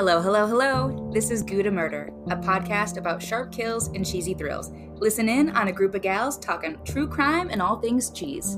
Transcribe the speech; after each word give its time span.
Hello, 0.00 0.22
hello, 0.22 0.46
hello. 0.46 1.10
This 1.12 1.30
is 1.30 1.42
Gouda 1.42 1.70
Murder, 1.70 2.10
a 2.30 2.36
podcast 2.36 2.96
about 2.96 3.22
sharp 3.22 3.52
kills 3.52 3.88
and 3.88 4.02
cheesy 4.02 4.32
thrills. 4.32 4.72
Listen 4.94 5.28
in 5.28 5.50
on 5.50 5.68
a 5.68 5.72
group 5.72 5.94
of 5.94 6.00
gals 6.00 6.38
talking 6.38 6.78
true 6.86 7.06
crime 7.06 7.50
and 7.50 7.60
all 7.60 7.78
things 7.78 8.08
cheese. 8.08 8.56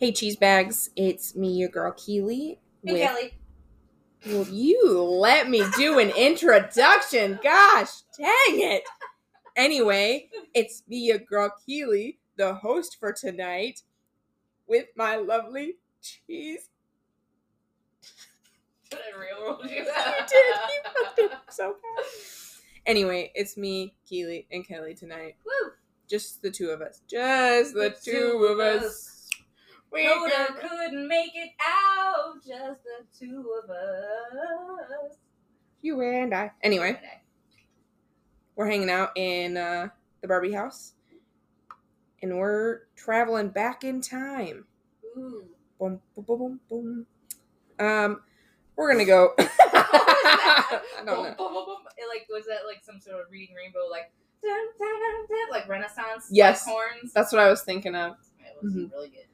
Hey, 0.00 0.10
cheese 0.10 0.34
bags! 0.34 0.90
It's 0.96 1.36
me, 1.36 1.52
your 1.52 1.68
girl 1.68 1.92
Keely. 1.92 2.58
Hey, 2.84 3.06
Kelly. 3.06 3.34
Will 4.26 4.48
you 4.48 5.00
let 5.00 5.48
me 5.48 5.62
do 5.76 6.00
an 6.00 6.10
introduction? 6.10 7.38
Gosh, 7.44 8.02
dang 8.18 8.60
it! 8.60 8.82
Anyway, 9.54 10.30
it's 10.52 10.82
me, 10.88 10.96
your 10.96 11.18
girl 11.18 11.54
Keely, 11.64 12.18
the 12.36 12.54
host 12.54 12.96
for 12.98 13.12
tonight, 13.12 13.82
with 14.66 14.86
my 14.96 15.16
lovely 15.16 15.76
cheese. 16.02 16.68
Did 18.90 18.98
I 19.14 19.18
railroad 19.18 19.64
you? 19.64 19.76
You 19.76 19.84
did. 19.84 19.86
You 20.28 21.04
fucked 21.04 21.18
it 21.18 21.32
up 21.32 21.44
so 21.50 21.72
bad. 21.72 22.04
Anyway, 22.86 23.32
it's 23.34 23.56
me, 23.56 23.94
Keely, 24.08 24.46
and 24.52 24.66
Kelly 24.66 24.94
tonight. 24.94 25.36
Woo! 25.44 25.70
Just 26.08 26.42
the 26.42 26.50
two 26.50 26.68
of 26.68 26.82
us. 26.82 27.00
Just 27.08 27.74
the, 27.74 27.94
two, 28.04 28.46
of 28.50 28.60
us. 28.60 29.30
We 29.90 30.06
Rhoda 30.06 30.30
got- 30.30 30.60
couldn't 30.60 31.08
make 31.08 31.34
it 31.34 31.50
out, 31.60 32.34
just 32.46 32.80
the 32.84 33.04
two 33.18 33.50
of 33.64 33.70
us. 33.70 35.16
you 35.80 36.00
and 36.02 36.34
I. 36.34 36.50
Anyway, 36.62 37.00
we're 38.54 38.66
hanging 38.66 38.90
out 38.90 39.10
in 39.16 39.56
uh, 39.56 39.88
the 40.20 40.28
Barbie 40.28 40.52
house, 40.52 40.92
and 42.24 42.38
we're 42.38 42.80
traveling 42.96 43.48
back 43.50 43.84
in 43.84 44.00
time. 44.00 44.64
Ooh. 45.16 45.44
Boom, 45.78 46.00
boom, 46.14 46.24
boom, 46.24 46.38
boom, 46.38 46.60
boom. 47.78 47.86
Um, 47.86 48.22
we're 48.76 48.90
gonna 48.92 49.04
go. 49.04 49.34
I 49.38 50.80
don't 51.04 51.06
Boom, 51.06 51.24
know. 51.24 51.34
boom, 51.36 51.52
boom. 51.54 51.76
It, 51.98 52.08
like 52.08 52.26
was 52.30 52.46
that 52.46 52.60
like 52.66 52.82
some 52.82 52.98
sort 53.00 53.20
of 53.20 53.26
reading 53.30 53.54
rainbow 53.54 53.86
like 53.90 54.10
dun, 54.42 54.58
dun, 54.78 54.88
dun, 55.28 55.50
like 55.50 55.68
Renaissance 55.68 56.28
Yes. 56.30 56.66
like 56.66 56.74
horns? 56.74 57.12
That's 57.12 57.32
what 57.32 57.40
I 57.42 57.50
was 57.50 57.62
thinking 57.62 57.94
of. 57.94 58.12
It 58.40 58.56
was 58.62 58.72
Mhm. 58.72 58.90
really 58.92 59.10
good. 59.10 59.26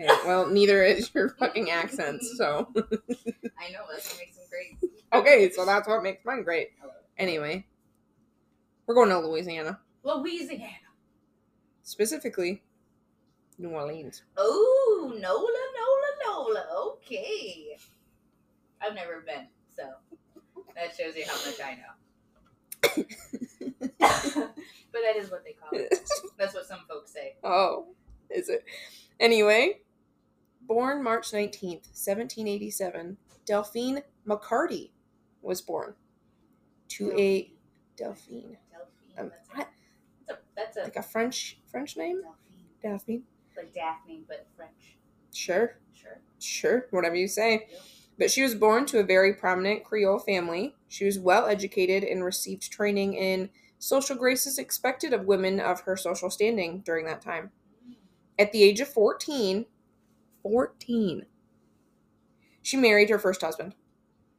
Okay, 0.00 0.08
well, 0.28 0.46
neither 0.46 0.84
is 0.84 1.12
your 1.12 1.30
fucking 1.30 1.70
accent, 1.70 2.22
so. 2.22 2.68
I 2.76 3.72
know 3.72 3.80
that's 3.90 4.08
what 4.12 4.18
makes 4.20 4.36
them 4.36 4.44
great. 4.48 4.78
okay, 5.12 5.50
so 5.50 5.64
that's 5.66 5.88
what 5.88 6.04
makes 6.04 6.24
mine 6.24 6.44
great. 6.44 6.68
Anyway, 7.16 7.66
we're 8.86 8.94
going 8.94 9.08
to 9.08 9.18
Louisiana, 9.18 9.80
Louisiana. 10.04 10.68
Specifically 11.88 12.62
New 13.56 13.70
Orleans. 13.70 14.22
Oh, 14.36 15.12
Nola, 15.18 15.62
Nola, 15.78 16.10
Nola. 16.52 16.66
Okay. 16.92 17.78
I've 18.80 18.94
never 18.94 19.22
been, 19.26 19.46
so 19.74 19.84
that 20.74 20.94
shows 20.96 21.16
you 21.16 21.24
how 21.26 21.34
much 21.46 21.60
I 21.64 21.74
know. 21.76 21.94
but 23.98 25.00
that 25.02 25.16
is 25.16 25.30
what 25.30 25.44
they 25.44 25.52
call 25.52 25.70
it. 25.72 25.98
That's 26.38 26.54
what 26.54 26.66
some 26.66 26.80
folks 26.88 27.12
say. 27.12 27.36
oh, 27.42 27.86
is 28.30 28.50
it? 28.50 28.64
Anyway, 29.18 29.80
born 30.66 31.02
March 31.02 31.32
19th, 31.32 31.88
1787, 31.88 33.16
Delphine 33.46 34.02
McCarty 34.26 34.90
was 35.40 35.62
born 35.62 35.94
to 36.88 37.10
a 37.18 37.50
Delphine. 37.96 38.56
Delphine. 38.70 39.18
Um, 39.18 39.32
That's 39.56 39.68
a, 39.68 39.77
that's 40.58 40.76
a, 40.76 40.82
like 40.82 40.96
a 40.96 41.02
French 41.02 41.58
French 41.70 41.96
name? 41.96 42.20
Delphine. 42.22 42.62
Daphne. 42.82 43.22
Like 43.56 43.72
Daphne, 43.74 44.22
but 44.28 44.46
French. 44.56 44.96
Sure, 45.34 45.76
Sure. 45.94 46.20
sure, 46.38 46.86
whatever 46.90 47.14
you 47.16 47.28
say. 47.28 47.66
Yep. 47.70 47.80
But 48.18 48.30
she 48.30 48.42
was 48.42 48.54
born 48.54 48.84
to 48.86 48.98
a 48.98 49.04
very 49.04 49.32
prominent 49.34 49.84
Creole 49.84 50.18
family. 50.18 50.74
She 50.88 51.04
was 51.04 51.18
well 51.18 51.46
educated 51.46 52.02
and 52.02 52.24
received 52.24 52.70
training 52.72 53.14
in 53.14 53.50
social 53.78 54.16
graces 54.16 54.58
expected 54.58 55.12
of 55.12 55.26
women 55.26 55.60
of 55.60 55.82
her 55.82 55.96
social 55.96 56.30
standing 56.30 56.80
during 56.80 57.06
that 57.06 57.20
time. 57.22 57.50
Mm. 57.88 57.94
At 58.38 58.50
the 58.52 58.62
age 58.64 58.80
of 58.80 58.88
14, 58.88 59.66
14, 60.42 61.26
she 62.62 62.76
married 62.76 63.10
her 63.10 63.18
first 63.18 63.40
husband. 63.42 63.74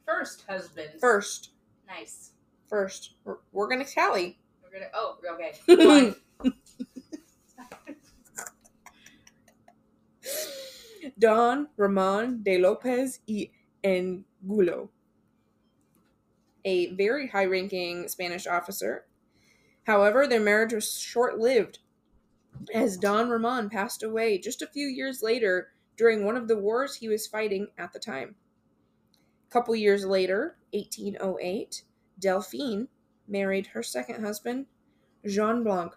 First 0.05 0.43
husband. 0.49 0.89
First, 0.99 1.51
Nice. 1.87 2.31
first. 2.67 3.13
We're, 3.23 3.37
we're 3.51 3.67
going 3.69 3.83
to 3.85 3.89
tally. 3.91 4.38
We're 4.71 4.79
gonna. 4.79 4.91
Oh, 4.93 5.17
okay. 5.33 5.53
Don 11.19 11.67
Ramon 11.75 12.43
de 12.43 12.57
Lopez 12.59 13.19
y 13.27 13.49
Angulo, 13.83 14.89
a 16.65 16.93
very 16.93 17.27
high 17.27 17.45
ranking 17.45 18.07
Spanish 18.07 18.45
officer. 18.47 19.05
However, 19.83 20.27
their 20.27 20.39
marriage 20.39 20.73
was 20.73 20.99
short 20.99 21.39
lived 21.39 21.79
as 22.73 22.97
Don 22.97 23.29
Ramon 23.29 23.69
passed 23.69 24.03
away 24.03 24.37
just 24.37 24.61
a 24.61 24.67
few 24.67 24.87
years 24.87 25.23
later 25.23 25.69
during 25.97 26.25
one 26.25 26.37
of 26.37 26.47
the 26.47 26.57
wars 26.57 26.95
he 26.95 27.09
was 27.09 27.27
fighting 27.27 27.67
at 27.77 27.91
the 27.93 27.99
time. 27.99 28.35
A 29.47 29.51
couple 29.51 29.75
years 29.75 30.05
later, 30.05 30.57
1808, 30.73 31.83
Delphine 32.19 32.87
married 33.29 33.67
her 33.67 33.83
second 33.83 34.23
husband, 34.23 34.65
Jean 35.25 35.63
Blanque, 35.63 35.95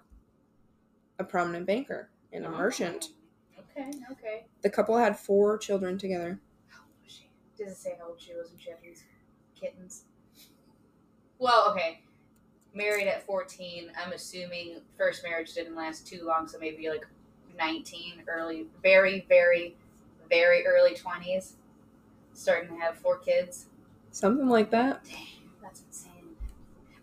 a 1.18 1.24
prominent 1.24 1.66
banker 1.66 2.10
and 2.32 2.44
a 2.44 2.48
oh. 2.48 2.52
merchant. 2.52 3.10
Okay. 3.58 3.90
Okay. 4.10 4.44
The 4.62 4.70
couple 4.70 4.96
had 4.96 5.18
four 5.18 5.58
children 5.58 5.98
together. 5.98 6.38
How 6.68 6.80
old 6.80 6.90
was 7.04 7.12
she? 7.12 7.28
Does 7.56 7.72
it 7.72 7.76
say 7.76 7.96
how 7.98 8.08
old 8.08 8.20
she 8.20 8.34
was 8.34 8.50
when 8.50 8.58
she 8.58 8.70
had 8.70 8.78
these 8.82 9.04
kittens? 9.58 10.04
Well, 11.38 11.70
okay. 11.70 12.02
Married 12.74 13.08
at 13.08 13.24
14. 13.26 13.90
I'm 14.02 14.12
assuming 14.12 14.80
first 14.96 15.22
marriage 15.24 15.54
didn't 15.54 15.74
last 15.74 16.06
too 16.06 16.24
long, 16.24 16.46
so 16.46 16.58
maybe 16.58 16.88
like 16.88 17.06
19, 17.58 18.22
early, 18.28 18.66
very, 18.82 19.26
very, 19.28 19.76
very 20.30 20.66
early 20.66 20.94
20s. 20.94 21.54
Starting 22.34 22.70
to 22.70 22.76
have 22.76 22.96
four 22.96 23.18
kids. 23.18 23.66
Something 24.10 24.48
like 24.48 24.70
that. 24.70 25.04
Dang. 25.04 25.41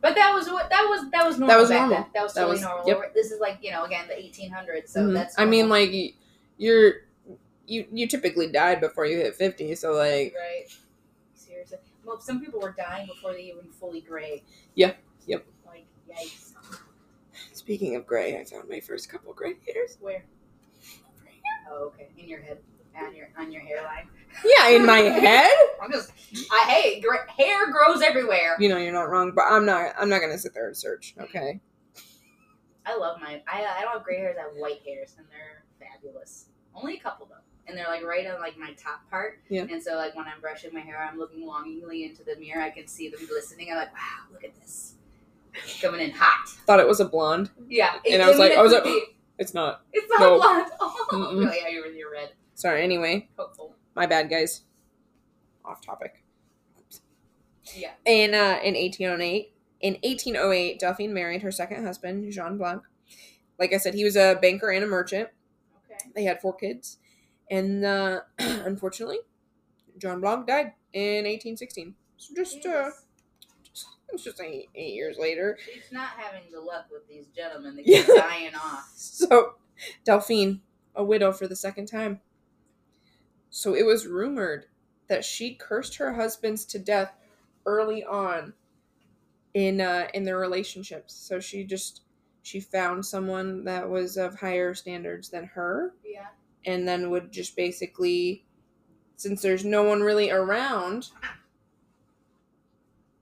But 0.02 0.16
that 0.16 0.34
was 0.34 0.48
what 0.50 0.70
that 0.70 0.84
was. 0.90 1.10
That 1.12 1.26
was 1.26 1.38
normal. 1.38 1.48
That 1.56 1.60
was 1.62 1.70
normal. 1.70 1.90
Then. 1.90 2.06
That 2.14 2.24
was 2.24 2.34
That 2.34 2.42
totally 2.42 2.56
was- 2.56 2.62
normal. 2.64 2.88
yep. 2.88 3.14
This 3.14 3.32
is 3.32 3.40
like 3.40 3.58
you 3.62 3.72
know 3.72 3.84
again 3.84 4.08
the 4.08 4.14
1800s. 4.16 4.90
So 4.90 5.02
Mhm. 5.02 5.14
that's. 5.14 5.38
I 5.38 5.46
mean, 5.46 5.68
like 5.70 5.92
you're 6.58 6.94
you 7.68 7.86
you 7.92 8.08
typically 8.08 8.52
died 8.52 8.80
before 8.82 9.06
you 9.06 9.18
hit 9.18 9.36
fifty, 9.36 9.76
so 9.76 9.92
like 9.94 10.34
Right. 10.36 10.66
Seriously. 11.34 11.78
Well, 12.06 12.20
some 12.22 12.40
people 12.44 12.60
were 12.62 12.72
dying 12.78 13.08
before 13.08 13.34
they 13.34 13.44
even 13.44 13.72
fully 13.72 14.02
gray. 14.02 14.44
Yeah. 14.76 14.94
Yep. 15.28 15.46
Like, 15.66 15.86
yikes. 16.10 16.54
speaking 17.54 17.96
of 17.96 18.08
gray, 18.08 18.40
I 18.40 18.46
found 18.46 18.68
my 18.70 18.80
first 18.80 19.10
couple 19.10 19.34
gray 19.34 19.56
hairs. 19.68 19.98
Where? 20.00 20.24
Oh, 21.70 21.86
okay. 21.94 22.10
In 22.18 22.28
your 22.28 22.42
head. 22.42 22.60
On 22.98 23.16
your 23.16 23.30
on 23.38 23.52
your 23.52 23.62
hairline. 23.62 24.08
Yeah, 24.46 24.70
in 24.70 24.86
my 24.86 25.00
head. 25.00 25.50
I'm 25.82 25.92
just. 25.92 26.12
I 26.52 26.66
hey, 26.70 27.02
gr- 27.02 27.28
hair 27.38 27.72
grows 27.72 28.02
everywhere. 28.02 28.56
You 28.60 28.70
know 28.70 28.78
you're 28.78 28.94
not 28.94 29.10
wrong, 29.10 29.32
but 29.36 29.46
I'm 29.50 29.66
not. 29.66 29.94
I'm 30.00 30.10
not 30.10 30.22
gonna 30.22 30.38
sit 30.38 30.54
there 30.54 30.68
and 30.68 30.78
search. 30.78 31.16
Okay. 31.20 31.60
I 32.86 32.96
love 32.98 33.20
my. 33.22 33.42
I 33.48 33.66
I 33.66 33.82
don't 33.82 33.94
have 33.94 34.04
gray 34.04 34.18
hairs. 34.20 34.36
I 34.40 34.44
have 34.44 34.52
white 34.56 34.82
hairs, 34.86 35.16
and 35.18 35.26
they're 35.32 35.64
fabulous. 35.80 36.46
Only 36.76 36.98
a 36.98 37.00
couple 37.00 37.26
though, 37.28 37.36
and 37.68 37.78
they're 37.78 37.88
like 37.88 38.04
right 38.04 38.26
on 38.28 38.40
like 38.40 38.58
my 38.58 38.74
top 38.74 39.10
part. 39.10 39.40
Yeah. 39.50 39.66
And 39.70 39.82
so 39.82 39.96
like 39.96 40.16
when 40.16 40.26
I'm 40.26 40.42
brushing 40.42 40.74
my 40.74 40.82
hair, 40.82 40.98
I'm 41.02 41.18
looking 41.18 41.46
longingly 41.46 42.06
into 42.06 42.24
the 42.24 42.36
mirror. 42.38 42.62
I 42.62 42.70
can 42.70 42.88
see 42.88 43.10
them 43.10 43.26
glistening. 43.28 43.70
I'm 43.72 43.78
like, 43.78 43.94
wow, 43.94 44.00
look 44.34 44.44
at 44.44 44.56
this, 44.60 44.96
coming 45.82 46.02
in 46.02 46.12
hot. 46.12 46.50
Thought 46.66 46.80
it 46.80 46.88
was 46.88 47.00
a 47.00 47.06
blonde. 47.06 47.50
Yeah. 47.68 47.96
And 48.10 48.22
I 48.22 48.30
was 48.30 48.38
like- 48.40 48.54
I 48.54 48.62
was 48.62 48.72
like. 48.74 48.84
It's 49.42 49.54
not. 49.54 49.86
It's 49.94 50.06
not 50.10 50.20
No. 50.20 50.36
blonde. 50.38 50.68
Oh, 50.82 51.32
really? 51.34 51.58
Yeah, 51.62 51.70
you're, 51.70 51.86
you're 51.88 52.12
red. 52.12 52.34
Sorry. 52.60 52.84
Anyway, 52.84 53.30
Hopeful. 53.38 53.74
my 53.96 54.06
bad, 54.06 54.30
guys. 54.30 54.64
Off 55.64 55.80
topic. 55.82 56.24
Yeah. 57.74 57.92
In 58.06 58.34
uh, 58.34 58.60
in 58.62 58.74
1808, 58.76 59.54
in 59.80 59.94
1808, 60.04 60.78
Delphine 60.80 61.14
married 61.14 61.42
her 61.44 61.52
second 61.52 61.86
husband, 61.86 62.30
Jean 62.34 62.58
Blanque. 62.58 62.84
Like 63.58 63.72
I 63.74 63.78
said, 63.78 63.94
he 63.94 64.04
was 64.04 64.18
a 64.18 64.38
banker 64.42 64.72
and 64.72 64.84
a 64.84 64.88
merchant. 64.88 65.30
Okay. 65.86 66.10
They 66.16 66.24
had 66.26 66.42
four 66.42 66.54
kids, 66.54 66.98
and 67.50 67.86
uh, 67.86 68.22
unfortunately, 68.40 69.20
Jean 69.98 70.20
Blanque 70.20 70.46
died 70.48 70.74
in 70.92 71.24
1816. 71.26 71.96
So 72.18 72.34
just 72.36 72.66
uh, 72.66 72.90
Jesus. 73.64 73.88
it's 74.12 74.24
just 74.26 74.42
eight, 74.42 74.68
eight 74.76 74.96
years 74.96 75.16
later. 75.18 75.58
She's 75.64 75.94
not 75.94 76.10
having 76.18 76.52
the 76.52 76.60
luck 76.60 76.88
with 76.92 77.08
these 77.08 77.28
gentlemen. 77.28 77.78
They 77.78 77.84
Yeah. 77.86 78.04
keep 78.04 78.16
dying 78.18 78.56
off. 78.56 78.92
So 78.96 79.54
Delphine, 80.04 80.60
a 80.96 81.04
widow 81.06 81.32
for 81.32 81.48
the 81.48 81.56
second 81.56 81.86
time. 81.86 82.20
So 83.50 83.74
it 83.76 83.86
was 83.86 84.06
rumored 84.08 84.66
that 85.08 85.26
she 85.26 85.56
cursed 85.56 85.96
her 85.98 86.14
husbands 86.14 86.66
to 86.66 86.80
death 86.80 87.14
early 87.66 88.04
on 88.04 88.54
in 89.54 89.82
uh, 89.82 90.08
in 90.14 90.24
their 90.24 90.38
relationships. 90.38 91.14
So 91.16 91.40
she 91.40 91.64
just 91.64 92.02
she 92.44 92.60
found 92.60 93.06
someone 93.06 93.64
that 93.66 93.90
was 93.90 94.18
of 94.18 94.40
higher 94.40 94.74
standards 94.74 95.30
than 95.30 95.46
her, 95.46 95.94
Yeah. 96.06 96.28
and 96.66 96.88
then 96.88 97.10
would 97.10 97.32
just 97.32 97.56
basically, 97.56 98.46
since 99.18 99.42
there's 99.42 99.66
no 99.66 99.84
one 99.84 100.02
really 100.02 100.32
around, 100.32 101.10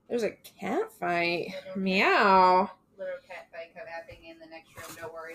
there's 0.08 0.22
a 0.22 0.30
cat 0.30 0.92
fight. 0.98 1.48
Little 1.48 1.62
cat. 1.72 1.76
Meow. 1.76 2.70
Little 2.96 3.14
cat 3.26 3.48
fight 3.52 3.74
come 3.76 3.86
happening 3.86 4.30
in 4.30 4.38
the 4.38 4.46
next 4.46 4.70
room. 4.76 4.96
Don't 5.00 5.12
worry. 5.12 5.34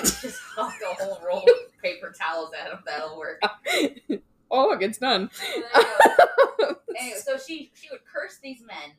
Just, 0.00 0.22
just 0.22 0.40
a 0.56 0.64
whole 0.64 1.20
roll 1.24 1.42
of 1.42 1.82
paper 1.82 2.12
towels 2.18 2.52
at 2.58 2.70
him. 2.70 2.78
That'll 2.86 3.18
work. 3.18 3.42
Oh, 4.50 4.68
look, 4.68 4.82
it's 4.82 4.98
done. 4.98 5.30
anyway, 6.98 7.16
so 7.22 7.38
she 7.38 7.70
she 7.74 7.88
would 7.90 8.00
curse 8.04 8.38
these 8.42 8.62
men. 8.66 8.96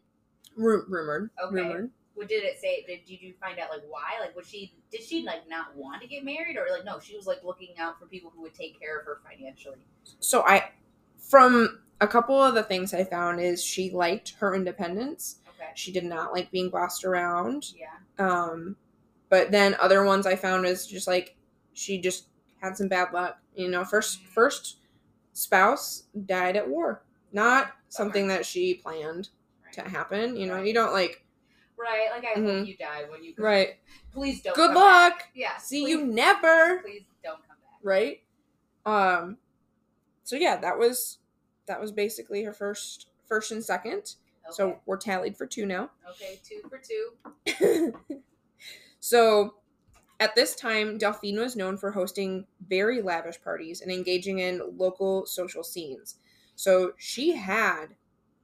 Ru- 0.55 0.85
rumored. 0.87 1.29
Okay. 1.43 1.55
Rumored. 1.55 1.89
What 2.13 2.27
did 2.27 2.43
it 2.43 2.59
say? 2.59 2.85
Did, 2.87 3.05
did 3.05 3.21
you 3.21 3.33
find 3.39 3.59
out 3.59 3.69
like 3.69 3.81
why? 3.89 4.19
Like, 4.19 4.35
was 4.35 4.47
she 4.47 4.73
did 4.91 5.03
she 5.03 5.23
like 5.23 5.49
not 5.49 5.75
want 5.75 6.01
to 6.01 6.07
get 6.07 6.23
married, 6.23 6.55
or 6.55 6.67
like 6.71 6.85
no, 6.85 6.99
she 6.99 7.15
was 7.15 7.27
like 7.27 7.43
looking 7.43 7.73
out 7.79 7.99
for 7.99 8.05
people 8.05 8.31
who 8.33 8.41
would 8.43 8.53
take 8.53 8.79
care 8.79 8.99
of 8.99 9.05
her 9.05 9.19
financially. 9.29 9.79
So 10.19 10.43
I, 10.43 10.71
from 11.17 11.79
a 11.99 12.07
couple 12.07 12.41
of 12.41 12.53
the 12.53 12.63
things 12.63 12.93
I 12.93 13.03
found 13.03 13.41
is 13.41 13.63
she 13.63 13.91
liked 13.91 14.35
her 14.39 14.55
independence. 14.55 15.39
Okay. 15.49 15.71
She 15.75 15.91
did 15.91 16.05
not 16.05 16.31
like 16.31 16.49
being 16.51 16.69
bossed 16.69 17.03
around. 17.03 17.73
Yeah. 17.77 18.25
Um, 18.25 18.77
but 19.31 19.49
then 19.49 19.75
other 19.79 20.03
ones 20.05 20.27
I 20.27 20.35
found 20.35 20.67
is 20.67 20.85
just 20.85 21.07
like 21.07 21.35
she 21.73 21.99
just 21.99 22.27
had 22.61 22.77
some 22.77 22.87
bad 22.87 23.11
luck. 23.13 23.39
You 23.55 23.67
know, 23.69 23.83
first 23.83 24.23
first 24.27 24.77
spouse 25.33 26.03
died 26.25 26.55
at 26.57 26.69
war, 26.69 27.01
not 27.31 27.71
something 27.89 28.27
that 28.27 28.45
she 28.45 28.75
planned 28.75 29.29
Right. 29.65 29.73
to 29.73 29.81
happen. 29.89 30.35
You 30.35 30.45
know, 30.47 30.55
Right. 30.55 30.67
you 30.67 30.73
don't 30.73 30.93
like 30.93 31.25
Right. 31.77 32.09
Like 32.11 32.25
I 32.25 32.39
hope 32.39 32.45
Mhm. 32.49 32.67
you 32.67 32.77
die 32.77 33.05
when 33.09 33.23
you. 33.23 33.33
right. 33.39 33.79
Please 34.13 34.41
don't. 34.43 34.55
Good 34.55 34.75
luck. 34.75 35.17
back. 35.19 35.29
Yeah. 35.33 35.57
See 35.57 35.81
please, 35.85 35.89
you 35.89 36.05
never. 36.05 36.79
Please 36.83 37.03
don't 37.23 37.37
come 37.47 37.57
back. 37.57 37.79
Right. 37.81 38.23
Um. 38.85 39.37
So 40.23 40.35
yeah, 40.35 40.57
that 40.57 40.77
was 40.77 41.17
that 41.65 41.79
was 41.81 41.91
basically 41.91 42.43
her 42.43 42.53
first 42.53 43.07
first 43.27 43.51
and 43.51 43.63
second. 43.63 44.15
Okay. 44.45 44.51
So 44.51 44.79
we're 44.85 44.97
tallied 44.97 45.37
for 45.37 45.47
two 45.47 45.65
now. 45.65 45.89
okay, 46.09 46.39
two 46.43 46.61
for 46.69 46.77
two. 46.77 47.93
so 49.01 49.55
at 50.21 50.35
this 50.35 50.55
time, 50.55 50.99
Delphine 50.99 51.39
was 51.39 51.55
known 51.55 51.77
for 51.77 51.91
hosting 51.91 52.45
very 52.67 53.01
lavish 53.01 53.41
parties 53.41 53.81
and 53.81 53.91
engaging 53.91 54.39
in 54.39 54.77
local 54.77 55.25
social 55.25 55.63
scenes. 55.63 56.17
So 56.55 56.93
she 56.97 57.31
had 57.31 57.95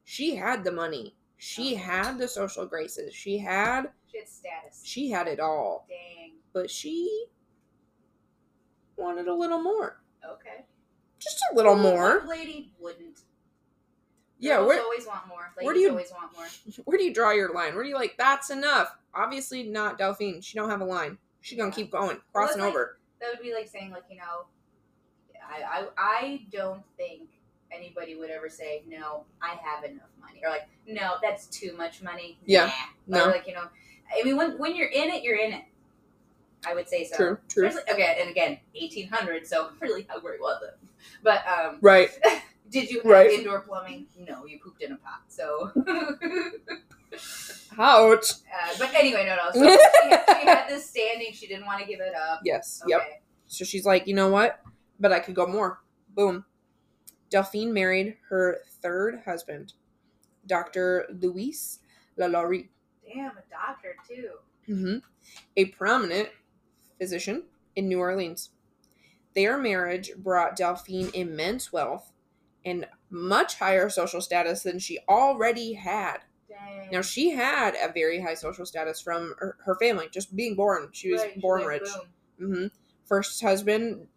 she 0.04 0.36
had 0.36 0.64
the 0.64 0.72
money. 0.72 1.16
She 1.38 1.76
oh. 1.76 1.78
had 1.78 2.18
the 2.18 2.28
social 2.28 2.66
graces. 2.66 3.14
She 3.14 3.38
had 3.38 3.92
She 4.12 4.18
had 4.18 4.28
status. 4.28 4.82
she 4.84 5.12
had 5.12 5.28
it 5.28 5.40
all. 5.40 5.86
Dang. 5.88 6.34
But 6.52 6.72
she 6.72 7.28
wanted 8.96 9.28
a 9.28 9.34
little 9.36 9.62
more. 9.62 10.02
Okay. 10.28 10.66
Just 11.20 11.40
a 11.52 11.56
little 11.56 11.76
Well, 11.76 11.94
more. 11.94 12.24
lady 12.28 12.74
wouldn't. 12.80 13.20
Yeah, 14.40 14.60
where 14.60 14.82
always 14.82 15.06
want 15.08 15.28
more. 15.28 15.52
Ladies 15.58 15.66
where 15.66 15.74
do 15.74 15.80
you- 15.80 15.90
always 15.90 16.12
want 16.12 16.32
more. 16.36 16.46
where 16.86 16.98
do 16.98 17.04
you 17.04 17.14
draw 17.14 17.32
your 17.32 17.54
line? 17.54 17.74
Where 17.76 17.84
do 17.84 17.90
you 17.90 17.96
like 17.96 18.16
that's 18.18 18.50
enough? 18.50 18.96
Obviously 19.14 19.64
not 19.64 19.98
Delphine. 19.98 20.42
She 20.42 20.56
don't 20.58 20.70
have 20.70 20.82
a 20.82 20.86
line. 20.86 21.18
She 21.42 21.56
gonna 21.56 21.70
Yeah. 21.70 21.76
keep 21.76 21.92
going, 21.92 22.08
Well, 22.34 22.46
crossing 22.46 22.62
like- 22.62 22.70
over. 22.70 22.98
That 23.20 23.30
would 23.34 23.42
be 23.42 23.54
like 23.54 23.68
saying 23.68 23.92
like 23.92 24.04
you 24.12 24.18
know, 24.18 24.46
I 25.44 25.64
I 25.64 25.88
I 25.98 26.46
don't 26.52 26.84
think 26.98 27.30
anybody 27.72 28.16
would 28.16 28.30
ever 28.30 28.48
say 28.50 28.84
no. 28.88 29.26
I 29.42 29.56
have 29.56 29.84
enough 29.84 30.10
money 30.22 30.42
or 30.44 30.50
like 30.50 30.68
no, 30.86 31.16
that's 31.22 31.48
too 31.48 31.76
much 31.76 32.02
money. 32.04 32.38
Yeah. 32.46 32.72
Nah. 33.08 33.18
No. 33.18 33.26
Or 33.26 33.32
like 33.32 33.48
you 33.48 33.54
know, 33.56 33.64
I 34.16 34.24
mean 34.24 34.38
when 34.38 34.58
when 34.60 34.76
you're 34.76 34.90
in 34.90 35.10
it, 35.10 35.24
you're 35.24 35.38
in 35.38 35.54
it. 35.54 35.64
I 36.66 36.74
would 36.76 36.88
say 36.90 37.06
so. 37.06 37.16
True, 37.16 37.38
true. 37.50 37.68
Especially, 37.68 37.92
okay, 37.94 38.18
and 38.20 38.30
again, 38.30 38.60
eighteen 38.76 39.08
hundred. 39.08 39.48
So 39.48 39.72
really, 39.80 40.06
how 40.10 40.20
great 40.20 40.40
was 40.42 40.62
it? 40.64 40.78
But 41.24 41.44
um, 41.48 41.78
Right. 41.82 42.10
did 42.70 42.90
you 42.90 42.98
have 43.02 43.06
Right. 43.06 43.32
indoor 43.32 43.62
plumbing? 43.62 44.08
No, 44.18 44.46
you 44.46 44.60
pooped 44.64 44.82
in 44.82 44.94
a 44.94 44.98
pot. 44.98 45.22
So. 45.28 45.72
Ouch. 47.80 48.32
Uh, 48.32 48.74
but 48.80 48.94
anyway, 48.96 49.26
no, 49.26 49.36
no. 49.36 49.52
So 49.54 49.70
she, 49.70 50.10
had, 50.10 50.24
she 50.42 50.48
had 50.48 50.70
this 50.70 50.90
standing. 50.90 51.32
She 51.34 51.48
didn't 51.48 51.66
want 51.66 51.82
to 51.82 51.88
give 51.88 52.00
it 52.00 52.14
up. 52.16 52.42
Yes. 52.44 52.82
Okay. 52.84 52.92
Yep. 52.92 53.24
So 53.48 53.66
she's 53.66 53.86
like, 53.86 54.08
you 54.08 54.14
know 54.16 54.30
what? 54.30 54.62
But 55.00 55.12
I 55.12 55.20
could 55.20 55.36
go 55.36 55.46
more. 55.48 55.80
Boom. 56.10 56.46
Delphine 57.30 57.74
married 57.74 58.18
her 58.30 58.60
third 58.82 59.22
husband, 59.26 59.74
Dr. 60.46 61.06
Luis 61.22 61.80
Lalaurie, 62.18 62.70
Damn, 63.06 63.32
a 63.32 63.44
doctor 63.52 63.96
too. 64.08 64.30
hmm 64.66 64.98
a 65.58 65.66
prominent 65.66 66.30
physician 66.98 67.44
in 67.76 67.90
New 67.90 68.00
Orleans. 68.00 68.52
Their 69.36 69.58
marriage 69.58 70.12
brought 70.18 70.56
Delphine 70.56 71.10
immense 71.14 71.74
wealth 71.74 72.12
and 72.68 72.88
much 73.12 73.56
higher 73.60 73.90
social 73.90 74.22
status 74.22 74.64
than 74.64 74.80
she 74.80 75.00
already 75.10 75.74
had. 75.74 76.20
Dang. 76.50 76.90
Now, 76.92 77.02
she 77.02 77.32
had 77.32 77.76
a 77.76 77.92
very 77.94 78.22
high 78.22 78.36
social 78.36 78.66
status 78.66 79.02
from 79.02 79.36
her, 79.40 79.58
her 79.66 79.76
family, 79.80 80.10
just 80.12 80.36
being 80.36 80.56
born. 80.56 80.90
She 80.94 81.12
was 81.12 81.22
Right, 81.24 81.42
born 81.42 81.62
like, 81.62 81.70
rich. 81.70 81.90
boom. 82.40 82.52
hmm 82.54 82.68
First 83.06 83.42
husband, 83.42 84.08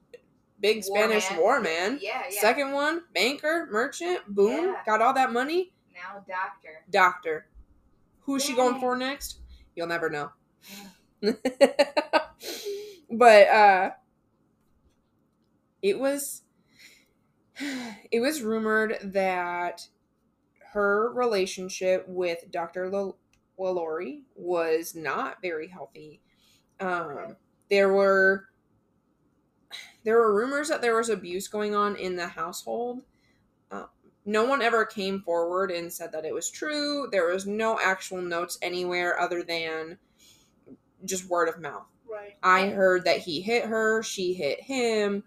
big 0.61 0.85
War 0.89 0.99
Spanish 0.99 1.31
man. 1.31 1.39
war 1.41 1.61
man. 1.61 1.99
Yeah, 2.03 2.25
yeah. 2.31 2.41
Second 2.41 2.73
one, 2.73 3.03
banker, 3.15 3.69
merchant, 3.71 4.21
boom, 4.29 4.67
Yeah. 4.67 4.83
got 4.87 5.03
all 5.03 5.15
that 5.15 5.33
money. 5.33 5.73
Now 5.95 6.25
doctor. 6.29 6.85
Doctor. 6.91 7.47
Who's 8.23 8.45
she 8.45 8.55
going 8.55 8.81
for 8.81 8.97
next? 8.97 9.41
You'll 9.77 9.89
never 9.89 10.11
know. 10.11 10.31
but 13.11 13.49
uh 13.49 13.91
it 15.83 15.99
was 15.99 16.43
it 18.11 18.21
was 18.21 18.43
rumored 18.43 18.99
that 19.03 19.87
her 20.73 21.13
relationship 21.13 22.05
with 22.09 22.51
Dr. 22.51 22.93
L- 22.93 23.19
Lalaurie 23.59 24.23
was 24.35 24.95
not 24.95 25.43
very 25.43 25.69
healthy. 25.69 26.21
Um 26.79 27.37
there 27.69 27.93
were 27.93 28.47
there 30.05 30.19
were 30.19 30.35
rumors 30.35 30.69
that 30.69 30.81
there 30.81 30.97
was 30.97 31.09
abuse 31.09 31.49
going 31.49 31.75
on 31.75 31.97
in 31.97 32.17
the 32.17 32.29
household. 32.29 33.03
Uh, 33.71 33.87
no 34.25 34.45
one 34.45 34.63
ever 34.63 34.85
came 34.85 35.21
forward 35.21 35.71
and 35.71 35.93
said 35.93 36.13
that 36.13 36.25
it 36.25 36.35
was 36.35 36.51
true. 36.51 37.09
There 37.11 37.27
was 37.27 37.47
no 37.47 37.79
actual 37.83 38.23
notes 38.23 38.59
anywhere 38.63 39.19
other 39.21 39.43
than 39.43 39.99
just 41.05 41.29
word 41.29 41.49
of 41.49 41.61
mouth. 41.61 41.87
Right. 42.11 42.37
I 42.43 42.69
heard 42.69 43.05
that 43.05 43.19
he 43.19 43.41
hit 43.41 43.67
her, 43.67 44.03
she 44.03 44.35
hit 44.35 44.61
him, 44.61 45.23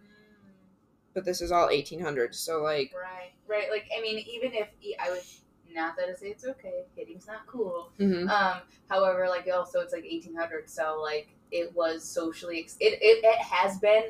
but 1.13 1.25
this 1.25 1.41
is 1.41 1.51
all 1.51 1.67
1800s, 1.70 2.36
so 2.36 2.62
like, 2.62 2.91
Right. 2.96 3.32
Right. 3.48 3.70
Like 3.72 3.88
I 3.98 4.01
mean, 4.01 4.17
even 4.27 4.53
if 4.53 4.67
I 5.00 5.10
would 5.12 5.22
not 5.75 5.96
that 5.98 6.08
I 6.10 6.13
say 6.13 6.27
it's 6.27 6.46
okay, 6.46 6.84
hitting's 6.96 7.25
not 7.27 7.46
cool. 7.48 7.91
mhm. 8.00 8.29
Um. 8.29 8.62
However, 8.89 9.27
like 9.27 9.48
also 9.53 9.79
it's 9.82 9.91
like 9.93 10.03
1800, 10.03 10.70
so 10.70 11.00
like 11.01 11.27
it 11.51 11.75
was 11.75 12.03
socially 12.03 12.60
ex- 12.62 12.77
it, 12.79 12.98
it 13.01 13.24
it 13.24 13.38
has 13.41 13.77
been 13.79 14.05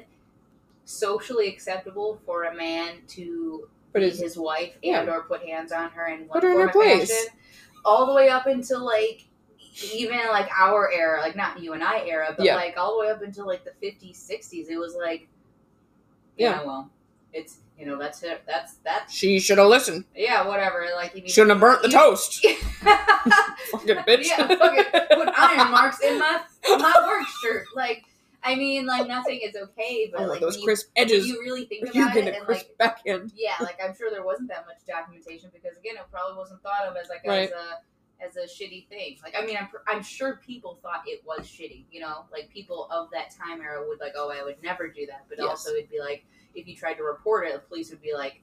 socially 0.85 1.47
acceptable 1.47 2.19
for 2.25 2.43
a 2.43 2.55
man 2.55 2.97
to 3.07 3.69
but 3.93 3.99
beat 4.01 4.15
his 4.15 4.37
wife 4.37 4.73
yeah. 4.81 4.99
and 5.01 5.09
or 5.09 5.23
put 5.23 5.41
hands 5.43 5.71
on 5.71 5.89
her 5.91 6.07
in 6.07 6.21
one 6.27 6.29
Put 6.39 6.43
her 6.43 6.49
in 6.49 6.55
form 6.55 6.61
her 6.63 6.67
of 6.67 6.73
place. 6.73 7.11
fashion, 7.13 7.37
all 7.85 8.05
the 8.07 8.13
way 8.13 8.29
up 8.29 8.45
until 8.47 8.83
like 8.83 9.25
even 9.93 10.19
like 10.31 10.49
our 10.59 10.91
era, 10.91 11.21
like 11.21 11.35
not 11.35 11.61
you 11.61 11.73
and 11.73 11.83
I 11.83 12.01
era, 12.05 12.33
but 12.35 12.45
Yeah. 12.45 12.55
like 12.55 12.75
all 12.77 12.93
the 12.95 12.99
way 13.05 13.11
up 13.11 13.21
until 13.21 13.47
like 13.47 13.63
the 13.63 13.71
50s, 13.85 14.17
60s. 14.29 14.67
It 14.69 14.77
was 14.77 14.95
like, 14.95 15.27
Yeah. 16.37 16.63
well, 16.63 16.89
it's 17.31 17.57
you 17.79 17.85
know 17.85 17.97
that's 17.97 18.21
it. 18.23 18.43
That's 18.47 18.75
that. 18.85 19.07
she 19.09 19.39
should 19.39 19.57
have 19.57 19.67
listened. 19.67 20.05
yeah, 20.15 20.47
whatever. 20.47 20.85
Like 20.95 21.15
you 21.15 21.27
Shouldn't 21.29 21.51
have 21.51 21.59
burnt 21.59 21.81
the 21.81 21.89
you- 21.89 21.93
toast. 21.97 22.45
Fucking 23.71 23.95
bitch. 23.97 24.27
yeah, 24.27 24.47
fucking 24.47 24.83
put 25.09 25.29
iron 25.37 25.71
marks 25.71 25.99
in 26.01 26.19
my 26.19 26.41
my 26.69 26.93
work 27.07 27.27
shirt. 27.41 27.65
Like, 27.75 28.03
I 28.43 28.55
mean, 28.55 28.85
like 28.85 29.07
nothing 29.07 29.39
is 29.43 29.55
okay, 29.55 30.09
but 30.11 30.21
oh, 30.21 30.25
like 30.27 30.41
those 30.41 30.57
you- 30.57 30.63
crisp 30.63 30.89
edges. 30.95 31.27
you 31.27 31.39
really 31.41 31.65
think 31.65 31.89
about 31.89 32.15
it, 32.15 32.27
a 32.27 32.35
and 32.37 32.45
crisp 32.45 32.65
like 32.67 32.77
back 32.77 32.99
end. 33.05 33.31
yeah, 33.35 33.53
like 33.61 33.79
I'm 33.83 33.95
sure 33.95 34.11
there 34.11 34.23
wasn't 34.23 34.49
that 34.49 34.65
much 34.65 34.77
documentation 34.87 35.49
because 35.53 35.77
again, 35.77 35.95
it 35.95 36.03
probably 36.11 36.37
wasn't 36.37 36.61
thought 36.61 36.85
of 36.85 36.95
as 36.95 37.09
like 37.09 37.25
Right. 37.25 37.49
as 37.49 37.51
a 37.51 37.79
as 38.21 38.35
a 38.37 38.41
shitty 38.45 38.87
thing. 38.87 39.17
Like, 39.23 39.35
I 39.37 39.45
mean, 39.45 39.57
I'm 39.59 39.67
I'm 39.87 40.03
sure 40.03 40.39
people 40.45 40.79
thought 40.81 41.03
it 41.07 41.23
was 41.25 41.41
shitty. 41.47 41.83
You 41.91 42.01
know, 42.01 42.25
like 42.31 42.49
people 42.49 42.87
of 42.91 43.09
that 43.11 43.31
time 43.31 43.61
era 43.61 43.83
would 43.87 43.99
like, 43.99 44.13
oh, 44.15 44.31
I 44.31 44.43
would 44.43 44.61
never 44.63 44.87
do 44.87 45.05
that. 45.07 45.25
But 45.29 45.37
Yes. 45.39 45.47
also, 45.49 45.71
it'd 45.71 45.89
be 45.89 45.99
like 45.99 46.25
if 46.55 46.67
you 46.67 46.75
tried 46.75 46.95
to 46.95 47.03
report 47.03 47.47
it, 47.47 47.53
the 47.53 47.59
police 47.59 47.89
would 47.91 48.01
be 48.01 48.13
like. 48.13 48.41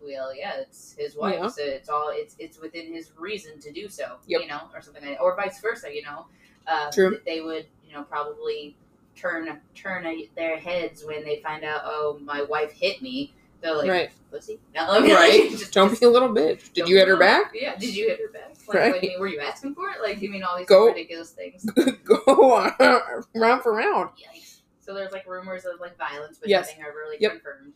Well, 0.00 0.32
yeah, 0.32 0.58
it's 0.60 0.92
his 0.96 1.16
wife, 1.16 1.40
Yeah. 1.40 1.48
so 1.48 1.60
it's 1.64 1.88
all 1.88 2.10
it's 2.14 2.36
it's 2.38 2.60
within 2.60 2.94
his 2.94 3.10
reason 3.18 3.58
to 3.58 3.72
do 3.72 3.88
so, 3.88 4.18
Yep. 4.28 4.42
you 4.42 4.46
know, 4.46 4.60
or 4.72 4.80
something 4.80 5.02
like 5.02 5.18
that, 5.18 5.20
or 5.20 5.34
vice 5.34 5.60
versa, 5.60 5.92
you 5.92 6.02
know. 6.02 6.26
Uh, 6.68 6.88
True. 6.92 7.18
They 7.26 7.40
would, 7.40 7.66
you 7.84 7.94
know, 7.94 8.04
probably 8.04 8.76
turn 9.16 9.60
turn 9.74 10.06
a, 10.06 10.28
their 10.36 10.56
heads 10.56 11.04
when 11.04 11.24
they 11.24 11.40
find 11.40 11.64
out, 11.64 11.80
oh, 11.84 12.20
my 12.22 12.42
wife 12.42 12.70
hit 12.70 13.02
me. 13.02 13.34
They're 13.60 13.74
like, 13.76 13.90
right. 13.90 14.10
pussy. 14.30 14.60
No, 14.74 14.86
I 14.88 15.00
mean, 15.00 15.12
right. 15.14 15.50
just- 15.50 15.72
Don't 15.72 15.98
be 15.98 16.06
a 16.06 16.08
little 16.10 16.28
bitch. 16.28 16.72
Did 16.72 16.88
you 16.88 16.96
hit 16.98 17.08
her 17.08 17.16
back? 17.16 17.52
Yeah. 17.54 17.76
Did 17.76 17.94
you 17.96 18.08
hit 18.08 18.20
her 18.20 18.32
back? 18.32 18.54
Like, 18.68 18.76
Right. 18.76 18.92
what, 18.92 18.98
I 18.98 19.06
mean, 19.06 19.18
were 19.20 19.26
you 19.26 19.40
asking 19.40 19.74
for 19.74 19.88
it? 19.90 20.00
Like, 20.02 20.20
you 20.22 20.30
mean 20.30 20.42
all 20.44 20.56
these 20.56 20.66
Go- 20.66 20.86
ridiculous 20.88 21.30
things? 21.32 21.64
Go 22.04 22.16
on, 22.54 22.72
round 23.34 23.62
for 23.62 23.74
round. 23.74 24.10
Yikes. 24.10 24.60
So 24.80 24.94
there's 24.94 25.12
like 25.12 25.26
rumors 25.26 25.64
of 25.64 25.80
like 25.80 25.96
violence, 25.98 26.38
but 26.38 26.48
Yes. 26.48 26.68
nothing 26.68 26.82
ever 26.84 26.94
really 26.96 27.16
Yep. 27.20 27.32
confirmed. 27.32 27.72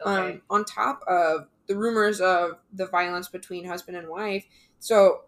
Okay. 0.00 0.10
um, 0.34 0.42
on 0.48 0.64
top 0.64 1.02
of 1.08 1.48
the 1.66 1.76
rumors 1.76 2.20
of 2.20 2.52
the 2.72 2.86
violence 2.86 3.28
between 3.28 3.64
husband 3.64 3.96
and 3.96 4.08
wife. 4.08 4.44
So, 4.78 5.24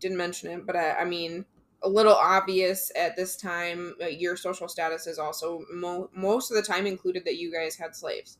didn't 0.00 0.16
mention 0.16 0.50
it, 0.50 0.64
but 0.64 0.76
I, 0.76 0.98
I 1.00 1.04
mean, 1.04 1.44
a 1.82 1.88
little 1.88 2.14
obvious 2.14 2.90
at 2.96 3.16
this 3.16 3.36
time. 3.36 3.94
Uh, 4.00 4.06
your 4.06 4.36
social 4.36 4.68
status 4.68 5.06
is 5.08 5.18
also 5.18 5.64
mo- 5.72 6.08
most 6.14 6.50
of 6.52 6.56
the 6.56 6.62
time 6.62 6.86
included 6.86 7.24
that 7.24 7.36
you 7.36 7.52
guys 7.52 7.76
had 7.76 7.94
slaves. 7.96 8.38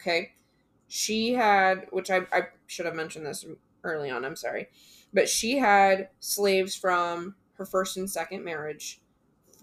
Okay, 0.00 0.32
she 0.88 1.34
had, 1.34 1.86
which 1.90 2.10
I, 2.10 2.22
I 2.32 2.48
should 2.66 2.86
have 2.86 2.94
mentioned 2.94 3.26
this 3.26 3.44
early 3.82 4.10
on. 4.10 4.24
I'm 4.24 4.36
sorry, 4.36 4.68
but 5.12 5.28
she 5.28 5.58
had 5.58 6.08
slaves 6.20 6.74
from 6.74 7.34
her 7.54 7.64
first 7.66 7.96
and 7.96 8.10
second 8.10 8.44
marriage 8.44 9.00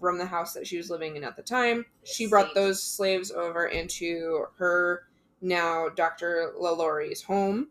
from 0.00 0.18
the 0.18 0.26
house 0.26 0.52
that 0.54 0.66
she 0.66 0.76
was 0.76 0.90
living 0.90 1.16
in 1.16 1.24
at 1.24 1.36
the 1.36 1.42
time. 1.42 1.86
She 2.04 2.26
brought 2.26 2.54
those 2.54 2.82
slaves 2.82 3.30
over 3.30 3.66
into 3.66 4.46
her 4.58 5.04
now 5.40 5.88
Dr. 5.88 6.52
LaLaurie's 6.58 7.22
home. 7.22 7.68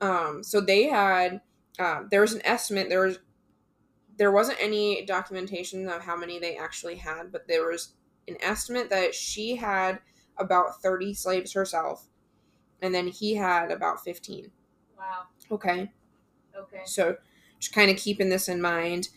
Um, 0.00 0.42
so 0.42 0.60
they 0.60 0.84
had 0.84 1.40
uh, 1.78 2.02
there 2.10 2.22
was 2.22 2.32
an 2.32 2.40
estimate 2.44 2.88
there 2.88 3.06
was 3.06 3.18
there 4.16 4.32
wasn't 4.32 4.58
any 4.60 5.04
documentation 5.06 5.88
of 5.88 6.02
how 6.02 6.16
many 6.16 6.38
they 6.38 6.56
actually 6.56 6.96
had, 6.96 7.32
but 7.32 7.48
there 7.48 7.68
was 7.68 7.94
an 8.28 8.36
estimate 8.42 8.90
that 8.90 9.14
she 9.14 9.56
had 9.56 9.98
about 10.40 10.80
30 10.82 11.14
slaves 11.14 11.52
herself 11.52 12.06
and 12.82 12.94
then 12.94 13.06
he 13.08 13.34
had 13.34 13.70
about 13.70 14.02
15. 14.02 14.50
wow. 14.98 15.22
Okay. 15.50 15.90
Okay. 16.56 16.80
So 16.84 17.16
just 17.58 17.74
kind 17.74 17.90
of 17.90 17.96
keeping 17.96 18.28
this 18.28 18.48
in 18.48 18.60
mind, 18.62 19.08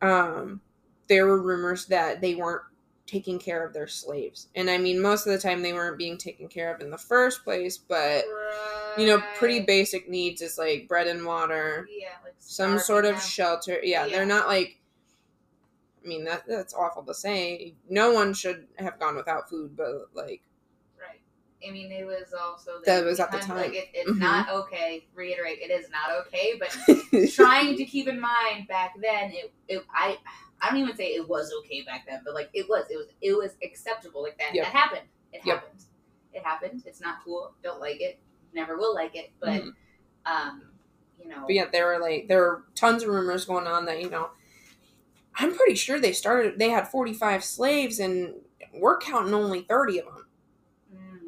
um, 0.00 0.60
there 1.08 1.26
were 1.26 1.40
rumors 1.40 1.86
that 1.86 2.20
they 2.20 2.34
weren't 2.34 2.62
taking 3.06 3.38
care 3.38 3.64
of 3.66 3.72
their 3.74 3.86
slaves. 3.88 4.48
And 4.54 4.70
I 4.70 4.78
mean, 4.78 5.00
most 5.00 5.26
of 5.26 5.32
the 5.32 5.38
time 5.38 5.62
they 5.62 5.72
weren't 5.72 5.98
being 5.98 6.16
taken 6.18 6.48
care 6.48 6.74
of 6.74 6.80
in 6.80 6.90
the 6.90 6.98
first 6.98 7.44
place, 7.44 7.76
but 7.78 8.24
you 8.96 9.06
know, 9.06 9.22
pretty 9.36 9.60
basic 9.60 10.08
needs 10.08 10.40
is 10.42 10.58
like 10.58 10.88
bread 10.88 11.06
and 11.06 11.24
water, 11.26 11.88
Yeah, 11.90 12.08
like 12.24 12.34
some 12.38 12.78
sort 12.78 13.04
of 13.04 13.12
them. 13.16 13.20
shelter. 13.20 13.78
Yeah, 13.82 14.06
Yeah. 14.06 14.16
they're 14.16 14.26
not 14.26 14.46
like 14.46 14.78
I 16.04 16.08
mean, 16.08 16.24
that 16.24 16.44
that's 16.48 16.74
awful 16.74 17.04
to 17.04 17.14
say. 17.14 17.74
No 17.88 18.12
one 18.12 18.34
should 18.34 18.66
have 18.78 18.98
gone 18.98 19.14
without 19.16 19.48
food, 19.48 19.76
but 19.76 20.08
like 20.14 20.26
Right. 20.26 20.40
I 21.66 21.70
mean, 21.70 21.90
it 21.92 22.04
was 22.06 22.32
also 22.38 22.80
That 22.84 23.04
was 23.04 23.20
at 23.20 23.30
the 23.32 23.38
time. 23.38 23.56
Like 23.56 23.74
it, 23.74 23.88
it's 23.94 24.10
Mhm. 24.10 24.18
not 24.18 24.48
okay. 24.48 25.06
Reiterate, 25.14 25.58
it 25.60 25.70
is 25.70 25.88
not 25.90 26.10
okay. 26.26 26.54
But 26.58 26.76
trying 27.32 27.76
to 27.76 27.84
keep 27.84 28.08
in 28.08 28.20
mind 28.20 28.68
back 28.68 28.94
then, 29.00 29.30
it, 29.32 29.52
it 29.68 29.84
I 29.94 30.18
I 30.60 30.70
don't 30.70 30.78
even 30.80 30.96
say 30.96 31.08
it 31.08 31.28
was 31.28 31.52
okay 31.60 31.82
back 31.82 32.06
then, 32.06 32.20
but 32.24 32.34
like 32.34 32.50
it 32.54 32.68
was, 32.68 32.86
it 32.90 32.96
was, 32.96 33.06
it 33.20 33.32
was 33.36 33.56
acceptable. 33.64 34.22
Like 34.22 34.38
that, 34.38 34.54
Yep. 34.54 34.64
that 34.64 34.72
happened. 34.72 35.08
It 35.32 35.44
Yep. 35.44 35.56
happened. 35.56 35.84
It 36.32 36.42
happened. 36.44 36.82
It's 36.86 37.00
not 37.00 37.16
cool. 37.24 37.52
Don't 37.62 37.80
like 37.80 38.00
it. 38.00 38.18
Never 38.54 38.76
will 38.76 38.94
like 38.94 39.14
it. 39.16 39.32
But 39.40 39.62
Mhm. 39.62 39.74
um, 40.26 40.62
you 41.20 41.28
know, 41.28 41.42
But 41.46 41.54
yeah, 41.54 41.66
there 41.70 41.86
were 41.86 41.98
like 41.98 42.28
there 42.28 42.40
were 42.40 42.64
tons 42.74 43.02
of 43.02 43.08
rumors 43.08 43.44
going 43.44 43.66
on 43.66 43.86
that 43.86 44.00
you 44.00 44.08
know, 44.10 44.30
I'm 45.34 45.54
pretty 45.54 45.74
sure 45.74 45.98
they 45.98 46.12
started. 46.12 46.58
They 46.58 46.70
had 46.70 46.88
45 46.88 47.42
slaves, 47.44 47.98
and 47.98 48.34
we're 48.74 48.98
counting 48.98 49.34
only 49.34 49.62
30 49.62 49.98
of 49.98 50.06
them. 50.06 50.21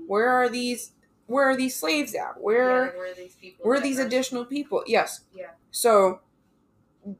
Mm, 0.04 0.08
Where 0.08 0.28
are 0.28 0.48
these? 0.48 0.92
Where 1.26 1.48
are 1.48 1.56
these 1.56 1.74
slaves 1.74 2.14
at? 2.14 2.40
Where 2.40 2.82
like, 2.82 2.96
where 2.96 3.10
are 3.10 3.14
these 3.14 3.34
people? 3.34 3.64
where 3.64 3.78
are 3.78 3.80
these 3.80 3.98
additional 3.98 4.44
people? 4.44 4.82
Yes. 4.86 5.22
Yeah. 5.34 5.50
So 5.70 6.20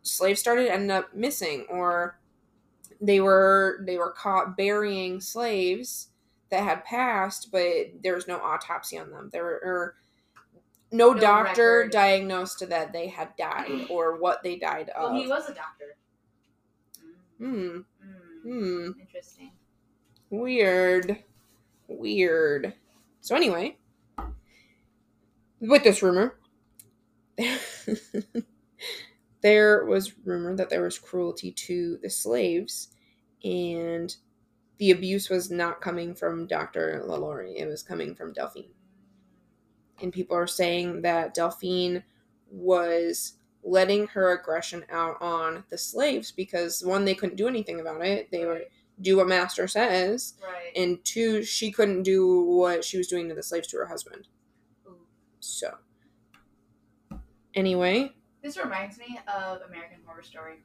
slaves 0.03 0.41
started 0.41 0.69
ending 0.69 0.91
up 0.91 1.15
missing, 1.15 1.67
or 1.71 2.19
they 3.01 3.21
were 3.21 3.81
they 3.87 3.97
were 3.97 4.11
caught 4.13 4.57
burying 4.57 5.21
slaves 5.21 6.09
that 6.51 6.63
had 6.65 6.85
passed, 6.85 7.51
but 7.51 7.63
there 8.03 8.15
was 8.15 8.29
no 8.29 8.37
autopsy 8.39 8.99
on 8.99 9.11
them. 9.11 9.31
There 9.33 9.45
were 9.45 9.95
no, 10.93 11.13
No 11.13 11.21
doctor 11.21 11.79
record. 11.79 11.93
diagnosed 11.93 12.69
that 12.69 12.93
they 12.93 13.09
had 13.09 13.35
died 13.37 13.87
or 13.91 14.17
what 14.21 14.43
they 14.43 14.57
died 14.57 14.91
of. 14.91 15.13
Well, 15.13 15.21
he 15.21 15.27
was 15.27 15.49
a 15.49 15.55
doctor. 15.55 15.97
Hmm. 17.39 17.79
Mm, 17.79 17.85
Hmm. 18.43 18.91
interesting. 19.01 19.51
Weird. 20.31 21.25
Weird. 21.99 22.75
So 23.21 23.37
anyway, 23.37 23.79
with 25.61 25.85
this 25.85 26.03
rumor, 26.03 26.37
there 29.43 29.85
was 29.85 30.13
rumor 30.25 30.57
that 30.57 30.71
there 30.71 30.83
was 30.83 30.99
cruelty 30.99 31.53
to 31.53 31.99
the 32.03 32.11
slaves, 32.11 32.89
and 33.43 34.15
the 34.79 34.91
abuse 34.91 35.31
was 35.31 35.51
not 35.51 35.81
coming 35.81 36.15
from 36.15 36.47
Dr. 36.47 37.03
LaLaurie. 37.07 37.57
It 37.57 37.67
was 37.67 37.83
coming 37.83 38.15
from 38.15 38.33
Delphine. 38.33 38.71
And 40.03 40.13
people 40.13 40.37
are 40.37 40.49
saying 40.49 41.03
that 41.03 41.35
Delphine 41.35 42.03
was 42.51 43.35
letting 43.63 44.09
her 44.09 44.33
aggression 44.33 44.85
out 44.91 45.17
on 45.23 45.65
the 45.71 45.79
slaves 45.79 46.33
because 46.33 46.85
one, 46.85 47.05
they 47.05 47.15
couldn't 47.15 47.37
do 47.37 47.49
anything 47.49 47.81
about 47.81 48.05
it. 48.05 48.31
They 48.31 48.45
were 48.45 48.63
do 49.01 49.17
what 49.17 49.27
master 49.27 49.67
says 49.67 50.35
Right. 50.43 50.64
And 50.75 51.05
two 51.05 51.43
she 51.43 51.71
couldn't 51.71 52.03
do 52.03 52.43
what 52.43 52.85
she 52.85 52.97
was 52.99 53.07
doing 53.07 53.29
to 53.29 53.35
the 53.35 53.43
slaves 53.43 53.67
to 53.69 53.77
her 53.77 53.87
husband 53.87 54.27
Ooh. 54.87 54.97
so 55.41 55.71
anyway 57.55 58.13
This 58.43 58.57
reminds 58.57 58.99
me 58.99 59.19
of 59.29 59.61
American 59.69 59.99
Horror 60.07 60.23
Story. 60.23 60.57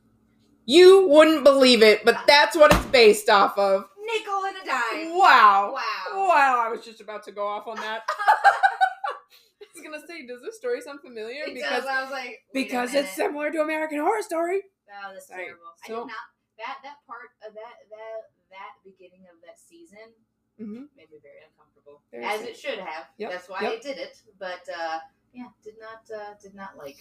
you 0.66 1.08
wouldn't 1.08 1.44
believe 1.44 1.82
it 1.84 2.04
but 2.06 2.18
that's 2.28 2.56
what 2.56 2.74
it's 2.74 2.86
based 2.88 3.30
off 3.30 3.58
of 3.58 3.86
Nickel 4.06 4.46
and 4.46 4.58
a 4.58 4.66
dime. 4.66 5.18
wow 5.18 5.74
Wow. 5.74 6.28
wow 6.28 6.63
i 6.66 6.70
was 6.70 6.84
just 6.84 7.00
about 7.01 7.24
to 7.25 7.32
go 7.32 7.46
off 7.48 7.68
on 7.68 7.75
that 7.78 8.01
i 8.10 9.66
was 9.75 9.84
gonna 9.84 10.06
say 10.08 10.25
does 10.25 10.42
this 10.42 10.58
story 10.58 10.82
sound 10.82 11.00
familiar 11.01 11.44
It 11.46 11.54
because 11.54 11.84
does. 11.84 11.86
I 11.86 12.01
was 12.01 12.12
like, 12.12 12.39
because 12.54 12.94
it's 12.96 13.12
similar 13.16 13.51
to 13.51 13.60
american 13.62 14.00
horror 14.00 14.22
story 14.22 14.62
Oh, 14.89 15.13
that's 15.13 15.28
Sorry. 15.28 15.46
terrible. 15.46 15.70
I 15.86 15.88
So- 15.88 15.96
did 16.01 16.08
not 16.10 16.28
that 16.58 16.78
that 16.82 16.98
part 17.06 17.30
of 17.48 17.54
that 17.54 17.75
that 17.94 18.34
that 18.50 18.77
beginning 18.84 19.25
of 19.32 19.41
that 19.46 19.60
season 19.60 20.13
mm-hmm. 20.60 20.86
made 20.96 21.10
me 21.12 21.20
very 21.22 21.41
uncomfortable, 21.48 22.01
Very 22.12 22.25
as 22.25 22.39
sad. 22.41 22.50
it 22.50 22.58
should 22.58 22.79
have. 22.79 23.06
Yep, 23.18 23.32
That's 23.32 23.50
why 23.50 23.60
yep. 23.62 23.74
I 23.74 23.79
did 23.79 23.98
it. 23.98 24.22
But 24.39 24.68
uh, 24.70 25.00
yeah, 25.34 25.46
did 25.63 25.75
not 25.79 26.10
uh, 26.15 26.34
did 26.41 26.56
not 26.56 26.77
like. 26.77 26.98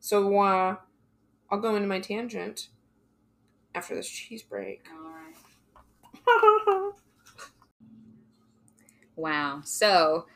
so 0.00 0.38
uh 0.38 0.76
i'll 1.50 1.60
go 1.60 1.76
into 1.76 1.86
my 1.88 2.00
tangent 2.00 2.68
after 3.74 3.94
this 3.94 4.08
cheese 4.08 4.42
break 4.42 4.86
All 4.90 5.10
right. 5.10 6.92
Wow. 9.16 9.60
So 9.64 10.26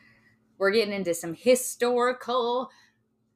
we're 0.57 0.71
getting 0.71 0.93
into 0.93 1.13
some 1.13 1.33
historical 1.33 2.69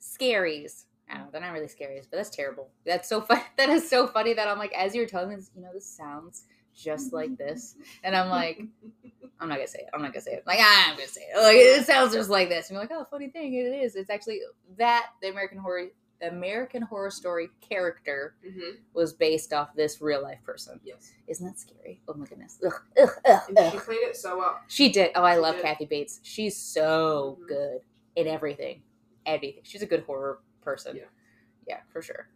scaries. 0.02 0.86
I 1.10 1.16
don't 1.16 1.26
know, 1.26 1.30
they're 1.32 1.42
not 1.42 1.52
really 1.52 1.68
scaries, 1.68 2.08
but 2.10 2.18
that's 2.18 2.30
terrible. 2.30 2.70
That's 2.86 3.10
so 3.10 3.22
fun. 3.22 3.42
That 3.58 3.70
is 3.70 3.90
so 3.90 4.08
funny 4.08 4.34
that 4.34 4.48
I'm 4.48 4.58
like, 4.58 4.74
as 4.74 4.96
you're 4.96 5.06
telling 5.06 5.30
me 5.30 5.36
this, 5.36 5.52
you 5.56 5.62
know, 5.62 5.70
this 5.74 5.86
sounds 5.86 6.46
just 6.76 7.14
like 7.14 7.38
this. 7.38 7.76
And 8.04 8.16
I'm 8.16 8.30
like, 8.30 8.62
I'm 9.40 9.50
not 9.50 9.56
gonna 9.56 9.68
say 9.68 9.80
it. 9.80 9.90
I'm 9.94 10.02
not 10.02 10.14
gonna 10.14 10.22
say 10.22 10.34
it. 10.34 10.44
Like, 10.48 10.60
I'm 10.62 10.96
gonna 10.96 11.08
say 11.08 11.22
it. 11.34 11.38
Like, 11.42 11.58
it 11.58 11.86
sounds 11.86 12.14
just 12.14 12.30
like 12.30 12.50
this. 12.50 12.70
And 12.70 12.76
you're 12.76 12.84
like, 12.84 12.92
oh, 12.92 13.06
funny 13.10 13.30
thing, 13.30 13.54
it 13.54 13.66
is. 13.84 13.96
It's 13.96 14.10
actually 14.10 14.40
that 14.78 15.08
the 15.22 15.30
American 15.30 15.58
Horror 15.58 15.88
American 16.22 16.82
Horror 16.82 17.12
Story 17.12 17.50
character 17.60 18.36
mm-hmm. 18.48 18.78
was 18.94 19.14
based 19.14 19.52
off 19.52 19.76
this 19.76 20.02
real 20.02 20.24
life 20.24 20.40
person. 20.46 20.80
yes 20.84 21.12
Isn't 21.28 21.46
that 21.46 21.60
scary? 21.60 22.02
Oh 22.08 22.14
my 22.14 22.26
goodness. 22.26 22.60
Ugh, 22.66 22.74
ugh, 23.02 23.10
ugh, 23.28 23.42
ugh. 23.58 23.72
she 23.74 23.80
played 23.80 23.98
it 23.98 24.16
so 24.16 24.38
well 24.38 24.62
She 24.68 24.90
did. 24.90 25.12
Oh, 25.16 25.24
I 25.24 25.34
She 25.36 25.40
love 25.42 25.56
did. 25.56 25.64
Kathy 25.66 25.86
Bates. 25.86 26.20
She's 26.24 26.56
so 26.56 27.38
Mhm. 27.44 27.48
good 27.48 27.80
in 28.16 28.28
everything. 28.28 28.84
Everything. 29.26 29.64
She's 29.64 29.82
a 29.82 29.86
good 29.86 30.04
horror 30.04 30.40
person. 30.62 30.96
Yeah. 30.96 31.04
Yeah, 31.68 31.80
for 31.92 32.02
sure. 32.02 32.28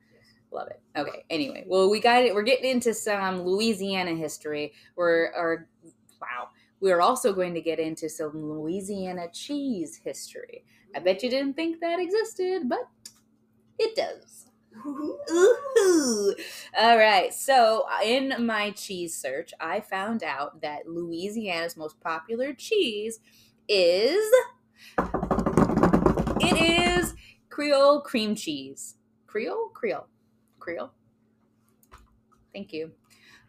Love 0.52 0.70
it. 0.70 0.82
Okay. 0.96 1.26
Anyway, 1.30 1.66
well, 1.68 1.90
we 1.90 2.00
got 2.00 2.24
it. 2.24 2.34
We're 2.34 2.44
getting 2.44 2.70
into 2.70 2.94
some 2.94 3.42
Louisiana 3.42 4.16
history. 4.16 4.74
We're, 4.96 5.66
wow, 6.22 6.50
we're 6.80 7.02
also 7.02 7.34
going 7.34 7.54
to 7.54 7.62
get 7.62 7.80
into 7.80 8.10
some 8.10 8.32
Louisiana 8.34 9.28
cheese 9.34 10.00
history. 10.04 10.64
I 10.96 11.00
bet 11.00 11.22
you 11.22 11.30
didn't 11.30 11.56
think 11.56 11.80
that 11.82 12.00
existed, 12.00 12.70
but 12.70 12.88
it 13.78 13.96
does. 13.96 14.46
Ooh. 14.86 16.36
All 16.78 16.98
right. 16.98 17.34
So, 17.34 17.86
uh, 17.92 18.04
in 18.04 18.46
my 18.46 18.72
cheese 18.72 19.16
search, 19.16 19.54
I 19.60 19.80
found 19.80 20.24
out 20.24 20.62
that 20.62 20.88
Louisiana's 20.88 21.76
most 21.78 22.00
popular 22.00 22.54
cheese 22.54 23.20
is 23.68 24.24
it 26.40 26.58
is 26.58 27.16
Creole 27.50 28.02
cream 28.02 28.36
cheese. 28.36 28.96
Creole, 29.26 29.70
Creole, 29.74 30.08
Creole. 30.68 30.92
Thank 32.54 32.74
you. 32.74 32.92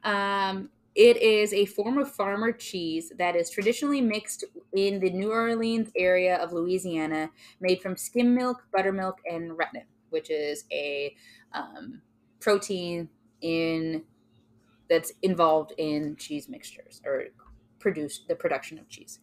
Um, 0.05 0.71
it 0.95 1.17
is 1.17 1.53
a 1.53 1.65
form 1.65 1.99
of 1.99 2.15
farmer 2.15 2.53
cheese 2.53 3.13
that 3.19 3.35
is 3.35 3.51
traditionally 3.51 4.01
mixed 4.01 4.45
in 4.73 5.01
the 5.01 5.11
New 5.11 5.33
Orleans 5.33 5.91
area 5.97 6.37
of 6.37 6.53
Louisiana, 6.53 7.31
made 7.61 7.83
from 7.83 7.97
skim 7.97 8.37
milk, 8.37 8.63
buttermilk, 8.73 9.17
and 9.29 9.59
rennet, 9.59 9.87
which 10.11 10.31
is 10.31 10.65
a 10.71 11.17
um, 11.55 12.01
protein 12.39 13.09
in 13.41 14.05
that's 14.89 15.13
involved 15.23 15.73
in 15.77 16.15
cheese 16.15 16.49
mixtures 16.49 17.03
or 17.05 17.25
produce 17.81 18.21
the 18.29 18.35
production 18.37 18.79
of 18.79 18.89
cheese. 18.89 19.19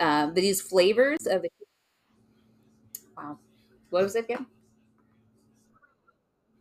Um, 0.00 0.34
these 0.34 0.60
flavors 0.60 1.26
of 1.26 1.42
the 1.42 1.50
wow, 3.16 3.38
what 3.90 4.02
was 4.02 4.16
it 4.16 4.24
again? 4.24 4.46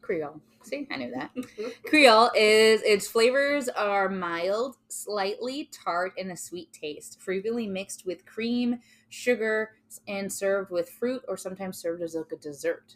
Creole. 0.01 0.39
See, 0.65 0.87
I 0.91 0.95
knew 0.97 1.11
that. 1.11 1.33
Mm-hmm. 1.35 1.87
Creole 1.87 2.31
is 2.35 2.81
its 2.81 3.07
flavors 3.07 3.69
are 3.69 4.09
mild, 4.09 4.77
slightly 4.87 5.69
tart, 5.71 6.13
and 6.17 6.31
a 6.31 6.37
sweet 6.37 6.73
taste, 6.73 7.21
frequently 7.21 7.67
mixed 7.67 8.05
with 8.05 8.25
cream, 8.25 8.79
sugar, 9.09 9.71
and 10.07 10.31
served 10.31 10.71
with 10.71 10.89
fruit 10.89 11.21
or 11.27 11.37
sometimes 11.37 11.77
served 11.77 12.01
as 12.01 12.15
like 12.15 12.31
a 12.31 12.37
dessert. 12.37 12.95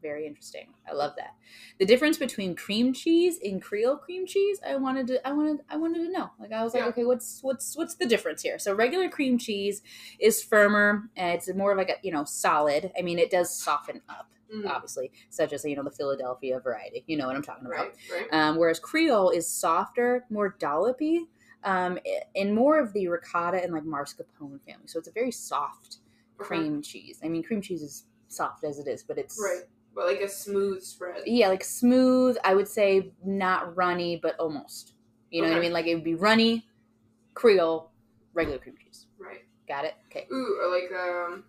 Very 0.00 0.26
interesting. 0.26 0.68
I 0.88 0.92
love 0.92 1.14
that. 1.16 1.34
The 1.78 1.84
difference 1.86 2.18
between 2.18 2.54
cream 2.54 2.92
cheese 2.92 3.38
and 3.42 3.60
Creole 3.60 3.96
cream 3.96 4.26
cheese, 4.26 4.60
I 4.66 4.76
wanted 4.76 5.08
to 5.08 5.26
I 5.26 5.32
wanted 5.32 5.58
I 5.68 5.76
wanted 5.76 6.04
to 6.04 6.12
know. 6.12 6.30
Like 6.38 6.52
I 6.52 6.62
was 6.62 6.72
like, 6.74 6.84
Yeah. 6.84 6.88
okay, 6.90 7.04
what's 7.04 7.40
what's 7.42 7.76
what's 7.76 7.96
the 7.96 8.06
difference 8.06 8.42
here? 8.42 8.60
So 8.60 8.74
regular 8.74 9.08
cream 9.08 9.38
cheese 9.38 9.82
is 10.20 10.42
firmer, 10.42 11.10
and 11.16 11.32
it's 11.34 11.52
more 11.52 11.74
like 11.74 11.88
a, 11.88 11.94
you 12.02 12.12
know, 12.12 12.24
solid. 12.24 12.92
I 12.96 13.02
mean, 13.02 13.18
it 13.18 13.30
does 13.30 13.58
soften 13.58 14.00
up 14.08 14.30
Mm, 14.54 14.66
obviously, 14.68 15.10
such 15.30 15.52
as 15.52 15.64
you 15.64 15.76
know 15.76 15.82
the 15.82 15.90
Philadelphia 15.90 16.58
variety. 16.60 17.04
You 17.06 17.16
know 17.18 17.26
what 17.26 17.36
I'm 17.36 17.42
talking 17.42 17.66
about. 17.66 17.78
right, 18.12 18.22
right. 18.32 18.32
Um, 18.32 18.56
whereas 18.56 18.78
Creole 18.78 19.30
is 19.30 19.46
softer, 19.46 20.24
more 20.30 20.56
dollopy, 20.58 21.26
um, 21.64 21.98
and 22.34 22.54
more 22.54 22.78
of 22.78 22.92
the 22.94 23.08
ricotta 23.08 23.62
and 23.62 23.72
like 23.72 23.84
mascarpone 23.84 24.60
family. 24.66 24.86
So 24.86 24.98
it's 24.98 25.08
a 25.08 25.12
very 25.12 25.32
soft 25.32 25.98
Okay. 26.40 26.46
cream 26.46 26.80
cheese. 26.82 27.18
I 27.24 27.28
mean, 27.28 27.42
cream 27.42 27.60
cheese 27.60 27.82
is 27.82 28.04
soft 28.28 28.62
as 28.64 28.78
it 28.78 28.86
is, 28.86 29.02
but 29.02 29.18
it's 29.18 29.38
Right. 29.42 29.64
But 29.94 30.06
like 30.06 30.20
a 30.20 30.28
smooth 30.28 30.82
spread. 30.82 31.24
yeah, 31.26 31.48
like 31.48 31.64
smooth. 31.64 32.36
I 32.44 32.54
would 32.54 32.68
say 32.68 33.12
not 33.24 33.76
runny, 33.76 34.16
but 34.22 34.38
almost. 34.38 34.92
You 35.30 35.42
know 35.42 35.48
what 35.48 35.56
I 35.58 35.60
mean? 35.60 35.72
Like 35.72 35.86
it 35.86 35.94
would 35.96 36.04
be 36.04 36.14
runny, 36.14 36.64
Creole, 37.34 37.90
regular 38.34 38.58
cream 38.58 38.76
cheese. 38.82 39.06
Right. 39.18 39.44
Got 39.66 39.84
it? 39.84 39.94
Okay. 40.06 40.26
Ooh, 40.32 40.60
or 40.62 40.70
like 40.70 40.90
um. 40.92 41.44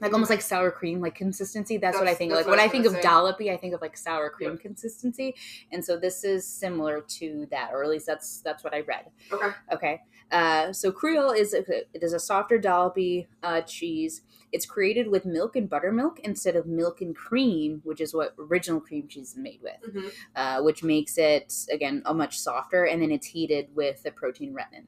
Like 0.00 0.12
almost 0.12 0.30
like 0.30 0.42
sour 0.42 0.70
cream 0.70 1.00
like 1.00 1.14
consistency. 1.14 1.76
That's, 1.78 1.98
what 1.98 2.08
i 2.08 2.14
think. 2.14 2.32
that's 2.32 2.46
like 2.46 2.50
when 2.50 2.60
I 2.60 2.68
think 2.68 2.86
of 2.86 2.92
say. 2.92 3.00
dollopy 3.00 3.52
i 3.52 3.56
think 3.56 3.74
of 3.74 3.80
like 3.80 3.96
sour 3.96 4.30
cream 4.30 4.50
Yep. 4.52 4.60
consistency. 4.60 5.34
And 5.72 5.84
so 5.84 5.96
this 5.98 6.24
is 6.24 6.46
similar 6.46 7.00
to 7.18 7.46
that 7.50 7.70
or 7.72 7.82
at 7.84 7.90
least 7.90 8.06
that's 8.06 8.40
that's 8.40 8.62
what 8.64 8.74
i 8.74 8.80
read. 8.80 9.06
Okay. 9.32 9.50
okay. 9.72 10.00
Uh, 10.30 10.72
so 10.72 10.90
creole 10.90 11.30
is 11.30 11.54
a, 11.54 11.58
it 11.94 12.02
is 12.02 12.12
a 12.12 12.18
softer 12.18 12.58
dollopy 12.58 13.26
uh, 13.44 13.60
cheese. 13.60 14.22
It's 14.50 14.66
created 14.66 15.08
with 15.08 15.24
milk 15.24 15.54
and 15.54 15.70
buttermilk 15.70 16.18
instead 16.20 16.56
of 16.56 16.66
milk 16.66 17.00
and 17.00 17.14
cream 17.14 17.80
which 17.84 18.00
is 18.00 18.12
what 18.14 18.34
original 18.38 18.80
cream 18.80 19.06
cheese 19.08 19.30
is 19.32 19.36
made 19.36 19.60
with 19.62 19.92
hmm 19.92 20.08
uh, 20.34 20.60
which 20.62 20.82
makes 20.82 21.16
it 21.18 21.52
again 21.72 22.02
a 22.06 22.14
much 22.14 22.38
softer 22.38 22.84
and 22.84 23.00
then 23.02 23.10
it's 23.10 23.26
heated 23.28 23.68
with 23.74 24.02
the 24.02 24.10
protein 24.10 24.52
rennet 24.54 24.84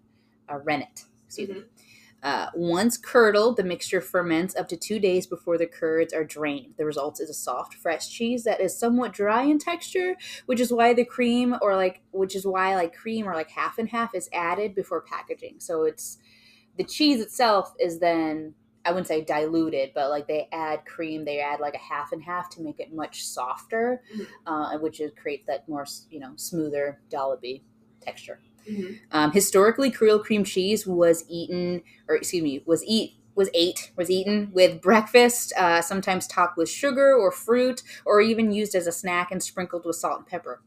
uh, 0.50 0.58
rennet 0.58 1.04
excuse 1.26 1.48
me 1.48 1.62
uh, 2.22 2.46
once 2.54 2.96
curdled, 2.96 3.56
the 3.56 3.64
mixture 3.64 4.00
ferments 4.00 4.56
up 4.56 4.68
to 4.68 4.76
two 4.76 4.98
days 4.98 5.26
before 5.26 5.56
the 5.56 5.66
curds 5.66 6.12
are 6.12 6.24
drained. 6.24 6.74
The 6.76 6.84
result 6.84 7.20
is 7.20 7.30
a 7.30 7.34
soft, 7.34 7.74
fresh 7.74 8.08
cheese 8.10 8.44
that 8.44 8.60
is 8.60 8.76
somewhat 8.76 9.12
dry 9.12 9.42
in 9.42 9.58
texture, 9.58 10.16
which 10.46 10.60
is 10.60 10.72
why 10.72 10.94
the 10.94 11.04
cream, 11.04 11.56
or 11.62 11.76
like, 11.76 12.02
which 12.10 12.34
is 12.34 12.46
why 12.46 12.74
like 12.74 12.94
cream 12.94 13.28
or 13.28 13.34
like 13.34 13.50
half 13.50 13.78
and 13.78 13.88
half 13.88 14.14
is 14.14 14.28
added 14.32 14.74
before 14.74 15.00
packaging. 15.00 15.56
So 15.60 15.84
it's 15.84 16.18
the 16.76 16.84
cheese 16.84 17.20
itself 17.20 17.74
is 17.78 17.98
then 17.98 18.54
I 18.84 18.90
wouldn't 18.90 19.08
say 19.08 19.22
diluted, 19.22 19.90
but 19.94 20.08
like 20.08 20.26
they 20.28 20.48
add 20.52 20.86
cream, 20.86 21.24
they 21.24 21.40
add 21.40 21.60
like 21.60 21.74
a 21.74 21.78
half 21.78 22.12
and 22.12 22.22
half 22.22 22.48
to 22.50 22.62
make 22.62 22.80
it 22.80 22.92
much 22.92 23.24
softer, 23.26 24.02
Mhm. 24.14 24.26
uh, 24.46 24.78
which 24.78 25.00
is 25.00 25.12
create 25.20 25.44
that 25.46 25.68
more 25.68 25.84
you 26.10 26.20
know 26.20 26.32
smoother 26.36 27.00
dollopy 27.10 27.62
texture. 28.00 28.40
Hmm 28.68 28.92
Um, 29.10 29.32
historically, 29.32 29.90
Creole 29.90 30.18
cream 30.18 30.44
cheese 30.44 30.86
was 30.86 31.24
eaten, 31.28 31.82
or 32.08 32.16
excuse 32.16 32.42
me, 32.42 32.62
was 32.66 32.84
eat 32.84 33.14
was 33.34 33.48
ate 33.54 33.92
was 33.96 34.10
eaten 34.10 34.50
with 34.52 34.82
breakfast, 34.82 35.52
uh, 35.56 35.80
sometimes 35.80 36.26
topped 36.26 36.56
with 36.58 36.68
sugar 36.68 37.14
or 37.14 37.30
fruit, 37.32 37.82
or 38.04 38.20
even 38.20 38.50
used 38.52 38.74
as 38.74 38.86
a 38.86 38.92
snack 38.92 39.30
and 39.30 39.42
sprinkled 39.42 39.84
with 39.86 39.96
salt 39.96 40.18
and 40.18 40.26
pepper. 40.26 40.60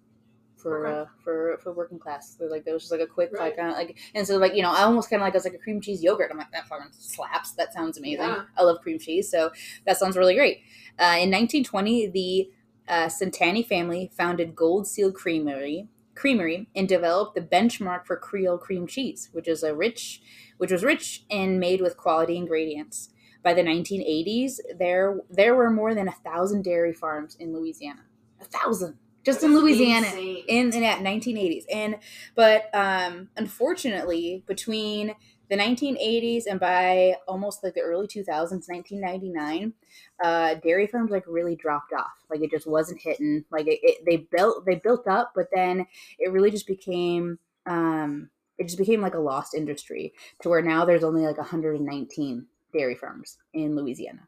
For 0.57 0.85
Okay. 0.87 0.99
uh, 0.99 1.05
for 1.23 1.57
for 1.63 1.73
working 1.73 1.97
class, 1.97 2.35
so 2.37 2.45
like 2.45 2.65
there 2.65 2.73
was 2.75 2.83
just 2.83 2.91
like 2.91 3.01
a 3.01 3.07
quick 3.07 3.31
Right. 3.33 3.57
like 3.57 3.59
uh, 3.65 3.71
like 3.71 3.97
and 4.13 4.27
so 4.27 4.37
like 4.37 4.53
you 4.53 4.61
know 4.61 4.71
I 4.71 4.83
almost 4.83 5.09
kind 5.09 5.19
of 5.21 5.25
like 5.25 5.33
it 5.33 5.37
was 5.37 5.45
like 5.45 5.55
a 5.55 5.57
cream 5.57 5.81
cheese 5.81 6.03
yogurt. 6.03 6.29
I'm 6.31 6.37
like 6.37 6.51
that 6.51 6.67
fucking 6.67 6.91
slaps. 6.91 7.53
That 7.53 7.73
sounds 7.73 7.97
amazing. 7.97 8.19
Yeah. 8.19 8.43
I 8.55 8.61
love 8.63 8.79
cream 8.81 8.99
cheese, 8.99 9.29
so 9.29 9.51
that 9.87 9.97
sounds 9.97 10.15
really 10.15 10.35
great. 10.35 10.59
Uh, 10.99 11.17
in 11.19 11.31
1920, 11.31 12.07
the 12.07 12.51
uh, 12.87 13.07
Centanni 13.07 13.65
family 13.65 14.11
founded 14.15 14.55
Gold 14.55 14.85
Seal 14.87 15.11
Creamery, 15.11 15.87
Creamery 16.15 16.69
and 16.75 16.87
developed 16.87 17.35
the 17.35 17.41
benchmark 17.41 18.05
for 18.05 18.17
Creole 18.17 18.57
cream 18.57 18.87
cheese, 18.87 19.29
which 19.31 19.47
is 19.47 19.63
a 19.63 19.73
rich, 19.75 20.21
which 20.57 20.71
was 20.71 20.83
rich 20.83 21.23
and 21.29 21.59
made 21.59 21.81
with 21.81 21.97
quality 21.97 22.37
ingredients. 22.37 23.09
By 23.43 23.53
the 23.53 23.63
1980s, 23.63 24.59
there 24.77 25.19
there 25.29 25.55
were 25.55 25.71
more 25.71 25.95
than 25.95 26.07
a 26.07 26.15
thousand 26.23 26.63
dairy 26.63 26.93
farms 26.93 27.35
in 27.39 27.53
Louisiana. 27.53 28.01
A 28.39 28.45
thousand, 28.45 28.97
just 29.23 29.43
in 29.43 29.55
Louisiana 29.55 30.07
insane. 30.07 30.43
in, 30.47 30.73
in 30.73 30.83
at 30.83 30.99
1980s 30.99 31.63
and 31.71 31.97
but 32.35 32.69
um 32.73 33.29
unfortunately 33.37 34.43
between 34.47 35.13
the 35.51 35.57
1980s 35.57 36.45
and 36.49 36.61
by 36.61 37.13
almost 37.27 37.61
like 37.61 37.73
the 37.73 37.81
early 37.81 38.07
2000s 38.07 38.69
1999 38.69 39.73
uh 40.23 40.53
dairy 40.55 40.87
farms 40.87 41.11
like 41.11 41.25
really 41.27 41.57
dropped 41.57 41.91
off 41.91 42.13
like 42.29 42.41
it 42.41 42.49
just 42.49 42.65
wasn't 42.65 42.99
hitting 42.99 43.43
like 43.51 43.67
it, 43.67 43.79
it 43.83 44.05
they 44.05 44.25
built 44.31 44.65
they 44.65 44.75
built 44.75 45.07
up 45.09 45.33
but 45.35 45.49
then 45.53 45.85
it 46.19 46.31
really 46.31 46.49
just 46.49 46.65
became 46.65 47.37
um 47.65 48.29
it 48.57 48.63
just 48.63 48.77
became 48.77 49.01
like 49.01 49.13
a 49.13 49.19
lost 49.19 49.53
industry 49.53 50.13
to 50.41 50.47
where 50.47 50.61
now 50.61 50.85
there's 50.85 51.03
only 51.03 51.23
like 51.23 51.37
119 51.37 52.45
dairy 52.71 52.95
farms 52.95 53.37
in 53.53 53.75
louisiana 53.75 54.21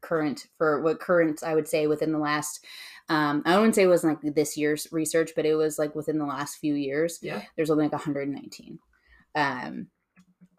current 0.00 0.46
for 0.56 0.80
what 0.80 1.00
current 1.00 1.42
i 1.44 1.54
would 1.54 1.68
say 1.68 1.86
within 1.86 2.12
the 2.12 2.18
last 2.18 2.64
um, 3.10 3.42
I 3.44 3.56
wouldn't 3.56 3.74
say 3.74 3.82
it 3.82 3.88
was 3.88 4.04
like 4.04 4.20
this 4.22 4.56
year's 4.56 4.86
research, 4.92 5.32
but 5.34 5.44
it 5.44 5.56
was 5.56 5.80
like 5.80 5.96
within 5.96 6.18
the 6.18 6.24
last 6.24 6.58
few 6.58 6.74
years. 6.74 7.18
Yeah. 7.20 7.42
There's 7.56 7.68
only 7.68 7.82
like 7.82 7.92
119. 7.92 8.78
Um, 9.34 9.88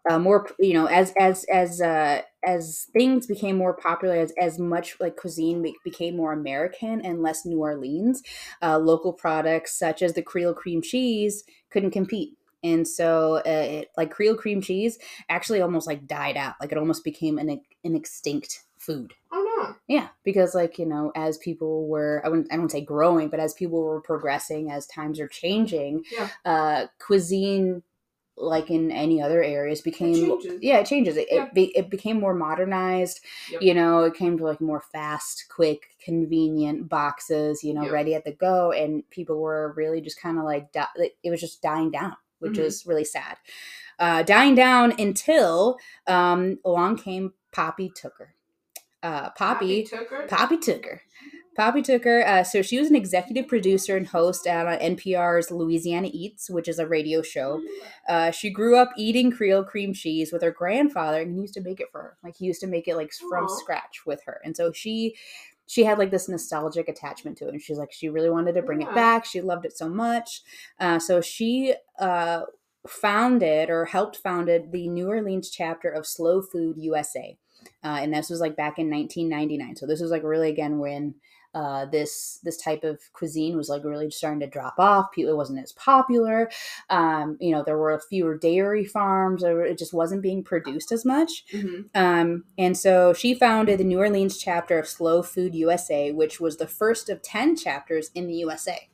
uh, 0.08 0.18
more, 0.18 0.48
you 0.58 0.74
know, 0.74 0.86
as 0.86 1.12
as 1.18 1.44
as 1.44 1.80
uh, 1.80 2.22
as 2.44 2.88
things 2.92 3.26
became 3.26 3.56
more 3.56 3.74
popular, 3.74 4.16
as 4.16 4.32
as 4.40 4.58
much 4.58 4.96
like 5.00 5.16
cuisine 5.16 5.62
be- 5.62 5.76
became 5.84 6.16
more 6.16 6.32
American 6.32 7.00
and 7.02 7.22
less 7.22 7.44
New 7.46 7.58
Orleans, 7.60 8.22
uh, 8.62 8.78
local 8.78 9.12
products 9.12 9.78
such 9.78 10.02
as 10.02 10.14
the 10.14 10.22
Creole 10.22 10.54
cream 10.54 10.82
cheese 10.82 11.44
couldn't 11.70 11.92
compete. 11.92 12.36
And 12.64 12.86
so, 12.86 13.36
uh, 13.38 13.42
it, 13.46 13.90
like 13.96 14.10
Creole 14.12 14.36
cream 14.36 14.60
cheese, 14.60 14.98
actually 15.28 15.60
almost 15.60 15.86
like 15.86 16.06
died 16.06 16.36
out. 16.36 16.54
Like 16.60 16.72
it 16.72 16.78
almost 16.78 17.04
became 17.04 17.38
an 17.38 17.60
an 17.84 17.94
extinct 17.96 18.62
food. 18.78 19.14
Oh 19.32 19.56
no. 19.58 19.74
Yeah, 19.88 20.08
because 20.24 20.54
like 20.54 20.78
you 20.78 20.86
know, 20.86 21.12
as 21.14 21.38
people 21.38 21.86
were, 21.88 22.22
I 22.24 22.28
wouldn't, 22.28 22.52
I 22.52 22.56
don't 22.56 22.70
say 22.70 22.80
growing, 22.80 23.28
but 23.28 23.40
as 23.40 23.54
people 23.54 23.82
were 23.82 24.00
progressing, 24.00 24.70
as 24.70 24.86
times 24.86 25.20
are 25.20 25.28
changing, 25.28 26.04
Yeah. 26.10 26.28
uh, 26.44 26.86
cuisine, 27.04 27.82
like 28.36 28.70
in 28.70 28.90
any 28.90 29.20
other 29.20 29.42
areas, 29.42 29.80
became 29.82 30.14
changes. 30.14 30.58
yeah, 30.62 30.78
it 30.78 30.86
changes. 30.86 31.16
It 31.16 31.28
Yeah. 31.30 31.44
it, 31.44 31.54
be, 31.54 31.64
it 31.76 31.90
became 31.90 32.18
more 32.18 32.34
modernized. 32.34 33.20
Yep. 33.50 33.62
You 33.62 33.74
know, 33.74 34.04
it 34.04 34.14
came 34.14 34.38
to 34.38 34.44
like 34.44 34.60
more 34.60 34.80
fast, 34.92 35.46
quick, 35.54 35.88
convenient 36.02 36.88
boxes. 36.88 37.62
You 37.62 37.74
know, 37.74 37.82
Yep. 37.82 37.92
ready 37.92 38.14
at 38.14 38.24
the 38.24 38.32
go, 38.32 38.72
and 38.72 39.08
people 39.10 39.38
were 39.40 39.74
really 39.76 40.00
just 40.00 40.20
kind 40.20 40.38
of 40.38 40.44
like 40.44 40.72
di- 40.72 41.10
it 41.22 41.30
was 41.30 41.40
just 41.40 41.60
dying 41.62 41.90
down, 41.90 42.16
which 42.38 42.54
Mhm. 42.54 42.64
is 42.64 42.86
really 42.86 43.04
sad. 43.04 43.36
Uh, 43.98 44.22
dying 44.22 44.54
down 44.54 44.92
until 44.98 45.78
um, 46.06 46.58
along 46.64 46.96
came 46.96 47.34
Poppy 47.52 47.90
Tooker. 47.94 48.34
Uh, 49.02 49.30
Poppy 49.30 49.84
Tooker. 49.84 50.26
Poppy 50.28 50.56
Tooker. 50.56 51.02
Poppy 51.56 51.82
Tooker. 51.82 52.26
Uh, 52.26 52.44
so 52.44 52.62
she 52.62 52.78
was 52.78 52.88
an 52.88 52.96
executive 52.96 53.46
producer 53.46 53.96
and 53.96 54.06
host 54.06 54.46
at 54.46 54.66
uh, 54.66 54.78
NPR's 54.78 55.50
Louisiana 55.50 56.08
Eats, 56.12 56.48
which 56.48 56.68
is 56.68 56.78
a 56.78 56.86
radio 56.86 57.20
show. 57.20 57.60
Uh, 58.08 58.30
she 58.30 58.50
grew 58.50 58.76
up 58.76 58.90
eating 58.96 59.30
Creole 59.30 59.64
cream 59.64 59.92
cheese 59.92 60.32
with 60.32 60.42
her 60.42 60.50
grandfather, 60.50 61.20
and 61.20 61.34
he 61.34 61.40
used 61.40 61.54
to 61.54 61.60
make 61.60 61.80
it 61.80 61.88
for 61.92 62.00
her. 62.00 62.16
Like 62.24 62.36
he 62.36 62.46
used 62.46 62.60
to 62.62 62.66
make 62.66 62.88
it 62.88 62.96
like 62.96 63.12
from 63.12 63.44
Aw. 63.44 63.58
scratch 63.58 64.06
with 64.06 64.22
her, 64.24 64.40
and 64.44 64.56
so 64.56 64.72
she 64.72 65.14
she 65.66 65.84
had 65.84 65.98
like 65.98 66.10
this 66.10 66.28
nostalgic 66.28 66.88
attachment 66.88 67.38
to 67.38 67.46
it. 67.46 67.52
And 67.52 67.62
she's 67.62 67.78
like 67.78 67.92
she 67.92 68.08
really 68.08 68.30
wanted 68.30 68.54
to 68.54 68.62
bring 68.62 68.82
it 68.82 68.94
back. 68.94 69.24
She 69.24 69.40
loved 69.40 69.64
it 69.64 69.76
so 69.76 69.88
much. 69.88 70.42
Uh, 70.78 70.98
so 70.98 71.20
she 71.20 71.74
uh, 71.98 72.42
founded 72.86 73.70
or 73.70 73.84
helped 73.84 74.16
founded 74.16 74.72
the 74.72 74.88
New 74.88 75.08
Orleans 75.08 75.50
chapter 75.50 75.90
of 75.90 76.06
Slow 76.06 76.42
Food 76.42 76.76
USA. 76.78 77.38
Uh, 77.84 77.98
and 78.00 78.12
this 78.12 78.28
was 78.28 78.40
like 78.40 78.56
back 78.56 78.78
in 78.78 78.90
1999. 78.90 79.76
So 79.76 79.86
this 79.86 80.00
was 80.00 80.10
like 80.10 80.24
really 80.24 80.50
again 80.50 80.78
when 80.78 81.14
uh, 81.54 81.84
this 81.86 82.40
this 82.42 82.56
type 82.56 82.84
of 82.84 83.00
cuisine 83.12 83.56
was 83.56 83.68
like 83.68 83.84
really 83.84 84.10
starting 84.10 84.40
to 84.40 84.46
drop 84.46 84.74
off. 84.78 85.12
People, 85.12 85.32
it 85.32 85.36
wasn't 85.36 85.58
as 85.62 85.72
popular. 85.72 86.50
Um, 86.90 87.36
you 87.40 87.50
know, 87.52 87.62
there 87.62 87.78
were 87.78 88.00
fewer 88.08 88.36
dairy 88.38 88.84
farms. 88.84 89.44
Or 89.44 89.64
it 89.64 89.78
just 89.78 89.92
wasn't 89.92 90.22
being 90.22 90.42
produced 90.42 90.92
as 90.92 91.04
much. 91.04 91.44
hmm 91.50 91.82
Um, 91.94 92.44
and 92.58 92.76
so 92.76 93.12
she 93.12 93.34
founded 93.34 93.78
the 93.78 93.84
New 93.84 93.98
Orleans 93.98 94.38
chapter 94.38 94.78
of 94.78 94.88
Slow 94.88 95.22
Food 95.22 95.54
USA, 95.54 96.12
which 96.12 96.40
was 96.40 96.56
the 96.56 96.66
first 96.66 97.08
of 97.08 97.22
10 97.22 97.56
chapters 97.56 98.10
in 98.14 98.26
the 98.26 98.34
USA. 98.34 98.88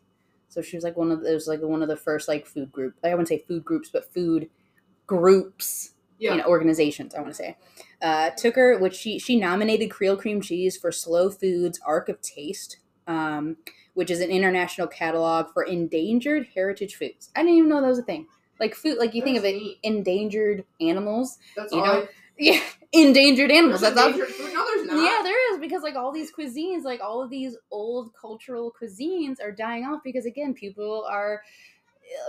So 0.49 0.63
she 0.63 0.77
was 0.77 0.85
like 0.85 0.97
one 0.97 1.13
of 1.13 1.23
those 1.23 1.47
like 1.47 1.61
one 1.63 1.83
of 1.83 1.89
the 1.89 1.97
first 1.97 2.29
like 2.29 2.47
food 2.47 2.73
group. 2.73 2.95
I 3.05 3.11
wouldn't 3.11 3.29
say 3.29 3.45
food 3.47 3.65
groups, 3.65 3.91
but 3.91 4.13
food 4.13 4.49
groups 5.07 5.93
Yeah. 6.19 6.33
you 6.33 6.39
know, 6.39 6.45
organizations. 6.47 7.15
I 7.15 7.21
want 7.21 7.31
to 7.33 7.37
say 7.37 7.57
uh, 8.03 8.31
Tooker, 8.31 8.79
which 8.81 8.95
she 8.95 9.19
she 9.19 9.39
nominated 9.39 9.91
Creole 9.91 10.17
cream 10.17 10.41
cheese 10.41 10.77
for 10.77 10.91
Slow 10.93 11.31
Foods 11.31 11.81
Ark 11.87 12.09
of 12.09 12.21
Taste, 12.21 12.79
um, 13.07 13.57
which 13.95 14.11
is 14.11 14.21
an 14.21 14.31
international 14.31 14.87
catalog 14.89 15.53
for 15.53 15.63
endangered 15.63 16.49
heritage 16.55 16.97
foods. 16.97 17.31
I 17.37 17.43
didn't 17.43 17.57
even 17.57 17.69
know 17.71 17.81
that 17.81 17.87
was 17.89 17.99
a 18.01 18.03
thing. 18.03 18.27
Like 18.61 18.75
food, 18.75 18.99
like 18.99 19.15
you 19.15 19.23
think 19.23 19.37
of 19.37 19.45
That's 19.45 19.55
it, 19.55 19.59
neat. 19.63 19.79
endangered 19.85 20.65
animals. 20.81 21.39
That's 21.57 21.73
you 21.73 21.79
all. 21.79 21.87
know, 21.87 21.93
I- 22.03 22.09
Yeah, 22.41 22.61
endangered 22.93 23.51
animals. 23.51 23.81
There's 23.81 23.95
That's 23.95 24.15
endangered 24.15 24.35
food. 24.35 24.53
No, 24.55 24.65
there's 24.65 24.87
not. 24.87 24.97
Yeah, 24.97 25.23
there 25.25 25.55
is 25.55 25.61
because 25.61 25.83
like 25.83 25.97
all 25.97 26.13
these 26.13 26.33
cuisines, 26.33 26.85
like 26.85 27.01
all 27.01 27.21
of 27.23 27.31
these 27.31 27.57
old 27.73 28.13
cultural 28.15 28.73
cuisines 28.81 29.41
are 29.43 29.51
dying 29.51 29.85
off 29.85 30.01
because 30.05 30.25
again, 30.25 30.55
people 30.55 31.05
are 31.11 31.43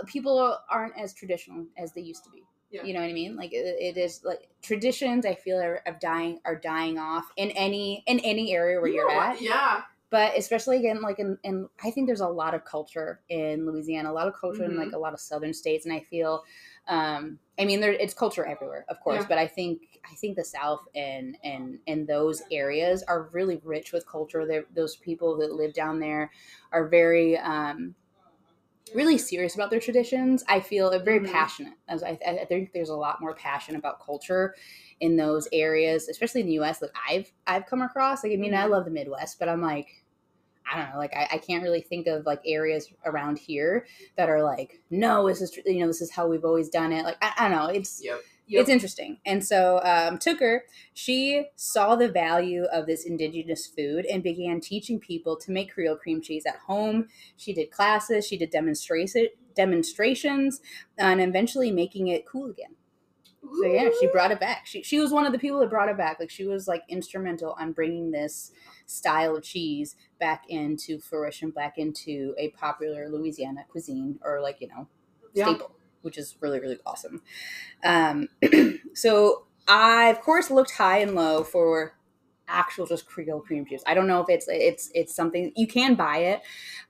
uh, 0.00 0.04
people 0.06 0.58
aren't 0.68 0.98
as 0.98 1.14
traditional 1.14 1.64
as 1.78 1.92
they 1.92 2.00
used 2.00 2.24
to 2.24 2.30
be. 2.30 2.42
Yeah. 2.70 2.84
You 2.84 2.94
know 2.94 3.00
what 3.00 3.10
I 3.10 3.12
mean? 3.12 3.36
Like 3.36 3.52
it, 3.52 3.64
it 3.80 3.96
is 3.96 4.22
like 4.24 4.48
traditions. 4.62 5.26
I 5.26 5.34
feel 5.34 5.58
are 5.58 5.82
of 5.86 5.98
dying 5.98 6.40
are 6.44 6.56
dying 6.56 6.98
off 6.98 7.24
in 7.36 7.50
any 7.50 8.04
in 8.06 8.20
any 8.20 8.54
area 8.54 8.80
where 8.80 8.88
You 8.88 8.96
you're 8.96 9.10
at. 9.10 9.40
Yeah. 9.40 9.82
But 10.10 10.36
especially 10.36 10.78
again, 10.78 11.02
like 11.02 11.18
in, 11.20 11.38
in 11.44 11.68
I 11.84 11.90
think 11.92 12.06
there's 12.08 12.20
a 12.20 12.28
lot 12.28 12.54
of 12.54 12.64
culture 12.64 13.20
in 13.28 13.64
Louisiana, 13.66 14.10
a 14.10 14.12
lot 14.12 14.26
of 14.26 14.34
culture 14.34 14.64
in 14.64 14.72
Mhm. 14.72 14.78
like 14.84 14.92
a 14.92 14.98
lot 14.98 15.12
of 15.14 15.20
southern 15.20 15.54
states, 15.54 15.84
and 15.86 15.94
I 15.94 16.00
feel, 16.00 16.42
um, 16.88 17.38
I 17.58 17.64
mean, 17.64 17.80
there 17.80 17.92
it's 17.92 18.12
culture 18.14 18.44
everywhere, 18.44 18.84
of 18.88 18.98
course, 19.00 19.20
Yeah. 19.20 19.26
but 19.28 19.38
I 19.38 19.46
think 19.46 19.82
I 20.10 20.14
think 20.16 20.36
the 20.36 20.44
South 20.44 20.80
and 20.96 21.36
and 21.44 21.78
and 21.86 22.08
those 22.08 22.42
areas 22.50 23.04
are 23.04 23.30
really 23.32 23.60
rich 23.64 23.92
with 23.92 24.04
culture. 24.06 24.46
They're, 24.46 24.64
those 24.74 24.96
people 24.96 25.36
that 25.38 25.52
live 25.52 25.74
down 25.74 26.00
there 26.00 26.30
are 26.72 26.88
very. 26.88 27.36
Um, 27.38 27.94
really 28.94 29.18
serious 29.18 29.54
about 29.54 29.70
their 29.70 29.80
traditions 29.80 30.44
i 30.48 30.60
feel 30.60 30.90
they're 30.90 31.02
very 31.02 31.20
Mhm. 31.20 31.32
passionate 31.32 31.74
as 31.88 32.02
I, 32.02 32.18
I 32.26 32.44
think 32.46 32.72
there's 32.72 32.88
a 32.88 32.94
lot 32.96 33.20
more 33.20 33.34
passion 33.34 33.76
about 33.76 34.04
culture 34.04 34.54
in 35.00 35.16
those 35.16 35.48
areas 35.52 36.08
especially 36.08 36.42
in 36.42 36.46
the 36.46 36.58
us 36.58 36.78
that 36.78 36.90
i've 37.08 37.30
i've 37.46 37.66
come 37.66 37.82
across 37.82 38.22
like 38.24 38.32
i 38.32 38.36
mean 38.36 38.54
i 38.54 38.64
Mhm. 38.66 38.70
love 38.70 38.84
the 38.84 38.90
midwest 38.90 39.38
but 39.38 39.48
i'm 39.48 39.62
like 39.62 39.88
i 40.70 40.78
don't 40.78 40.90
know 40.92 40.98
like 40.98 41.14
I, 41.14 41.28
I 41.32 41.38
can't 41.38 41.62
really 41.62 41.80
think 41.80 42.06
of 42.06 42.26
like 42.26 42.40
areas 42.44 42.88
around 43.04 43.38
here 43.38 43.86
that 44.16 44.28
are 44.28 44.42
like 44.42 44.80
no 44.90 45.26
this 45.28 45.40
is 45.40 45.56
you 45.66 45.80
know 45.80 45.86
this 45.86 46.00
is 46.02 46.10
how 46.10 46.26
we've 46.26 46.44
always 46.44 46.68
done 46.68 46.92
it 46.92 47.04
like 47.04 47.16
i, 47.22 47.32
I 47.38 47.48
don't 47.48 47.58
know 47.58 47.66
it's 47.66 48.02
Yep. 48.02 48.20
Yep. 48.50 48.60
it's 48.62 48.70
interesting. 48.70 49.18
And 49.24 49.44
so 49.44 49.80
um, 49.84 50.18
Tooker. 50.18 50.60
She 50.92 51.46
saw 51.56 51.96
the 51.96 52.08
value 52.08 52.64
of 52.64 52.86
this 52.86 53.04
indigenous 53.06 53.66
food 53.66 54.04
and 54.06 54.22
began 54.22 54.60
teaching 54.60 54.98
people 54.98 55.36
to 55.36 55.50
make 55.50 55.72
Creole 55.72 55.96
cream 55.96 56.20
cheese 56.20 56.44
at 56.46 56.56
home. 56.56 57.08
She 57.36 57.52
did 57.52 57.70
classes. 57.70 58.26
She 58.26 58.36
did 58.36 58.50
demonstration 58.50 59.28
demonstrations, 59.54 60.60
and 60.98 61.20
eventually 61.20 61.70
making 61.72 62.08
it 62.08 62.26
cool 62.26 62.50
again. 62.50 62.76
So 63.42 63.66
yeah, 63.66 63.88
she 63.98 64.06
brought 64.08 64.30
it 64.30 64.38
back. 64.40 64.66
She 64.66 64.82
she 64.82 65.00
was 65.00 65.12
one 65.12 65.26
of 65.26 65.32
the 65.32 65.38
people 65.38 65.60
that 65.60 65.70
brought 65.70 65.88
it 65.88 65.96
back. 65.96 66.20
Like 66.20 66.30
she 66.30 66.44
was 66.46 66.68
like 66.68 66.82
instrumental 66.88 67.52
on 67.58 67.72
bringing 67.72 68.10
this 68.10 68.52
style 68.86 69.36
of 69.36 69.42
cheese 69.42 69.96
back 70.18 70.44
into 70.48 70.98
fruition, 71.00 71.50
back 71.50 71.78
into 71.78 72.34
a 72.38 72.50
popular 72.50 73.08
Louisiana 73.08 73.64
cuisine 73.68 74.18
or 74.22 74.40
like 74.40 74.60
you 74.60 74.68
know 74.68 74.88
Yeah. 75.32 75.46
staple, 75.46 75.74
which 76.02 76.18
is 76.18 76.36
really 76.40 76.60
really 76.60 76.78
awesome. 76.86 77.22
Um, 77.84 78.28
so 78.94 79.46
I 79.68 80.08
of 80.08 80.20
course 80.20 80.50
looked 80.50 80.72
high 80.72 80.98
and 80.98 81.14
low 81.14 81.44
for 81.44 81.94
actual 82.48 82.84
just 82.86 83.06
Creole 83.06 83.40
cream 83.40 83.64
cheese. 83.64 83.82
I 83.86 83.94
don't 83.94 84.08
know 84.08 84.20
if 84.20 84.28
it's 84.28 84.46
it's 84.48 84.90
it's 84.94 85.14
something 85.14 85.52
you 85.56 85.66
can 85.66 85.94
buy 85.94 86.18
it, 86.18 86.42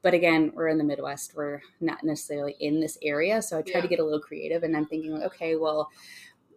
but 0.02 0.14
again, 0.14 0.52
we're 0.54 0.68
in 0.68 0.78
the 0.78 0.84
Midwest. 0.84 1.34
We're 1.36 1.60
not 1.80 2.02
necessarily 2.02 2.56
in 2.60 2.80
this 2.80 2.96
area, 3.02 3.42
so 3.42 3.58
I 3.58 3.62
tried 3.62 3.74
Yeah. 3.76 3.82
to 3.82 3.88
get 3.88 3.98
a 4.00 4.04
little 4.04 4.20
creative, 4.20 4.62
and 4.62 4.76
I'm 4.76 4.86
thinking 4.86 5.12
like, 5.12 5.24
okay, 5.24 5.56
well, 5.56 5.90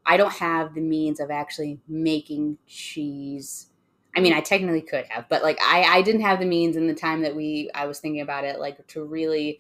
I 0.06 0.18
don't 0.18 0.34
have 0.34 0.74
the 0.74 0.82
means 0.82 1.20
of 1.20 1.32
actually 1.32 1.80
making 1.88 2.58
cheese. 2.68 3.68
I 4.16 4.20
mean, 4.20 4.34
I 4.34 4.42
technically 4.42 4.82
could 4.82 5.06
have, 5.10 5.28
but 5.30 5.44
like 5.44 5.58
I, 5.62 5.84
I 5.84 6.02
didn't 6.02 6.22
have 6.22 6.40
the 6.40 6.46
means 6.46 6.76
in 6.76 6.88
the 6.88 6.94
time 6.94 7.22
that 7.24 7.36
we 7.36 7.70
I 7.74 7.86
was 7.88 8.00
thinking 8.00 8.22
about 8.22 8.44
it, 8.46 8.60
like 8.60 8.86
to 8.88 9.04
really 9.04 9.60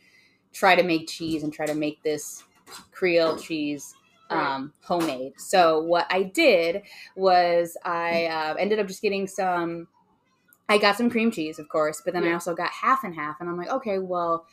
try 0.53 0.75
to 0.75 0.83
make 0.83 1.07
cheese 1.07 1.43
and 1.43 1.51
try 1.51 1.65
to 1.65 1.73
make 1.75 2.03
this 2.03 2.43
Creole 2.91 3.37
cheese 3.37 3.93
um, 4.29 4.73
homemade. 4.81 5.33
So 5.39 5.81
what 5.83 6.07
I 6.09 6.23
did 6.23 6.83
was 7.15 7.77
I 7.85 8.25
uh, 8.25 8.55
ended 8.55 8.79
up 8.79 8.87
just 8.87 9.01
getting 9.01 9.27
some. 9.27 9.87
I 10.69 10.77
got 10.77 10.95
some 10.95 11.09
cream 11.09 11.29
cheese, 11.29 11.59
of 11.59 11.67
course, 11.67 12.01
but 12.03 12.13
then 12.13 12.23
I 12.23 12.31
also 12.33 12.55
got 12.55 12.69
half 12.71 13.03
and 13.03 13.13
half, 13.13 13.35
and 13.41 13.49
I'm 13.49 13.57
like, 13.57 13.69
okay, 13.69 13.99
well, 13.99 14.47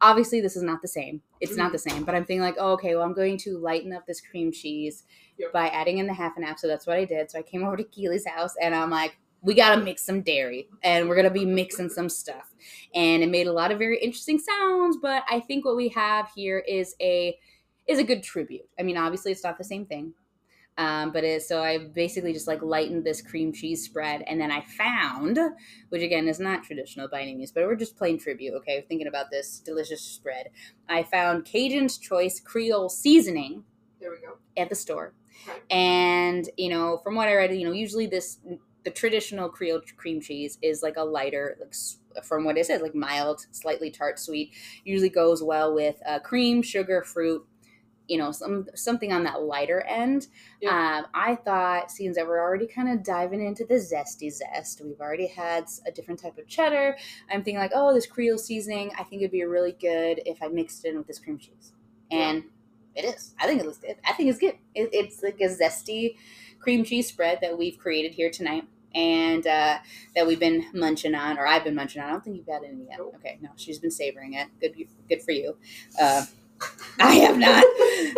obviously 0.00 0.40
this 0.40 0.56
is 0.56 0.62
not 0.64 0.82
the 0.82 0.88
same. 0.88 1.22
It's 1.40 1.56
not 1.56 1.68
Mhm. 1.68 1.72
the 1.72 1.78
same, 1.78 2.02
but 2.04 2.14
I'm 2.16 2.24
thinking 2.24 2.42
like, 2.42 2.56
oh, 2.58 2.72
okay, 2.72 2.94
well, 2.96 3.04
I'm 3.04 3.14
going 3.14 3.38
to 3.38 3.56
lighten 3.58 3.92
up 3.92 4.04
this 4.04 4.20
cream 4.20 4.50
cheese 4.50 5.04
Yep. 5.38 5.52
by 5.52 5.68
adding 5.68 5.98
in 5.98 6.06
the 6.08 6.12
half 6.12 6.36
and 6.36 6.44
half. 6.44 6.58
So 6.58 6.66
that's 6.66 6.86
what 6.86 6.98
I 6.98 7.04
did. 7.04 7.30
So 7.30 7.38
I 7.38 7.42
came 7.42 7.64
over 7.64 7.76
to 7.76 7.84
Keely's 7.84 8.26
house, 8.26 8.54
and 8.60 8.74
I'm 8.74 8.90
like, 8.90 9.16
we 9.40 9.54
gotta 9.54 9.80
mix 9.80 10.02
some 10.02 10.20
dairy, 10.22 10.68
and 10.82 11.08
we're 11.08 11.16
gonna 11.16 11.30
be 11.30 11.46
mixing 11.46 11.88
some 11.88 12.08
stuff, 12.08 12.52
and 12.94 13.22
it 13.22 13.28
made 13.30 13.46
a 13.46 13.52
lot 13.52 13.70
of 13.70 13.78
very 13.78 13.98
interesting 14.00 14.40
sounds. 14.40 14.96
But 15.00 15.22
I 15.30 15.38
think 15.40 15.64
what 15.64 15.76
we 15.76 15.88
have 15.90 16.28
here 16.34 16.58
is 16.58 16.96
a 17.00 17.38
is 17.88 17.98
a 17.98 18.04
good 18.04 18.22
tribute. 18.22 18.68
I 18.78 18.82
mean, 18.82 18.96
obviously 18.96 19.32
it's 19.32 19.44
not 19.44 19.58
the 19.58 19.64
same 19.64 19.86
thing. 19.86 20.14
Um, 20.78 21.12
but 21.12 21.22
it, 21.22 21.42
so 21.42 21.62
I 21.62 21.76
basically 21.78 22.32
just 22.32 22.46
like 22.48 22.62
lightened 22.62 23.04
this 23.04 23.20
cream 23.20 23.52
cheese 23.52 23.84
spread, 23.84 24.22
and 24.26 24.40
then 24.40 24.50
I 24.50 24.62
found, 24.62 25.38
which 25.90 26.00
again 26.02 26.28
is 26.28 26.40
not 26.40 26.64
traditional 26.64 27.08
by 27.08 27.20
any 27.20 27.34
means, 27.34 27.52
but 27.52 27.64
we're 27.64 27.76
just 27.76 27.94
plain 27.98 28.18
tribute. 28.18 28.54
Okay, 28.54 28.82
thinking 28.88 29.06
about 29.06 29.30
this 29.30 29.60
delicious 29.60 30.00
spread, 30.00 30.48
I 30.88 31.02
found 31.02 31.44
Cajun's 31.44 31.98
Choice 31.98 32.40
Creole 32.40 32.88
seasoning 32.88 33.64
There 34.00 34.10
we 34.10 34.16
go. 34.26 34.38
at 34.56 34.70
the 34.70 34.74
store, 34.74 35.12
Okay. 35.46 35.58
and 35.70 36.48
you 36.56 36.70
know 36.70 37.00
from 37.04 37.16
what 37.16 37.28
I 37.28 37.34
read, 37.34 37.54
you 37.54 37.66
know 37.66 37.72
usually 37.74 38.06
this 38.06 38.38
the 38.84 38.90
traditional 38.90 39.50
Creole 39.50 39.82
cream 39.98 40.22
cheese 40.22 40.56
is 40.62 40.82
like 40.82 40.96
a 40.96 41.04
lighter, 41.04 41.58
like 41.60 42.24
from 42.24 42.44
what 42.44 42.56
it 42.56 42.64
says, 42.64 42.80
like 42.80 42.94
mild, 42.94 43.46
slightly 43.50 43.90
tart, 43.90 44.18
sweet. 44.18 44.52
Usually 44.84 45.10
goes 45.10 45.42
well 45.42 45.74
with 45.74 45.96
uh, 46.06 46.18
cream, 46.20 46.62
sugar, 46.62 47.02
fruit. 47.02 47.46
You 48.12 48.18
know, 48.18 48.30
some 48.30 48.66
something 48.74 49.10
on 49.16 49.22
that 49.24 49.42
lighter 49.42 49.80
end. 50.02 50.26
Yeah. 50.60 50.70
Um, 50.70 51.06
I 51.14 51.34
thought, 51.34 51.90
since 51.90 52.16
that 52.16 52.26
we're 52.26 52.44
already 52.46 52.66
kind 52.66 52.88
of 52.92 53.02
diving 53.02 53.42
into 53.48 53.64
the 53.64 53.76
zesty 53.76 54.30
zest, 54.30 54.82
we've 54.84 55.00
already 55.00 55.28
had 55.28 55.64
a 55.86 55.90
different 55.90 56.20
type 56.20 56.36
of 56.36 56.46
cheddar. 56.46 56.96
I'm 57.30 57.42
thinking 57.42 57.62
like, 57.64 57.72
oh, 57.74 57.94
this 57.94 58.06
Creole 58.06 58.36
seasoning. 58.38 58.92
I 58.98 59.02
think 59.04 59.22
it'd 59.22 59.32
be 59.32 59.44
really 59.44 59.72
good 59.72 60.20
if 60.26 60.42
I 60.42 60.48
mixed 60.48 60.84
it 60.84 60.90
in 60.90 60.98
with 60.98 61.06
this 61.06 61.18
cream 61.18 61.38
cheese, 61.38 61.72
and 62.10 62.44
it 62.94 63.04
is. 63.06 63.34
I 63.40 63.46
think 63.46 63.60
it 63.60 63.66
looks 63.66 63.78
good. 63.78 63.96
I 64.06 64.12
think 64.12 64.28
it's 64.28 64.38
good. 64.38 64.56
It, 64.74 64.90
it's 64.92 65.22
like 65.22 65.40
a 65.40 65.48
zesty 65.48 66.16
cream 66.60 66.84
cheese 66.84 67.08
spread 67.08 67.38
that 67.40 67.56
we've 67.56 67.78
created 67.78 68.12
here 68.12 68.30
tonight. 68.30 68.64
And 68.94 69.46
uh, 69.46 69.78
that 70.14 70.26
we've 70.26 70.38
been 70.38 70.66
munching 70.74 71.14
on, 71.14 71.38
or 71.38 71.46
I've 71.46 71.64
been 71.64 71.74
munching 71.74 72.02
on. 72.02 72.08
I 72.08 72.12
don't 72.12 72.22
think 72.22 72.36
you've 72.36 72.46
had 72.46 72.62
any 72.62 72.84
yet. 72.90 72.98
Nope. 72.98 73.14
Okay, 73.16 73.38
no, 73.40 73.48
she's 73.56 73.78
been 73.78 73.90
savoring 73.90 74.34
it. 74.34 74.48
Good, 74.60 74.74
good 75.08 75.22
for 75.22 75.32
you. 75.32 75.56
Uh, 75.98 76.26
I 77.00 77.14
have 77.16 77.38
not. 77.38 77.64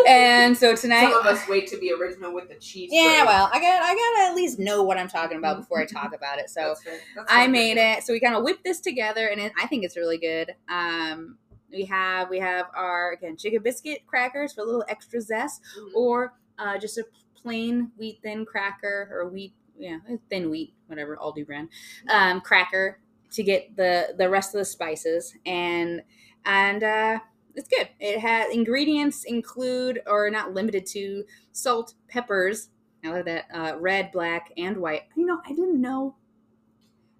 And 0.09 0.57
so 0.57 0.74
tonight, 0.76 1.11
Some 1.11 1.20
of 1.20 1.26
us 1.26 1.46
wait 1.48 1.66
to 1.68 1.78
be 1.78 1.92
original 1.92 2.35
with 2.35 2.48
the 2.48 2.57
cheese. 2.57 2.90
yeah, 2.92 3.22
bread. 3.22 3.26
well, 3.26 3.50
I 3.52 3.61
got 3.61 3.83
I 3.83 3.94
gotta 3.94 4.30
at 4.30 4.35
least 4.37 4.59
know 4.59 4.83
what 4.83 4.98
I'm 4.98 5.09
talking 5.09 5.38
about 5.38 5.59
before 5.59 5.80
I 5.80 5.87
talk 5.87 6.14
about 6.14 6.38
it. 6.38 6.50
So 6.50 6.61
That's. 6.85 6.85
That's 7.16 7.26
I 7.33 7.46
made 7.46 7.76
it. 7.78 8.02
So 8.04 8.12
we 8.12 8.20
kind 8.20 8.35
of 8.35 8.42
whipped 8.42 8.64
this 8.64 8.80
together, 8.80 9.28
and 9.28 9.40
it, 9.40 9.52
I 9.61 9.66
think 9.66 9.85
it's 9.85 9.96
really 9.96 10.18
good. 10.18 10.54
Um, 10.68 11.38
we 11.72 11.85
have 11.87 12.28
we 12.30 12.38
have 12.40 12.66
our 12.74 13.12
again 13.12 13.37
chicken 13.37 13.62
biscuit 13.62 14.00
crackers 14.07 14.52
for 14.52 14.61
a 14.62 14.64
little 14.64 14.85
extra 14.88 15.20
zest, 15.20 15.62
Mhm. 15.78 15.94
or 15.94 16.35
uh, 16.59 16.78
just 16.78 16.98
a 16.98 17.04
plain 17.40 17.90
wheat 17.96 18.20
thin 18.22 18.44
cracker 18.44 19.09
or 19.12 19.28
wheat 19.28 19.52
yeah 19.76 19.98
thin 20.30 20.50
wheat 20.50 20.72
whatever 20.87 21.16
Aldi 21.16 21.44
brand 21.46 21.68
um, 22.09 22.40
cracker 22.40 23.00
to 23.33 23.42
get 23.42 23.74
the 23.76 24.14
the 24.16 24.28
rest 24.30 24.54
of 24.54 24.61
the 24.61 24.64
spices 24.64 25.35
and 25.44 26.00
and 26.46 26.83
uh, 26.85 27.18
it's 27.55 27.69
good. 27.69 27.88
It 28.01 28.21
has 28.21 28.53
ingredients 28.53 29.25
include 29.25 30.01
or 30.07 30.31
not 30.31 30.55
limited 30.55 30.87
to 30.87 31.25
salt, 31.53 31.95
peppers. 32.09 32.69
I 33.05 33.09
love 33.11 33.27
that 33.27 33.47
uh, 33.53 33.77
red, 33.79 34.12
black, 34.12 34.53
and 34.57 34.79
white. 34.79 35.03
You 35.17 35.27
know, 35.27 35.40
I 35.45 35.51
didn't 35.51 35.81
know 35.81 36.17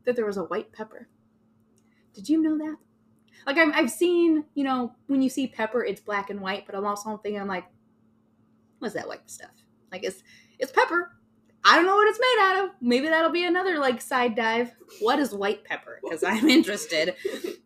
that 0.05 0.17
there 0.17 0.27
was 0.27 0.37
a 0.37 0.45
white 0.45 0.73
pepper. 0.73 1.09
Did 2.15 2.29
you 2.29 2.43
know 2.43 2.59
that? 2.59 2.77
Like 3.47 3.59
I've, 3.59 3.75
I've 3.75 3.91
seen, 3.91 4.45
you 4.55 4.65
know, 4.65 4.95
when 5.07 5.21
you 5.21 5.29
see 5.29 5.47
pepper, 5.47 5.85
it's 5.85 6.01
black 6.01 6.31
and 6.31 6.41
white, 6.41 6.65
but 6.67 6.75
I'm 6.75 6.87
also 6.87 7.17
thinking, 7.19 7.41
I'm 7.41 7.49
like, 7.49 7.67
what's 8.79 8.95
that 8.95 9.09
white 9.09 9.29
stuff? 9.31 9.51
Like 9.93 10.05
it's 10.05 10.23
it's 10.59 10.73
pepper. 10.73 11.13
I 11.65 11.77
don't 11.77 11.87
know 11.87 11.95
what 11.95 12.09
it's 12.09 12.21
made 12.21 12.39
out 12.41 12.65
of. 12.65 12.71
Maybe 12.81 13.09
that'll 13.09 13.31
be 13.31 13.47
another 13.47 13.79
like 13.79 14.01
side 14.01 14.35
dive. 14.35 14.73
What 15.01 15.19
is 15.19 15.35
white 15.35 15.65
pepper? 15.65 15.99
Because 16.03 16.23
I'm 16.23 16.49
interested. 16.49 17.15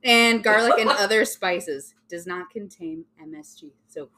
And 0.04 0.42
garlic 0.42 0.74
and 0.78 0.88
other 0.88 1.24
spices 1.24 1.94
does 2.08 2.26
not 2.26 2.50
contain 2.50 3.04
MSG. 3.20 3.72
So 3.88 4.08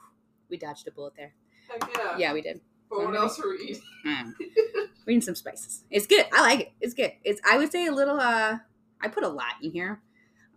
we 0.50 0.58
dodged 0.58 0.86
a 0.86 0.90
bullet 0.90 1.14
there. 1.16 1.32
Heck 1.68 1.88
yeah. 1.96 2.16
Yeah, 2.18 2.32
we 2.34 2.42
did. 2.42 2.60
But 2.90 3.06
what 3.06 3.16
else 3.16 3.40
are 3.40 3.48
we 3.48 3.56
eating? 3.56 3.82
Mm. 4.06 4.32
we 5.06 5.14
need 5.14 5.24
some 5.24 5.34
spices. 5.34 5.84
It's 5.90 6.06
good. 6.06 6.26
I 6.32 6.42
like 6.42 6.60
it. 6.60 6.72
It's 6.80 6.94
good. 6.94 7.12
It's 7.24 7.40
I 7.48 7.56
would 7.56 7.72
say 7.72 7.86
a 7.86 7.92
little 7.92 8.20
uh 8.20 8.58
I 9.00 9.08
put 9.08 9.24
a 9.24 9.28
lot 9.28 9.54
in 9.62 9.70
here. 9.70 10.02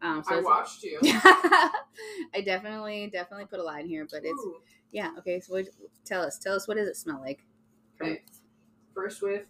Um, 0.01 0.21
so 0.27 0.37
I 0.37 0.41
watched 0.41 0.83
you. 0.83 0.99
I 1.03 2.41
definitely, 2.43 3.07
definitely 3.07 3.45
put 3.45 3.61
a 3.61 3.63
lot 3.63 3.79
in 3.79 3.87
here, 3.87 4.05
but 4.11 4.25
it's 4.25 4.41
Ooh. 4.41 4.57
yeah. 4.91 5.11
Okay, 5.19 5.39
so 5.39 5.53
what, 5.53 5.67
tell 6.03 6.21
us, 6.21 6.37
tell 6.37 6.53
us, 6.53 6.67
what 6.67 6.75
does 6.75 6.89
it 6.89 6.97
smell 6.97 7.21
like? 7.21 7.39
Okay. 8.01 8.21
First 8.93 9.21
whiff, 9.21 9.43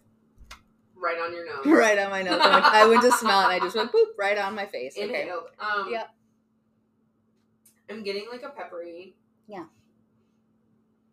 right 0.96 1.18
on 1.18 1.32
your 1.32 1.44
nose. 1.46 1.66
right 1.66 1.98
on 1.98 2.10
my 2.10 2.22
nose. 2.22 2.40
I 2.42 2.50
went, 2.50 2.64
I 2.64 2.86
went 2.86 3.02
to 3.02 3.12
smell 3.12 3.40
it, 3.40 3.44
and 3.44 3.52
I 3.52 3.58
just 3.58 3.76
went 3.76 3.92
boop 3.92 4.06
right 4.18 4.38
on 4.38 4.54
my 4.54 4.66
face. 4.66 4.94
Okay. 4.98 5.22
Inhaled. 5.22 5.44
Um, 5.58 5.88
Yep. 5.90 6.10
I'm 7.90 8.02
getting 8.02 8.26
like 8.30 8.42
a 8.42 8.48
peppery. 8.48 9.14
Yeah. 9.46 9.64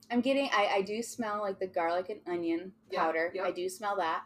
I'm 0.10 0.22
getting. 0.22 0.50
I 0.54 0.68
I 0.78 0.82
do 0.82 1.02
smell 1.02 1.42
like 1.42 1.60
the 1.60 1.68
garlic 1.68 2.10
and 2.10 2.20
onion 2.28 2.72
Yeah, 2.90 3.04
powder. 3.04 3.32
yep. 3.34 3.46
I 3.46 3.52
do 3.52 3.68
smell 3.70 3.96
that, 3.98 4.24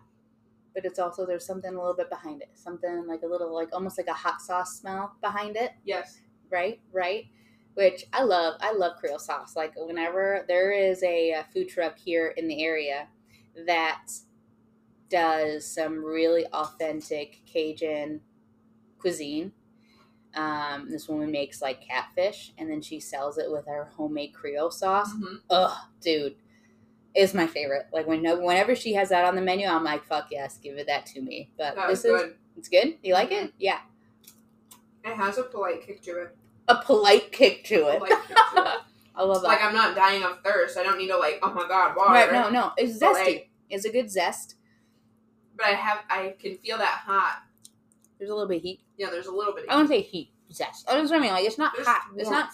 but 0.73 0.85
it's 0.85 0.99
also 0.99 1.25
there's 1.25 1.45
something 1.45 1.73
a 1.73 1.77
little 1.77 1.95
bit 1.95 2.09
behind 2.09 2.41
it. 2.41 2.49
Something 2.53 3.05
like 3.07 3.21
a 3.23 3.27
little 3.27 3.53
like 3.53 3.69
almost 3.73 3.97
like 3.97 4.07
a 4.07 4.13
hot 4.13 4.41
sauce 4.41 4.79
smell 4.79 5.15
behind 5.21 5.55
it. 5.57 5.71
Yes. 5.83 6.19
right 6.51 6.79
right 6.93 7.25
which 7.73 8.05
i 8.13 8.21
love 8.23 8.53
i 8.61 8.71
love 8.71 8.95
creole 8.99 9.17
sauce 9.19 9.55
like 9.55 9.73
whenever 9.75 10.45
there 10.47 10.71
is 10.71 11.01
a, 11.03 11.43
food 11.51 11.67
truck 11.67 11.97
here 11.97 12.27
in 12.37 12.47
the 12.47 12.63
area 12.63 13.07
that 13.65 14.07
does 15.09 15.65
some 15.65 16.03
really 16.03 16.45
authentic 16.47 17.41
cajun 17.45 18.21
cuisine. 18.97 19.51
Um, 20.33 20.89
this 20.89 21.07
woman 21.07 21.31
makes 21.31 21.61
like 21.61 21.81
catfish 21.81 22.51
and 22.57 22.69
then 22.69 22.81
she 22.81 22.99
sells 22.99 23.37
it 23.37 23.49
with 23.49 23.65
her 23.67 23.85
homemade 23.95 24.33
creole 24.33 24.71
sauce. 24.71 25.13
Mhm. 25.13 25.41
ugh 25.49 25.77
dude. 26.01 26.35
Is 27.13 27.33
my 27.33 27.47
favorite. 27.47 27.85
Like 27.93 28.07
when 28.07 28.23
whenever 28.43 28.75
she 28.75 28.93
has 28.95 29.07
that 29.09 29.23
on 29.23 29.35
the 29.35 29.41
menu 29.41 29.65
i'm 29.67 29.85
like 29.85 30.03
fuck 30.03 30.27
yes 30.31 30.57
give 30.57 30.77
it 30.77 30.87
that 30.87 31.05
to 31.07 31.21
me. 31.21 31.49
But 31.57 31.75
That 31.75 31.87
this 31.87 31.99
is 32.03 32.11
good. 32.21 32.35
it's 32.57 32.67
good? 32.67 32.97
You 33.03 33.13
like 33.13 33.31
it? 33.31 33.53
Yeah. 33.57 33.79
It 35.05 35.15
has 35.15 35.37
a 35.37 35.43
polite 35.43 35.85
kick 35.85 36.01
to 36.03 36.17
it. 36.23 36.35
a 36.67 36.75
polite 36.81 37.31
kick 37.31 37.63
to 37.65 37.87
it 37.89 38.01
Polite 39.15 39.15
kick 39.15 39.21
to 39.21 39.21
it. 39.21 39.23
i 39.23 39.23
love 39.33 39.41
that 39.41 39.47
Like 39.47 39.63
I'm 39.63 39.73
not 39.73 39.95
dying 39.95 40.23
of 40.23 40.41
thirst. 40.43 40.77
I 40.77 40.83
don't 40.83 40.97
need 40.97 41.07
to 41.07 41.17
like, 41.17 41.39
oh 41.41 41.53
my 41.53 41.67
god, 41.67 41.95
water. 41.95 42.13
Right, 42.13 42.31
no, 42.31 42.49
no. 42.49 42.71
It's 42.77 42.99
zesty. 43.01 43.13
like- 43.13 43.49
it's 43.69 43.85
a 43.85 43.91
good 43.91 44.09
zest. 44.11 44.55
But 45.57 45.67
I 45.67 45.69
have, 45.71 45.99
I 46.09 46.35
can 46.39 46.57
feel 46.57 46.77
that 46.77 47.01
hot. 47.05 47.43
There's 48.19 48.29
a 48.29 48.33
little 48.33 48.47
bit 48.47 48.57
of 48.57 48.63
heat. 48.63 48.81
Yeah, 48.97 49.09
there's 49.09 49.27
a 49.27 49.31
little 49.31 49.53
bit. 49.53 49.63
Of 49.65 49.69
I 49.71 49.75
wouldn't 49.75 49.89
say 49.89 50.01
heat, 50.01 50.31
zest. 50.51 50.85
Oh, 50.87 50.95
that's 50.97 51.09
what 51.09 51.17
I 51.17 51.21
mean. 51.21 51.31
Like 51.31 51.45
it's 51.45 51.57
not 51.57 51.73
There's 51.75 51.87
hot. 51.87 52.01
It's 52.15 52.29
not 52.29 52.49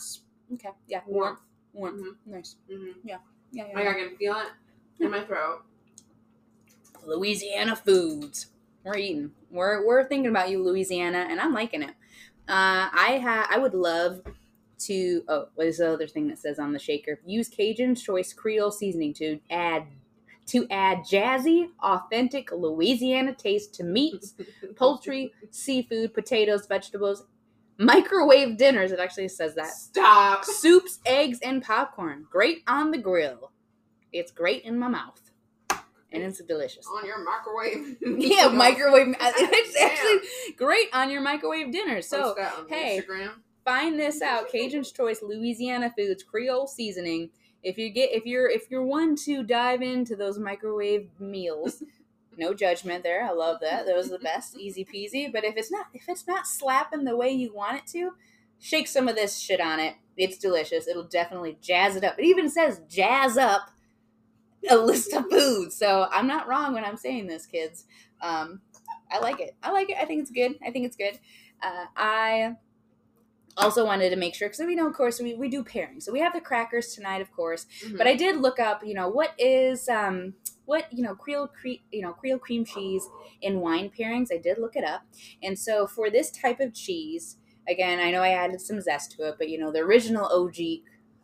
okay. 0.53 0.69
Yeah, 0.87 1.01
Warmth. 1.05 1.39
warm, 1.73 1.95
warm, 1.97 2.17
Mhm. 2.27 2.31
nice. 2.33 2.55
Mhm. 2.71 2.93
Yeah, 3.03 3.17
yeah. 3.51 3.65
Like 3.75 3.87
I 3.87 3.93
can 3.93 4.15
feel 4.17 4.35
it 4.37 4.47
in 5.03 5.11
my 5.11 5.23
throat. 5.23 5.63
Louisiana 7.05 7.75
foods. 7.75 8.47
We're 8.83 8.97
eating. 8.97 9.31
We're 9.49 9.85
we're 9.85 10.07
thinking 10.07 10.29
about 10.29 10.49
you, 10.49 10.63
Louisiana, 10.63 11.27
and 11.29 11.39
I'm 11.39 11.53
liking 11.53 11.81
it. 11.83 11.91
Uh, 12.47 12.89
I 12.93 13.19
ha 13.23 13.47
I 13.49 13.57
would 13.57 13.73
love 13.73 14.21
to. 14.85 15.23
Oh, 15.27 15.47
what 15.55 15.67
is 15.67 15.77
the 15.77 15.91
other 15.93 16.07
thing 16.07 16.27
that 16.27 16.39
says 16.39 16.59
on 16.59 16.73
the 16.73 16.79
shaker? 16.79 17.19
Use 17.25 17.47
Cajun 17.49 17.95
choice 17.95 18.33
Creole 18.33 18.71
seasoning 18.71 19.13
to 19.15 19.39
add 19.49 19.85
to 20.47 20.67
add 20.69 20.99
jazzy, 20.99 21.69
authentic 21.81 22.51
Louisiana 22.51 23.33
taste 23.33 23.73
to 23.75 23.83
meats, 23.83 24.33
poultry, 24.75 25.31
seafood, 25.49 26.13
potatoes, 26.13 26.65
vegetables, 26.67 27.23
microwave 27.77 28.57
dinners. 28.57 28.91
It 28.91 28.99
actually 28.99 29.29
says 29.29 29.55
that. 29.55 29.67
Stop. 29.67 30.45
Soups, 30.45 30.99
eggs, 31.05 31.39
and 31.41 31.63
popcorn. 31.63 32.25
Great 32.29 32.63
on 32.67 32.91
the 32.91 32.97
grill. 32.97 33.51
It's 34.11 34.31
great 34.31 34.63
in 34.63 34.77
my 34.77 34.87
mouth. 34.89 35.19
And 36.13 36.21
it's 36.23 36.41
delicious. 36.41 36.85
On 36.87 37.05
your 37.05 37.23
microwave. 37.23 37.97
Yeah, 38.21 38.49
microwave. 38.49 39.15
It's 39.21 39.81
actually 39.81 40.53
great 40.57 40.89
on 40.93 41.09
your 41.09 41.21
microwave 41.21 41.71
dinner. 41.71 42.01
So 42.01 42.21
Post 42.23 42.37
that 42.37 42.53
on 42.59 42.67
hey. 42.67 43.01
Instagram. 43.01 43.31
Find 43.65 43.99
this 43.99 44.21
out. 44.21 44.49
Cajun's 44.51 44.91
choice 44.91 45.21
louisiana 45.21 45.93
foods 45.97 46.23
creole 46.23 46.67
seasoning. 46.67 47.29
If 47.63 47.77
you 47.77 47.89
get 47.89 48.11
if 48.11 48.25
you're 48.25 48.49
if 48.49 48.69
you're 48.69 48.85
one 48.85 49.15
to 49.25 49.43
dive 49.43 49.81
into 49.81 50.15
those 50.15 50.39
microwave 50.39 51.09
meals 51.19 51.83
no 52.37 52.53
judgment 52.53 53.03
there. 53.03 53.25
I 53.25 53.31
love 53.31 53.57
that. 53.61 53.85
Those 53.85 54.07
are 54.07 54.17
the 54.17 54.23
best. 54.23 54.57
Easy 54.57 54.85
peasy. 54.85 55.31
But 55.31 55.43
if 55.43 55.55
it's 55.57 55.71
not 55.71 55.87
if 55.93 56.03
it's 56.07 56.27
not 56.27 56.47
slapping 56.47 57.03
the 57.03 57.15
way 57.15 57.29
you 57.31 57.53
want 57.53 57.77
it 57.77 57.87
to 57.87 58.11
shake 58.59 58.87
some 58.87 59.07
of 59.07 59.15
this 59.15 59.37
shit 59.39 59.59
on 59.59 59.79
it. 59.79 59.95
It's 60.17 60.37
delicious. 60.37 60.87
It'll 60.87 61.03
definitely 61.03 61.57
jazz 61.61 61.95
it 61.95 62.03
up. 62.03 62.19
It 62.19 62.25
even 62.25 62.49
says 62.49 62.81
jazz 62.89 63.37
up 63.37 63.71
a 64.69 64.77
list 64.77 65.13
of 65.13 65.25
foods. 65.29 65.75
So 65.75 66.07
i'm 66.11 66.27
not 66.27 66.47
wrong 66.47 66.73
when 66.73 66.85
i'm 66.85 66.97
saying 66.97 67.27
this 67.27 67.45
kids. 67.45 67.85
Um 68.21 68.61
i 69.11 69.19
like 69.19 69.39
it. 69.39 69.55
I 69.63 69.71
like 69.71 69.89
it. 69.89 69.97
I 69.99 70.05
think 70.05 70.21
it's 70.21 70.31
good. 70.31 70.55
I 70.65 70.71
think 70.71 70.85
it's 70.85 70.97
good. 70.97 71.19
Uh, 71.63 71.85
i 71.95 72.55
also 73.61 73.85
wanted 73.85 74.09
to 74.09 74.15
make 74.15 74.35
sure 74.35 74.47
because 74.49 74.65
we 74.65 74.75
know 74.75 74.87
of 74.87 74.93
course 74.93 75.19
we, 75.19 75.33
we 75.33 75.49
do 75.49 75.63
pairing. 75.63 75.99
So 76.01 76.11
we 76.11 76.19
have 76.19 76.33
the 76.33 76.41
crackers 76.41 76.93
tonight 76.95 77.21
of 77.21 77.31
course. 77.31 77.65
Mhm. 77.85 77.97
but 77.97 78.07
i 78.07 78.15
did 78.15 78.37
look 78.37 78.59
up 78.59 78.83
you 78.85 78.93
know 78.93 79.09
what 79.09 79.31
is 79.37 79.87
um 79.89 80.33
what 80.65 80.85
you 80.91 81.03
know 81.03 81.15
creole 81.15 81.47
cre- 81.47 81.83
you 81.91 82.01
know 82.01 82.13
creole 82.13 82.39
cream 82.39 82.63
cheese 82.65 83.07
in 83.41 83.59
wine 83.59 83.89
pairings. 83.97 84.29
I 84.33 84.37
did 84.37 84.57
look 84.59 84.75
it 84.75 84.83
up. 84.83 85.01
And 85.43 85.57
so 85.57 85.87
for 85.87 86.09
this 86.09 86.31
type 86.31 86.59
of 86.59 86.73
cheese 86.73 87.37
again 87.67 87.99
i 87.99 88.09
know 88.11 88.21
i 88.23 88.29
added 88.29 88.59
some 88.59 88.81
zest 88.81 89.11
to 89.11 89.27
it 89.27 89.35
but 89.37 89.47
you 89.47 89.57
know 89.59 89.71
the 89.71 89.79
original 89.79 90.25
og 90.37 90.55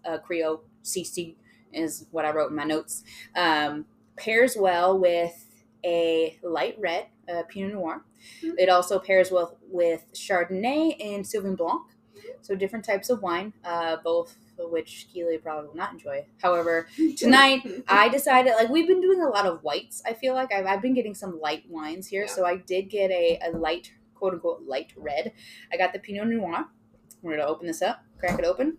uh, 0.06 0.17
creole 0.19 0.63
cc 0.84 1.36
is 1.73 2.06
what 2.12 2.26
i 2.26 2.32
wrote 2.32 2.52
in 2.52 2.56
my 2.56 2.63
notes 2.63 3.04
um, 3.36 3.86
pairs 4.17 4.56
well 4.56 4.97
with 5.00 5.45
a 5.84 6.38
light 6.43 6.76
red 6.80 7.08
uh, 7.32 7.43
pinot 7.50 7.73
noir. 7.73 8.04
Mhm. 8.43 8.54
it 8.58 8.69
also 8.69 9.00
pairs 9.00 9.32
well 9.32 9.58
with 9.69 10.06
chardonnay 10.13 10.95
and 11.04 11.26
sauvignon 11.26 11.58
blanc 11.58 11.82
so 12.42 12.56
different 12.56 12.86
types 12.86 13.10
of 13.10 13.22
wine, 13.22 13.54
uh, 13.63 13.98
both 14.04 14.36
of 14.60 14.72
which 14.72 15.08
Keely 15.13 15.38
probably 15.38 15.68
will 15.70 15.76
not 15.76 15.92
enjoy. 15.94 16.26
However, 16.42 16.88
tonight 17.18 17.62
I 17.88 18.10
decided 18.10 18.54
like 18.56 18.70
we've 18.70 18.88
been 18.88 19.02
doing 19.02 19.22
a 19.22 19.28
lot 19.30 19.46
of 19.46 19.63
whites. 19.63 20.02
I 20.06 20.13
feel 20.13 20.34
like 20.34 20.52
I've, 20.54 20.66
I've 20.66 20.82
been 20.82 20.94
getting 20.94 21.16
some 21.16 21.40
light 21.40 21.63
wines 21.70 22.08
here, 22.08 22.24
Yeah. 22.24 22.32
so 22.34 22.46
I 22.46 22.58
did 22.58 22.90
get 22.90 23.12
a, 23.12 23.40
a 23.46 23.52
light 23.58 23.92
quote 24.16 24.34
unquote 24.34 24.63
light 24.66 24.94
red. 24.98 25.32
I 25.72 25.78
got 25.78 25.94
the 25.94 26.00
Pinot 26.00 26.28
Noir. 26.28 26.66
We're 27.22 27.38
gonna 27.38 27.48
open 27.48 27.68
this 27.68 27.82
up, 27.82 28.04
crack 28.20 28.40
it 28.40 28.46
open. 28.46 28.78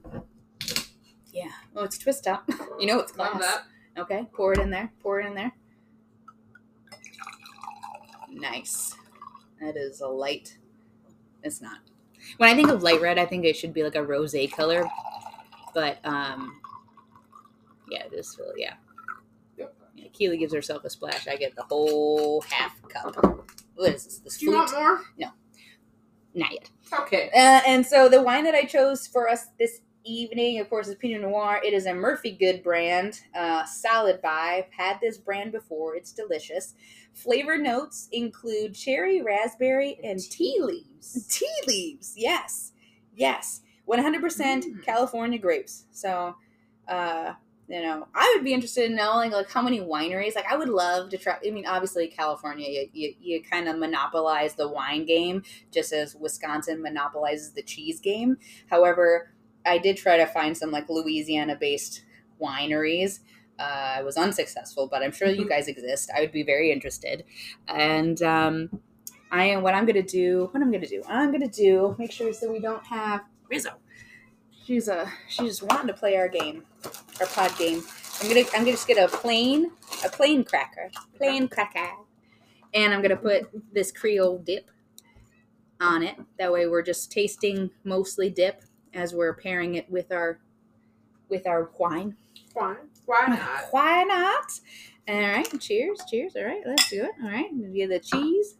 Yeah. 1.32 1.50
Oh, 1.76 1.84
it's 1.84 1.98
twist 1.98 2.24
top. 2.24 2.48
you 2.80 2.86
know 2.86 2.98
it's 3.00 3.12
class. 3.12 3.32
Love 3.34 3.40
that. 3.42 3.64
Okay, 4.02 4.26
pour 4.32 4.52
it 4.52 4.58
in 4.58 4.70
there. 4.70 4.92
Pour 5.02 5.20
it 5.20 5.26
in 5.26 5.34
there. 5.34 5.52
Nice. 8.30 8.94
That 9.60 9.76
is 9.76 10.00
a 10.00 10.06
light. 10.08 10.58
It's 11.42 11.60
not. 11.60 11.78
When 12.36 12.50
I 12.50 12.54
think 12.54 12.68
of 12.68 12.82
light 12.82 13.00
red, 13.00 13.18
I 13.18 13.26
think 13.26 13.44
it 13.44 13.56
should 13.56 13.72
be 13.72 13.82
like 13.82 13.96
a 13.96 14.04
rose 14.04 14.36
color. 14.54 14.84
But 15.74 15.98
um 16.04 16.60
yeah, 17.90 18.04
this 18.10 18.36
will 18.38 18.52
yeah. 18.56 18.74
Yeah. 19.56 19.66
Keely 20.12 20.38
gives 20.38 20.54
herself 20.54 20.84
a 20.84 20.90
splash. 20.90 21.26
I 21.26 21.36
get 21.36 21.56
the 21.56 21.64
whole 21.64 22.42
half 22.42 22.80
cup. 22.88 23.16
What 23.74 23.94
is 23.94 24.04
this? 24.04 24.18
This 24.18 24.38
Do 24.38 24.46
you 24.46 24.52
want 24.52 24.72
more? 24.72 25.00
No. 25.18 25.28
Not 26.34 26.52
yet. 26.52 26.70
Okay. 27.00 27.30
Uh, 27.34 27.60
and 27.66 27.84
so 27.84 28.08
the 28.08 28.22
wine 28.22 28.44
that 28.44 28.54
I 28.54 28.64
chose 28.64 29.06
for 29.06 29.28
us 29.28 29.46
this 29.58 29.80
evening, 30.04 30.60
of 30.60 30.68
course, 30.70 30.88
is 30.88 30.94
Pinot 30.94 31.22
Noir. 31.22 31.60
It 31.64 31.72
is 31.72 31.86
a 31.86 31.94
Murphy-Goode 31.94 32.62
brand, 32.62 33.20
uh, 33.34 33.64
solid 33.64 34.22
buy. 34.22 34.64
I've 34.64 34.72
had 34.72 35.00
this 35.00 35.18
brand 35.18 35.52
before. 35.52 35.96
It's 35.96 36.12
delicious. 36.12 36.74
Flavor 37.22 37.58
notes 37.58 38.08
include 38.12 38.74
cherry, 38.74 39.22
raspberry, 39.22 39.98
and 40.04 40.20
tea 40.20 40.58
leaves. 40.60 41.26
Tea 41.28 41.66
leaves, 41.66 42.14
yes, 42.16 42.72
yes, 43.14 43.62
one 43.86 43.98
hundred 43.98 44.22
percent 44.22 44.64
Mm. 44.64 44.84
California 44.84 45.38
grapes. 45.38 45.86
So, 45.90 46.36
uh, 46.86 47.32
you 47.68 47.82
know, 47.82 48.06
I 48.14 48.32
would 48.34 48.44
be 48.44 48.54
interested 48.54 48.84
in 48.88 48.96
knowing 48.96 49.30
like 49.32 49.50
how 49.50 49.62
many 49.62 49.80
wineries. 49.80 50.36
Like, 50.36 50.50
I 50.50 50.56
would 50.56 50.68
love 50.68 51.10
to 51.10 51.18
try. 51.18 51.36
I 51.46 51.50
mean, 51.50 51.66
obviously, 51.66 52.06
California, 52.06 52.68
you, 52.68 52.88
you, 52.92 53.14
you 53.20 53.42
kind 53.42 53.68
of 53.68 53.78
monopolize 53.78 54.54
the 54.54 54.68
wine 54.68 55.04
game 55.04 55.42
just 55.70 55.92
as 55.92 56.14
Wisconsin 56.14 56.80
monopolizes 56.80 57.52
the 57.52 57.62
cheese 57.62 58.00
game. 58.00 58.38
However, 58.70 59.32
I 59.66 59.78
did 59.78 59.96
try 59.96 60.16
to 60.16 60.26
find 60.26 60.56
some 60.56 60.70
like 60.70 60.88
Louisiana 60.88 61.56
based 61.56 62.04
wineries. 62.40 63.20
Uh, 63.58 63.96
I 63.98 64.02
was 64.02 64.16
unsuccessful, 64.16 64.86
but 64.88 65.02
I'm 65.02 65.12
sure 65.12 65.28
you 65.28 65.44
Mhm. 65.44 65.48
guys 65.48 65.68
exist. 65.68 66.10
I 66.14 66.20
would 66.20 66.32
be 66.32 66.42
very 66.42 66.70
interested. 66.70 67.24
And 67.66 68.22
um, 68.22 68.80
I 69.30 69.44
am 69.46 69.62
what 69.62 69.74
I'm 69.74 69.84
gonna 69.86 70.02
do. 70.02 70.48
What 70.52 70.62
I'm 70.62 70.70
gonna 70.70 70.86
do? 70.86 71.02
I'm 71.08 71.32
gonna 71.32 71.48
do. 71.48 71.96
Make 71.98 72.12
sure 72.12 72.32
so 72.32 72.50
we 72.52 72.60
don't 72.60 72.84
have 72.86 73.22
Rizzo. 73.50 73.74
She's 74.64 74.86
a 74.88 75.10
she's 75.28 75.48
just 75.58 75.62
wanting 75.62 75.88
to 75.88 75.94
play 75.94 76.16
our 76.16 76.28
game, 76.28 76.64
our 77.20 77.26
pod 77.26 77.56
game. 77.58 77.82
I'm 78.20 78.28
gonna 78.28 78.40
I'm 78.54 78.60
gonna 78.60 78.72
just 78.72 78.86
get 78.86 78.98
a 78.98 79.08
plain 79.08 79.72
a 80.04 80.08
plain 80.08 80.44
cracker, 80.44 80.90
plain 81.16 81.48
cracker, 81.48 81.90
and 82.74 82.92
I'm 82.94 83.00
gonna 83.02 83.16
put 83.16 83.48
this 83.72 83.90
Creole 83.90 84.38
dip 84.38 84.70
on 85.80 86.02
it. 86.02 86.16
That 86.38 86.52
way, 86.52 86.66
we're 86.66 86.82
just 86.82 87.10
tasting 87.10 87.70
mostly 87.84 88.28
dip 88.30 88.62
as 88.94 89.14
we're 89.14 89.34
pairing 89.34 89.74
it 89.74 89.90
with 89.90 90.12
our 90.12 90.40
with 91.28 91.46
our 91.46 91.70
wine. 91.78 92.16
Why? 92.54 92.76
Why 93.08 93.26
not? 93.26 93.40
Why 93.70 94.04
not? 94.04 94.60
All 95.08 95.18
right, 95.18 95.60
cheers, 95.60 95.98
cheers. 96.10 96.36
All 96.36 96.44
right, 96.44 96.60
let's 96.66 96.90
do 96.90 97.04
it. 97.04 97.12
All 97.22 97.30
right, 97.30 97.48
get 97.74 97.88
the 97.88 98.00
cheese. 98.00 98.56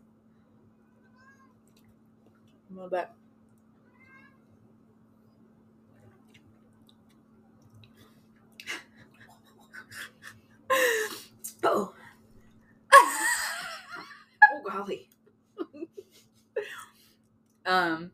A 2.71 2.75
little 2.75 2.89
bit. 2.89 3.11
oh. 11.65 11.93
oh, 12.95 14.63
golly. 14.67 15.11
um, 17.67 18.11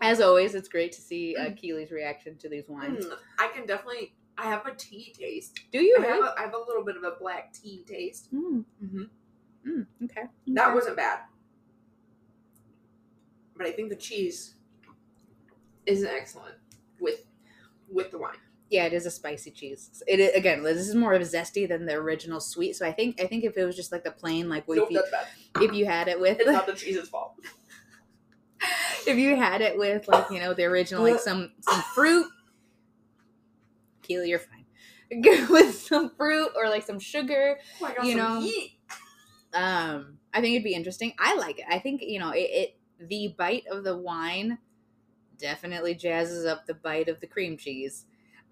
as 0.00 0.20
always, 0.20 0.56
it's 0.56 0.68
great 0.68 0.90
to 0.90 1.00
see 1.00 1.36
uh, 1.36 1.50
mm. 1.50 1.56
Keely's 1.56 1.92
reaction 1.92 2.36
to 2.38 2.48
these 2.48 2.68
wines. 2.68 3.04
Mm, 3.04 3.16
I 3.38 3.46
can 3.54 3.64
definitely 3.64 4.16
I 4.38 4.44
have 4.44 4.64
a 4.66 4.74
tea 4.74 5.12
taste. 5.18 5.58
Do 5.72 5.80
you 5.82 5.96
I 6.00 6.06
have, 6.06 6.24
a, 6.24 6.34
I 6.38 6.42
have 6.42 6.54
a 6.54 6.58
little 6.58 6.84
bit 6.84 6.96
of 6.96 7.02
a 7.02 7.16
black 7.18 7.52
tea 7.52 7.84
taste. 7.86 8.32
Mm, 8.32 8.64
Mm-hmm. 8.82 9.02
mm, 9.68 9.86
okay. 10.04 10.22
That 10.48 10.66
okay. 10.68 10.74
wasn't 10.74 10.96
bad. 10.96 11.20
But 13.56 13.66
I 13.66 13.72
think 13.72 13.88
the 13.88 13.96
cheese 13.96 14.54
is 15.86 16.04
excellent 16.04 16.54
with 17.00 17.24
with 17.90 18.10
the 18.10 18.18
wine. 18.18 18.36
Yeah, 18.70 18.84
it 18.84 18.92
is 18.92 19.06
a 19.06 19.10
spicy 19.10 19.50
cheese. 19.50 20.02
It 20.06 20.20
is, 20.20 20.34
again, 20.36 20.62
this 20.62 20.76
is 20.86 20.94
more 20.94 21.14
of 21.14 21.22
a 21.22 21.24
zesty 21.24 21.66
than 21.66 21.86
the 21.86 21.94
original 21.94 22.38
sweet. 22.38 22.76
So 22.76 22.86
I 22.86 22.92
think 22.92 23.20
I 23.20 23.26
think 23.26 23.44
if 23.44 23.56
it 23.56 23.64
was 23.64 23.74
just 23.74 23.90
like 23.92 24.04
the 24.04 24.10
plain, 24.12 24.48
like 24.48 24.68
Nope, 24.68 24.88
if 24.90 24.90
you 24.90 25.02
if 25.62 25.72
you 25.74 25.86
had 25.86 26.06
it 26.08 26.20
with 26.20 26.38
It's 26.40 26.48
not 26.50 26.66
the 26.66 26.74
cheese's 26.74 27.08
fault. 27.08 27.34
if 29.06 29.16
you 29.16 29.36
had 29.36 29.60
it 29.62 29.78
with 29.78 30.06
like 30.08 30.30
you 30.30 30.38
know 30.40 30.54
the 30.54 30.64
original 30.64 31.02
like 31.02 31.18
some 31.20 31.52
some 31.60 31.82
fruit, 31.94 32.26
Keely, 34.08 34.30
you're 34.30 34.40
fine. 34.40 34.64
with 35.50 35.78
some 35.78 36.10
fruit 36.10 36.50
or 36.56 36.68
like 36.68 36.84
some 36.84 36.98
sugar, 36.98 37.58
Oh, 37.80 37.86
I 37.86 37.94
got 37.94 38.04
You 38.04 38.14
know, 38.16 38.48
um, 39.54 40.18
I 40.34 40.40
think 40.40 40.54
it'd 40.54 40.64
be 40.64 40.74
interesting. 40.74 41.14
I 41.18 41.36
like 41.36 41.60
it. 41.60 41.64
I 41.70 41.78
think 41.78 42.02
you 42.02 42.18
know 42.18 42.30
it, 42.30 42.50
it. 42.50 42.74
The 43.00 43.34
bite 43.38 43.64
of 43.70 43.84
the 43.84 43.96
wine 43.96 44.58
definitely 45.38 45.94
jazzes 45.94 46.46
up 46.46 46.66
the 46.66 46.74
bite 46.74 47.08
of 47.08 47.20
the 47.20 47.26
cream 47.26 47.56
cheese 47.56 48.06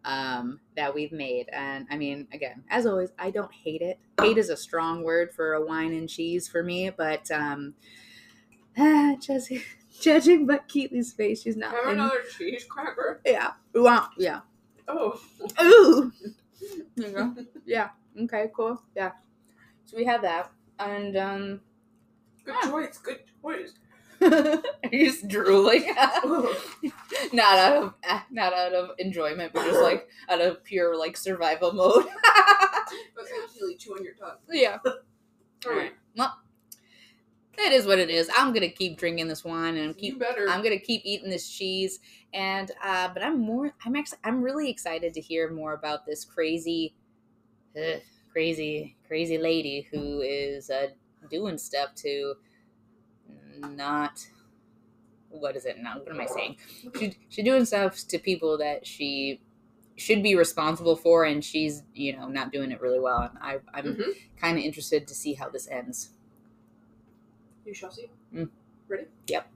um, 0.04 0.60
that 0.76 0.94
we've 0.94 1.12
made. 1.12 1.48
And 1.52 1.86
I 1.90 1.96
mean, 1.96 2.28
again, 2.32 2.62
as 2.70 2.86
always, 2.86 3.10
I 3.18 3.30
don't 3.30 3.52
hate 3.52 3.82
it. 3.82 3.98
Hate 4.20 4.38
is 4.38 4.48
a 4.48 4.56
strong 4.56 5.02
word 5.02 5.34
for 5.34 5.54
a 5.54 5.66
wine 5.66 5.92
and 5.92 6.08
cheese 6.08 6.48
for 6.48 6.62
me, 6.62 6.90
but 6.90 7.30
um, 7.30 7.74
ah, 8.78 9.16
judging, 9.20 9.62
judging 10.00 10.46
by 10.46 10.58
Keely's 10.68 11.12
face, 11.12 11.42
she's 11.42 11.56
not. 11.56 11.72
Have 11.72 11.84
in- 11.86 12.00
another 12.00 12.22
cheese 12.38 12.64
cracker. 12.68 13.20
yeah. 13.26 13.52
Wow. 13.74 14.08
Yeah. 14.16 14.40
Oh. 14.88 15.20
Ooh. 15.62 16.12
You. 16.96 17.46
Yeah. 17.64 17.90
Okay. 18.22 18.50
Cool. 18.54 18.80
Yeah. 18.94 19.12
So 19.84 19.96
we 19.96 20.04
have 20.04 20.22
that, 20.22 20.50
and 20.78 21.16
um, 21.16 21.60
Good 22.44 22.54
Ah. 22.62 22.70
choice. 22.70 22.98
Good 22.98 23.20
choice. 23.42 23.74
are 24.22 24.62
you 24.90 25.06
just 25.10 25.28
drooling? 25.28 25.84
Not 27.32 27.58
out 27.58 27.76
of 27.82 27.94
not 28.30 28.52
out 28.54 28.72
of 28.72 28.90
enjoyment, 28.98 29.52
but 29.52 29.64
just 29.66 29.80
like 29.82 30.08
out 30.28 30.40
of 30.40 30.64
pure 30.64 30.96
like 30.96 31.16
survival 31.16 31.72
mode. 31.72 32.06
That's 32.24 33.30
actually 33.44 33.76
chew 33.76 33.92
on 33.94 34.02
your 34.04 34.14
tongue. 34.14 34.36
yeah. 34.50 34.78
All 34.84 35.72
right. 35.72 35.92
Well, 36.16 36.34
it 37.58 37.72
is 37.72 37.86
what 37.86 37.98
it 37.98 38.10
is. 38.10 38.30
I'm 38.36 38.52
gonna 38.52 38.68
keep 38.68 38.98
drinking 38.98 39.28
this 39.28 39.44
wine 39.44 39.76
and 39.76 39.96
keep 39.96 40.14
you 40.14 40.18
better. 40.18 40.48
I'm 40.48 40.62
gonna 40.62 40.78
keep 40.78 41.02
eating 41.04 41.30
this 41.30 41.48
cheese, 41.48 42.00
and 42.32 42.70
uh, 42.84 43.08
but 43.12 43.22
I'm 43.22 43.40
more. 43.40 43.72
I'm 43.84 43.96
actually. 43.96 44.18
I'm 44.24 44.42
really 44.42 44.70
excited 44.70 45.14
to 45.14 45.20
hear 45.20 45.50
more 45.50 45.74
about 45.74 46.06
this 46.06 46.24
crazy, 46.24 46.94
uh, 47.76 47.98
crazy, 48.32 48.96
crazy 49.06 49.38
lady 49.38 49.86
who 49.90 50.20
is 50.20 50.70
uh, 50.70 50.88
doing 51.30 51.58
stuff 51.58 51.94
to 51.96 52.34
not. 53.58 54.26
What 55.28 55.56
is 55.56 55.66
it 55.66 55.78
now? 55.78 55.98
What 55.98 56.10
am 56.14 56.20
I 56.20 56.26
saying? 56.26 56.56
She, 56.98 57.16
she's 57.28 57.44
doing 57.44 57.64
stuff 57.64 58.06
to 58.08 58.18
people 58.18 58.58
that 58.58 58.86
she 58.86 59.40
should 59.96 60.22
be 60.22 60.34
responsible 60.34 60.96
for, 60.96 61.24
and 61.24 61.44
she's 61.44 61.82
you 61.94 62.16
know 62.16 62.28
not 62.28 62.52
doing 62.52 62.70
it 62.70 62.80
really 62.80 63.00
well. 63.00 63.22
And 63.22 63.38
I, 63.40 63.58
I'm 63.74 63.84
Mhm. 63.96 64.12
kind 64.36 64.58
of 64.58 64.64
interested 64.64 65.06
to 65.08 65.14
see 65.14 65.34
how 65.34 65.48
this 65.48 65.68
ends. 65.68 66.10
You 67.66 67.74
shall 67.74 67.90
see. 67.90 68.08
Mm. 68.32 68.48
Ready? 68.88 69.04
Yep. 69.26 69.50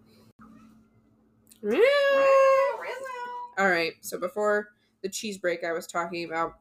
All 3.58 3.68
right. 3.68 3.92
So 4.00 4.18
before 4.18 4.68
the 5.02 5.08
cheese 5.08 5.38
break, 5.38 5.64
I 5.64 5.72
was 5.72 5.86
talking 5.86 6.24
about 6.24 6.54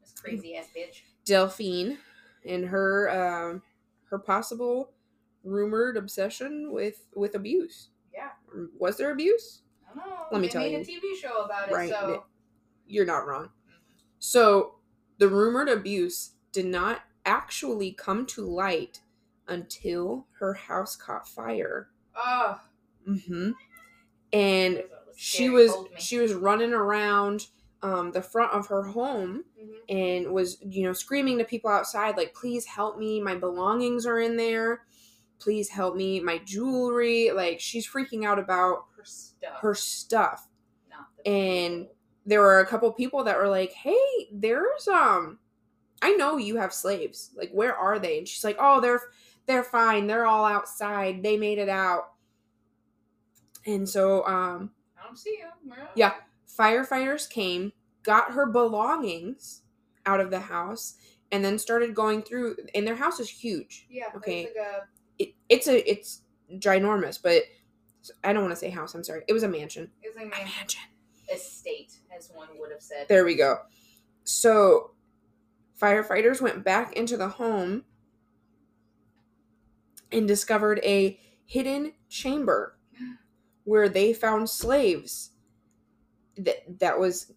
This 0.00 0.12
crazy 0.20 0.56
ass 0.56 0.66
bitch. 0.76 1.02
Delphine 1.24 1.98
and 2.46 2.64
her 2.66 3.10
um, 3.10 3.62
her 4.10 4.18
possible 4.18 4.90
rumored 5.44 5.96
obsession 5.96 6.70
with 6.72 7.06
with 7.14 7.34
abuse. 7.34 7.88
Yeah. 8.14 8.28
Was 8.78 8.96
there 8.96 9.10
abuse? 9.12 9.62
I 9.90 9.98
don't 9.98 10.08
know. 10.08 10.16
Let 10.30 10.40
me 10.40 10.46
they 10.48 10.52
tell 10.52 10.62
made 10.62 10.72
you. 10.72 10.78
a 10.78 10.80
TV 10.84 11.20
show 11.20 11.44
about 11.44 11.68
it, 11.70 11.74
Right. 11.74 11.90
so 11.90 12.24
You're 12.86 13.06
not 13.06 13.26
wrong. 13.26 13.50
So 14.18 14.76
the 15.18 15.28
rumored 15.28 15.68
abuse 15.68 16.32
did 16.52 16.66
not 16.66 17.02
actually 17.24 17.92
come 17.92 18.26
to 18.26 18.42
light 18.42 19.00
until 19.48 20.26
her 20.38 20.54
house 20.54 20.96
caught 20.96 21.26
fire. 21.28 21.88
oh, 22.16 22.60
Mm-hmm. 23.08 23.50
And 24.32 24.76
that 24.76 24.90
was 25.06 25.16
she 25.16 25.48
was 25.48 25.72
she 25.98 26.18
was 26.18 26.34
running 26.34 26.72
around 26.72 27.46
um, 27.82 28.10
the 28.12 28.20
front 28.22 28.52
of 28.52 28.66
her 28.66 28.82
home 28.82 29.44
Mhm. 29.58 29.78
and 29.88 30.32
was 30.32 30.58
you 30.62 30.82
know 30.84 30.92
screaming 30.92 31.38
to 31.38 31.44
people 31.44 31.70
outside 31.70 32.16
like 32.16 32.34
please 32.34 32.66
help 32.66 32.98
me 32.98 33.20
my 33.20 33.34
belongings 33.36 34.04
are 34.04 34.18
in 34.20 34.36
there 34.36 34.82
please 35.38 35.68
help 35.70 35.94
me 35.96 36.18
my 36.20 36.38
jewelry 36.38 37.30
like 37.30 37.60
she's 37.60 37.88
freaking 37.88 38.24
out 38.26 38.38
about 38.38 38.86
her 38.96 39.04
stuff. 39.04 39.60
her 39.60 39.74
stuff 39.74 40.48
the 41.24 41.30
and- 41.30 41.74
people. 41.84 41.94
there 42.26 42.40
were 42.40 42.58
a 42.60 42.66
couple 42.66 42.92
people 42.92 43.24
that 43.24 43.38
were 43.38 43.48
like 43.48 43.72
hey 43.72 44.28
there's 44.32 44.86
um 44.88 45.38
i 46.02 46.10
know 46.16 46.36
you 46.36 46.56
have 46.56 46.74
slaves 46.74 47.30
like 47.36 47.50
where 47.52 47.74
are 47.76 47.98
they 48.00 48.18
and 48.18 48.28
she's 48.28 48.44
like 48.44 48.56
oh 48.60 48.80
they're 48.80 49.00
they're 49.48 49.64
fine 49.64 50.06
they're 50.06 50.26
all 50.26 50.44
outside 50.44 51.22
they 51.24 51.36
made 51.36 51.58
it 51.58 51.68
out 51.68 52.12
and 53.66 53.88
so 53.88 54.24
um 54.26 54.70
I 55.00 55.04
don't 55.06 55.16
see 55.16 55.38
are 55.42 55.90
Yeah. 55.94 56.14
firefighters 56.58 57.28
came, 57.30 57.72
got 58.02 58.32
her 58.32 58.46
belongings 58.46 59.62
out 60.06 60.20
of 60.20 60.30
the 60.30 60.40
house, 60.40 60.94
and 61.30 61.44
then 61.44 61.58
started 61.58 61.94
going 61.94 62.22
through. 62.22 62.56
And 62.74 62.86
their 62.86 62.96
house 62.96 63.20
is 63.20 63.28
huge. 63.30 63.86
Yeah. 63.90 64.06
Okay. 64.16 64.44
It's 64.44 64.56
like 64.56 64.66
a 64.66 64.86
It, 65.18 65.34
it's 65.48 65.68
a 65.68 65.90
it's 65.90 66.22
ginormous, 66.54 67.18
but 67.22 67.42
I 68.24 68.32
don't 68.32 68.42
want 68.42 68.52
to 68.52 68.60
say 68.60 68.70
house. 68.70 68.94
I'm 68.94 69.04
sorry. 69.04 69.22
It 69.28 69.32
was 69.32 69.42
a 69.44 69.48
mansion. 69.48 69.90
it's 70.02 70.16
like 70.16 70.26
a 70.26 70.28
A 70.28 70.30
mansion 70.30 70.56
mansion. 70.58 70.80
estate, 71.34 71.92
as 72.16 72.30
one 72.34 72.48
would 72.58 72.70
have 72.72 72.82
said. 72.82 73.06
There 73.08 73.24
we 73.24 73.34
go. 73.36 73.58
So 74.24 74.92
firefighters 75.80 76.40
went 76.40 76.64
back 76.64 76.92
into 76.94 77.16
the 77.16 77.28
home 77.28 77.84
and 80.12 80.26
discovered 80.28 80.80
a 80.82 81.18
hidden 81.44 81.92
chamber 82.08 82.76
where 83.64 83.88
they 83.88 84.12
found 84.12 84.48
slaves. 84.48 85.30
That 86.36 86.78
that 86.80 86.98
was 87.00 87.32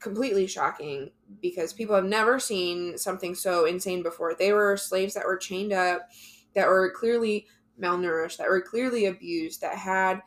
completely 0.00 0.46
shocking 0.46 1.10
because 1.40 1.72
people 1.72 1.94
have 1.94 2.04
never 2.04 2.40
seen 2.40 2.98
something 2.98 3.34
so 3.34 3.64
insane 3.64 4.02
before. 4.02 4.34
They 4.34 4.52
were 4.52 4.76
slaves 4.76 5.14
that 5.14 5.24
were 5.26 5.36
chained 5.36 5.72
up, 5.72 6.08
that 6.54 6.66
were 6.66 6.90
clearly 6.90 7.46
malnourished, 7.80 8.38
that 8.38 8.48
were 8.48 8.60
clearly 8.62 9.06
abused, 9.06 9.60
that 9.60 9.76
had 9.76 10.20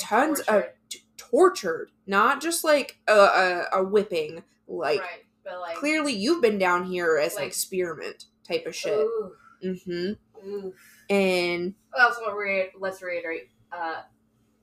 tons 0.00 0.40
of 0.40 0.46
tortured. 0.46 0.72
t- 0.88 1.04
tortured, 1.16 1.90
not 2.06 2.40
just 2.42 2.64
like 2.64 2.98
a, 3.06 3.12
a, 3.12 3.64
a 3.74 3.84
whipping, 3.84 4.42
like 4.66 5.00
right, 5.00 5.24
but 5.44 5.60
like 5.60 5.76
clearly 5.76 6.12
you've 6.12 6.42
been 6.42 6.58
down 6.58 6.84
here 6.84 7.18
as 7.18 7.36
an 7.36 7.44
experiment 7.44 8.24
type 8.46 8.66
of 8.66 8.74
shit. 8.74 8.98
Ooh, 8.98 9.32
Mm-hmm. 9.64 10.12
Ooh. 10.46 10.74
And 11.08 11.74
Also, 11.98 12.30
re- 12.32 12.70
let's 12.78 13.02
reiterate. 13.02 13.50
Uh, 13.72 14.02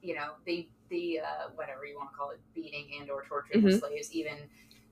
you 0.02 0.16
know 0.16 0.32
the 0.46 0.68
the 0.90 1.20
uh, 1.20 1.50
whatever 1.56 1.86
you 1.86 1.98
want 1.98 2.12
to 2.12 2.16
call 2.18 2.30
it, 2.32 2.40
beating 2.54 2.88
and 3.00 3.10
or 3.10 3.24
torturing 3.28 3.66
of 3.66 3.72
Mhm. 3.74 3.80
slaves, 3.80 4.12
even 4.14 4.38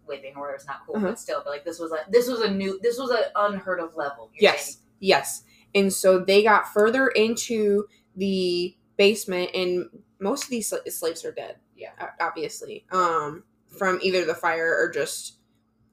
whipping 0.06 0.36
or 0.36 0.52
it's 0.54 0.66
not 0.68 0.82
cool, 0.86 0.98
Uh-huh. 0.98 1.08
but 1.08 1.20
still. 1.20 1.42
But 1.44 1.52
like 1.52 1.64
this 1.66 1.80
was 1.80 1.92
a 1.92 2.00
this 2.10 2.28
was 2.28 2.42
a 2.42 2.50
new 2.52 2.80
this 2.82 2.98
was 3.00 3.12
an 3.12 3.24
unheard 3.36 3.80
of 3.80 3.96
level. 3.96 4.30
You're 4.34 4.52
yes, 4.52 4.66
saying. 4.66 4.78
yes. 5.00 5.44
And 5.74 5.92
so 5.94 6.20
they 6.20 6.44
got 6.44 6.72
further 6.74 7.08
into 7.10 7.88
the 8.16 8.76
basement, 8.98 9.52
and 9.54 9.90
most 10.20 10.46
of 10.46 10.50
these 10.50 10.70
sla- 10.72 10.90
slaves 10.92 11.24
are 11.26 11.32
dead. 11.32 11.58
Yeah. 11.78 11.92
obviously, 12.22 12.86
um, 12.92 13.44
from 13.68 14.00
either 14.02 14.24
the 14.26 14.34
fire 14.36 14.74
or 14.80 14.90
just 14.90 15.40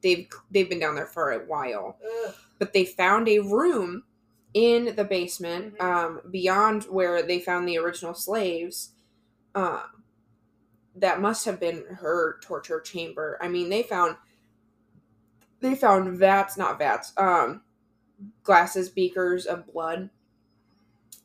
they've 0.02 0.28
they've 0.50 0.68
been 0.68 0.78
down 0.80 0.94
there 0.94 1.06
for 1.06 1.32
a 1.32 1.38
while. 1.46 1.98
Ugh. 2.26 2.34
but 2.58 2.72
they 2.72 2.84
found 2.84 3.28
a 3.28 3.40
room 3.40 4.04
in 4.54 4.94
the 4.96 5.04
basement 5.04 5.76
Mhm. 5.78 5.82
um, 5.84 6.20
beyond 6.30 6.84
where 6.84 7.22
they 7.22 7.40
found 7.40 7.68
the 7.68 7.78
original 7.78 8.14
slaves 8.14 8.92
um, 9.54 10.04
that 10.94 11.20
must 11.20 11.44
have 11.44 11.58
been 11.58 11.84
her 12.00 12.38
torture 12.42 12.80
chamber. 12.80 13.38
I 13.40 13.48
mean 13.48 13.68
they 13.68 13.82
found 13.82 14.16
they 15.60 15.74
found 15.74 16.18
vats 16.18 16.56
not 16.58 16.78
vats 16.78 17.12
um, 17.16 17.62
glasses 18.44 18.90
beakers 18.90 19.46
of 19.46 19.66
blood 19.72 20.10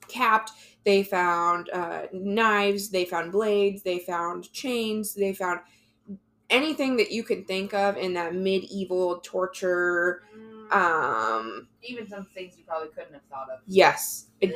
capped. 0.08 0.52
They 0.84 1.04
found 1.04 1.70
uh, 1.70 2.04
knives. 2.14 2.90
They 2.90 3.06
found 3.06 3.32
blades. 3.32 3.84
They 3.84 4.00
found 4.00 4.52
chains. 4.54 5.14
They 5.14 5.34
found 5.34 5.60
anything 6.50 6.98
that 6.98 7.12
you 7.12 7.24
could 7.24 7.48
think 7.48 7.74
of 7.74 7.98
in 7.98 8.14
that 8.16 8.36
medieval 8.36 9.20
torture 9.24 10.24
Mm, 10.36 10.57
um 10.72 11.68
even 11.84 12.08
some 12.08 12.26
things 12.34 12.58
you 12.58 12.64
probably 12.66 12.90
couldn't 12.90 13.14
have 13.14 13.24
thought 13.30 13.50
of. 13.50 13.60
yes 13.68 14.28
it, 14.42 14.54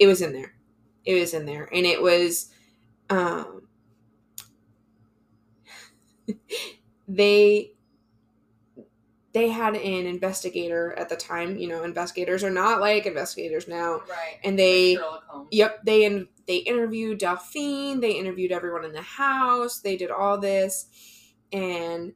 it 0.00 0.06
was 0.06 0.22
in 0.22 0.32
there 0.32 0.54
it 1.04 1.18
was 1.20 1.34
in 1.34 1.46
there 1.46 1.68
and 1.72 1.86
it 1.86 2.00
was 2.02 2.50
Um, 3.10 3.68
they 7.08 7.72
they 9.32 9.48
had 9.48 9.74
an 9.74 10.06
investigator 10.06 10.92
at 10.96 11.08
the 11.08 11.16
time. 11.16 11.56
You 11.56 11.68
know, 11.68 11.82
investigators 11.82 12.44
are 12.44 12.50
not 12.50 12.80
like 12.80 13.04
investigators 13.06 13.66
now, 13.66 13.94
Right. 14.08 14.38
and 14.44 14.58
they 14.58 14.96
Yep, 15.50 15.84
they 15.84 16.04
in, 16.04 16.28
they 16.46 16.58
interviewed 16.58 17.18
Delphine. 17.18 18.00
They 18.00 18.12
interviewed 18.12 18.52
everyone 18.52 18.84
in 18.84 18.92
the 18.92 19.02
house. 19.02 19.80
They 19.80 19.96
did 19.96 20.10
all 20.10 20.38
this, 20.38 20.86
and 21.52 22.12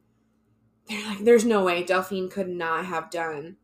they're 0.89 1.05
like, 1.05 1.19
"There's 1.23 1.45
no 1.45 1.63
way 1.63 1.83
Delphine 1.83 2.29
could 2.29 2.49
not 2.49 2.85
have 2.85 3.09
done 3.09 3.57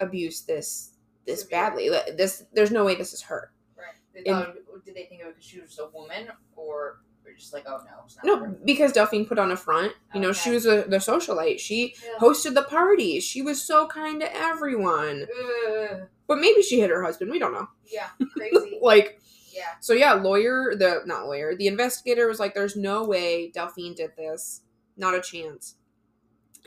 abuse 0.00 0.42
this 0.42 0.92
this 1.26 1.44
badly. 1.44 1.88
This 2.16 2.44
there's 2.52 2.70
no 2.70 2.84
way 2.84 2.94
this 2.94 3.12
is 3.12 3.22
her." 3.22 3.52
Right. 3.76 3.94
They 4.24 4.30
And- 4.30 4.54
did 4.84 4.94
they 4.94 5.04
think 5.04 5.22
of 5.22 5.28
it 5.28 5.34
because 5.36 5.44
she 5.48 5.60
was 5.60 5.78
a 5.78 5.88
woman, 5.88 6.28
or 6.56 7.00
just 7.38 7.52
like, 7.54 7.64
oh 7.66 7.78
no, 7.84 7.90
it's 8.04 8.16
not 8.16 8.24
No, 8.26 8.36
her? 8.38 8.48
because 8.64 8.92
Delphine 8.92 9.24
put 9.24 9.38
on 9.38 9.50
a 9.52 9.56
front. 9.56 9.92
You 10.14 10.20
know, 10.20 10.32
she 10.32 10.50
was 10.50 10.66
a, 10.66 10.82
the 10.88 10.96
socialite. 10.96 11.58
She 11.60 11.94
Yeah. 12.04 12.18
hosted 12.18 12.54
the 12.54 12.62
parties. 12.64 13.22
She 13.24 13.40
was 13.40 13.62
so 13.62 13.86
kind 13.86 14.20
to 14.20 14.36
everyone. 14.36 15.26
Ugh. 15.68 16.02
But 16.26 16.38
maybe 16.40 16.60
she 16.62 16.80
hit 16.80 16.90
her 16.90 17.02
husband. 17.02 17.30
We 17.30 17.38
don't 17.38 17.52
know. 17.52 17.68
yeah, 17.86 18.08
crazy. 18.36 18.78
like 18.82 19.20
yeah. 19.52 19.62
So 19.80 19.92
yeah, 19.92 20.12
lawyer 20.14 20.74
the 20.76 21.02
not 21.06 21.26
lawyer, 21.26 21.54
the 21.56 21.66
investigator 21.68 22.26
was 22.26 22.40
like, 22.40 22.54
"There's 22.54 22.76
no 22.76 23.04
way 23.04 23.50
Delphine 23.52 23.94
did 23.94 24.12
this, 24.16 24.62
not 24.96 25.14
a 25.14 25.20
chance." 25.20 25.76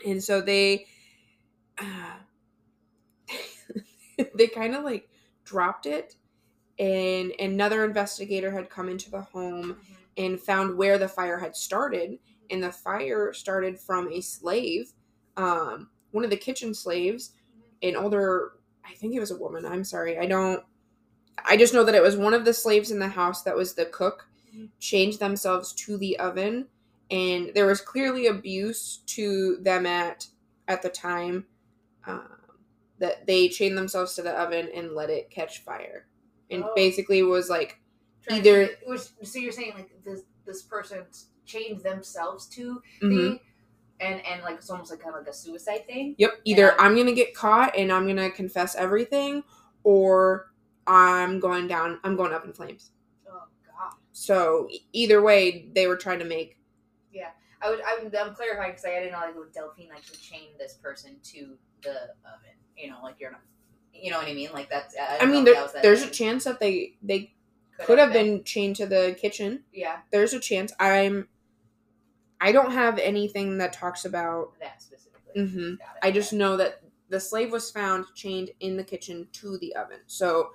And 0.06 0.22
so 0.22 0.40
they, 0.40 0.86
uh, 1.78 2.16
they 4.34 4.46
kind 4.46 4.74
of 4.74 4.84
like 4.84 5.08
dropped 5.44 5.86
it, 5.86 6.16
and 6.78 7.32
another 7.38 7.84
investigator 7.84 8.50
had 8.50 8.70
come 8.70 8.88
into 8.88 9.10
the 9.10 9.20
home 9.22 9.74
Mhm. 9.74 9.96
and 10.16 10.40
found 10.40 10.76
where 10.76 10.98
the 10.98 11.08
fire 11.08 11.38
had 11.38 11.56
started, 11.56 12.18
and 12.50 12.62
the 12.62 12.72
fire 12.72 13.32
started 13.32 13.78
from 13.78 14.08
a 14.12 14.20
slave, 14.20 14.92
um, 15.36 15.90
one 16.12 16.24
of 16.24 16.30
the 16.30 16.36
kitchen 16.36 16.74
slaves, 16.74 17.32
an 17.82 17.96
older, 17.96 18.52
I 18.84 18.94
think 18.94 19.14
it 19.14 19.20
was 19.20 19.30
a 19.30 19.36
woman. 19.36 19.64
I'm 19.66 19.84
sorry, 19.84 20.18
I 20.18 20.26
don't. 20.26 20.64
I 21.44 21.56
just 21.56 21.74
know 21.74 21.84
that 21.84 21.94
it 21.96 22.02
was 22.02 22.16
one 22.16 22.32
of 22.34 22.44
the 22.44 22.54
slaves 22.54 22.90
in 22.92 23.00
the 23.00 23.08
house 23.08 23.42
that 23.42 23.56
was 23.56 23.74
the 23.74 23.86
cook, 23.86 24.28
Mhm. 24.54 24.70
changed 24.78 25.18
themselves 25.18 25.72
to 25.74 25.96
the 25.98 26.18
oven, 26.18 26.68
and 27.14 27.50
there 27.54 27.66
was 27.66 27.80
clearly 27.80 28.26
abuse 28.26 28.98
to 29.06 29.58
them 29.62 29.86
at 29.86 30.26
at 30.68 30.82
the 30.82 30.88
time. 30.88 31.46
Um, 32.06 32.28
that 32.98 33.26
they 33.26 33.48
chained 33.48 33.76
themselves 33.76 34.14
to 34.14 34.22
the 34.22 34.30
oven 34.32 34.68
and 34.74 34.92
let 34.94 35.10
it 35.10 35.28
catch 35.30 35.64
fire, 35.64 36.06
and 36.50 36.62
Oh. 36.64 36.72
basically 36.76 37.22
was 37.22 37.48
like 37.50 37.80
Trying 38.22 38.38
Either- 38.40 38.66
to- 38.68 38.76
which, 38.86 39.00
so 39.22 39.38
you're 39.38 39.52
saying 39.52 39.72
like 39.74 39.90
this 40.04 40.22
this 40.46 40.62
person 40.62 41.04
chained 41.44 41.82
themselves 41.82 42.46
to 42.50 42.80
mhm. 43.02 43.10
the 43.10 43.40
and 44.00 44.24
and 44.26 44.42
like 44.42 44.56
it's 44.56 44.70
almost 44.70 44.90
like 44.90 45.00
kind 45.00 45.14
of 45.14 45.20
like 45.22 45.28
a 45.28 45.36
suicide 45.36 45.86
thing. 45.86 46.14
Yep. 46.18 46.30
Either 46.44 46.62
Yeah. 46.68 46.76
I'm 46.78 46.96
gonna 46.96 47.12
get 47.12 47.34
caught 47.34 47.76
and 47.76 47.92
I'm 47.92 48.06
gonna 48.06 48.30
confess 48.30 48.74
everything, 48.76 49.42
or 49.82 50.52
I'm 50.86 51.38
going 51.40 51.66
down. 51.68 52.00
I'm 52.04 52.16
going 52.16 52.32
up 52.32 52.44
in 52.46 52.52
flames. 52.54 52.92
Oh 53.28 53.42
god. 53.66 53.92
So 54.12 54.68
either 54.92 55.20
way, 55.22 55.68
they 55.74 55.86
were 55.86 55.96
trying 55.96 56.20
to 56.20 56.24
make. 56.24 56.58
I 57.64 57.70
would 57.70 57.80
I'm, 57.80 58.26
I'm 58.28 58.34
clarifying 58.34 58.72
because 58.72 58.84
I 58.84 58.90
didn't 59.00 59.12
know 59.12 59.18
like 59.18 59.36
would 59.36 59.52
Delphine 59.52 59.88
like 59.88 60.04
to 60.04 60.20
chain 60.20 60.48
this 60.58 60.74
person 60.74 61.16
to 61.24 61.56
the 61.82 61.90
oven. 61.90 62.56
You 62.76 62.90
know, 62.90 62.98
like 63.02 63.16
you're 63.18 63.30
not. 63.30 63.40
You 63.92 64.10
know 64.10 64.18
what 64.18 64.28
I 64.28 64.34
mean? 64.34 64.50
Like 64.52 64.68
that's. 64.68 64.94
I, 64.96 65.18
I 65.20 65.26
mean, 65.26 65.44
there, 65.44 65.54
that 65.54 65.82
there's 65.82 66.02
a 66.02 66.10
chance 66.10 66.44
that 66.44 66.60
they 66.60 66.96
they 67.02 67.32
could 67.80 67.98
have 67.98 68.12
been 68.12 68.44
chained 68.44 68.76
to 68.76 68.86
the 68.86 69.16
kitchen. 69.18 69.64
Yeah, 69.72 69.98
There's 70.12 70.32
a 70.34 70.40
chance. 70.40 70.72
I'm. 70.78 71.28
I 72.40 72.52
don't 72.52 72.72
have 72.72 72.98
anything 72.98 73.58
that 73.58 73.72
talks 73.72 74.04
about. 74.04 74.52
that 74.60 74.82
specifically. 74.82 75.40
Mm-hmm. 75.40 75.74
I 76.02 76.10
just 76.10 76.32
know 76.32 76.56
that 76.58 76.82
the 77.08 77.20
slave 77.20 77.52
was 77.52 77.70
found 77.70 78.06
chained 78.14 78.50
in 78.60 78.76
the 78.76 78.84
kitchen 78.84 79.28
to 79.32 79.56
the 79.58 79.74
oven. 79.76 79.98
So, 80.06 80.50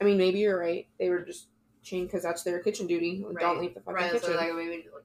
I 0.00 0.04
mean, 0.04 0.18
maybe 0.18 0.40
you're 0.40 0.58
right. 0.58 0.86
They 0.98 1.08
were 1.08 1.20
just 1.20 1.46
because 1.90 2.22
that's 2.22 2.42
their 2.42 2.58
kitchen 2.60 2.86
duty. 2.86 3.24
Don't 3.40 3.60
leave 3.60 3.74
the 3.74 3.80
fucking 3.80 3.94
Right, 3.94 4.12
kitchen. 4.12 4.28
so 4.28 4.36
like 4.36 4.52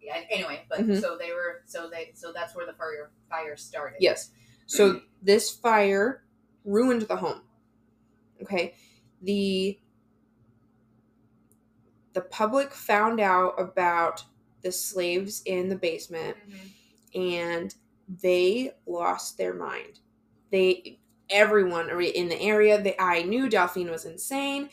yeah, 0.01 0.21
anyway, 0.29 0.65
but 0.69 0.79
Mhm. 0.81 0.99
so 1.01 1.17
they 1.17 1.31
were 1.31 1.61
so 1.65 1.89
they 1.89 2.11
so 2.13 2.31
that's 2.33 2.55
where 2.55 2.65
the 2.65 2.73
fire 2.73 3.11
fire 3.29 3.55
started. 3.55 3.97
Yes. 3.99 4.31
So 4.65 5.01
this 5.21 5.49
fire 5.49 6.23
ruined 6.65 7.03
the 7.03 7.15
home. 7.15 7.41
Okay. 8.41 8.75
The 9.21 9.79
the 12.13 12.21
public 12.21 12.71
found 12.71 13.19
out 13.19 13.59
about 13.59 14.23
the 14.61 14.71
slaves 14.71 15.41
in 15.45 15.67
the 15.69 15.75
basement 15.75 16.37
Mhm. 16.47 16.69
and 17.15 17.75
they 18.21 18.71
lost 18.85 19.37
their 19.37 19.53
mind. 19.53 19.99
They 20.51 20.99
everyone 21.29 21.89
in 21.89 22.27
the 22.29 22.39
area, 22.41 22.79
they, 22.81 22.95
I 22.99 23.23
knew 23.23 23.49
Delphine 23.49 23.89
was 23.89 24.05
insane. 24.05 24.69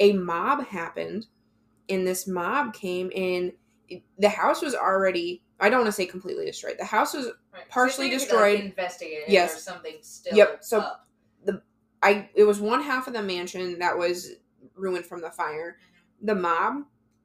A 0.00 0.12
mob 0.12 0.66
happened 0.66 1.26
and 1.88 2.06
this 2.06 2.26
mob 2.26 2.72
came 2.74 3.10
in 3.12 3.52
the 4.18 4.28
house 4.28 4.62
was 4.62 4.74
already 4.74 5.42
I 5.60 5.70
don't 5.70 5.80
want 5.80 5.88
to 5.88 5.92
say 5.92 6.06
completely 6.06 6.46
destroyed. 6.46 6.76
The 6.78 6.84
house 6.84 7.14
was 7.14 7.26
Right. 7.52 7.68
partially 7.68 8.10
So 8.10 8.18
destroyed. 8.18 8.54
Like, 8.56 8.64
investigate 8.64 9.18
it. 9.18 9.28
Yes. 9.28 9.62
Something 9.62 9.96
still 10.02 10.36
Yep, 10.36 10.64
so- 10.64 10.78
up. 10.80 11.08
I 12.02 12.28
it 12.34 12.44
was 12.44 12.60
one 12.60 12.82
half 12.82 13.06
of 13.06 13.14
the 13.14 13.22
mansion 13.22 13.78
that 13.78 13.96
was 13.96 14.32
ruined 14.74 15.06
from 15.06 15.20
the 15.22 15.30
fire. 15.30 15.78
Mm-hmm. 15.78 16.26
The 16.26 16.34
mob 16.34 16.74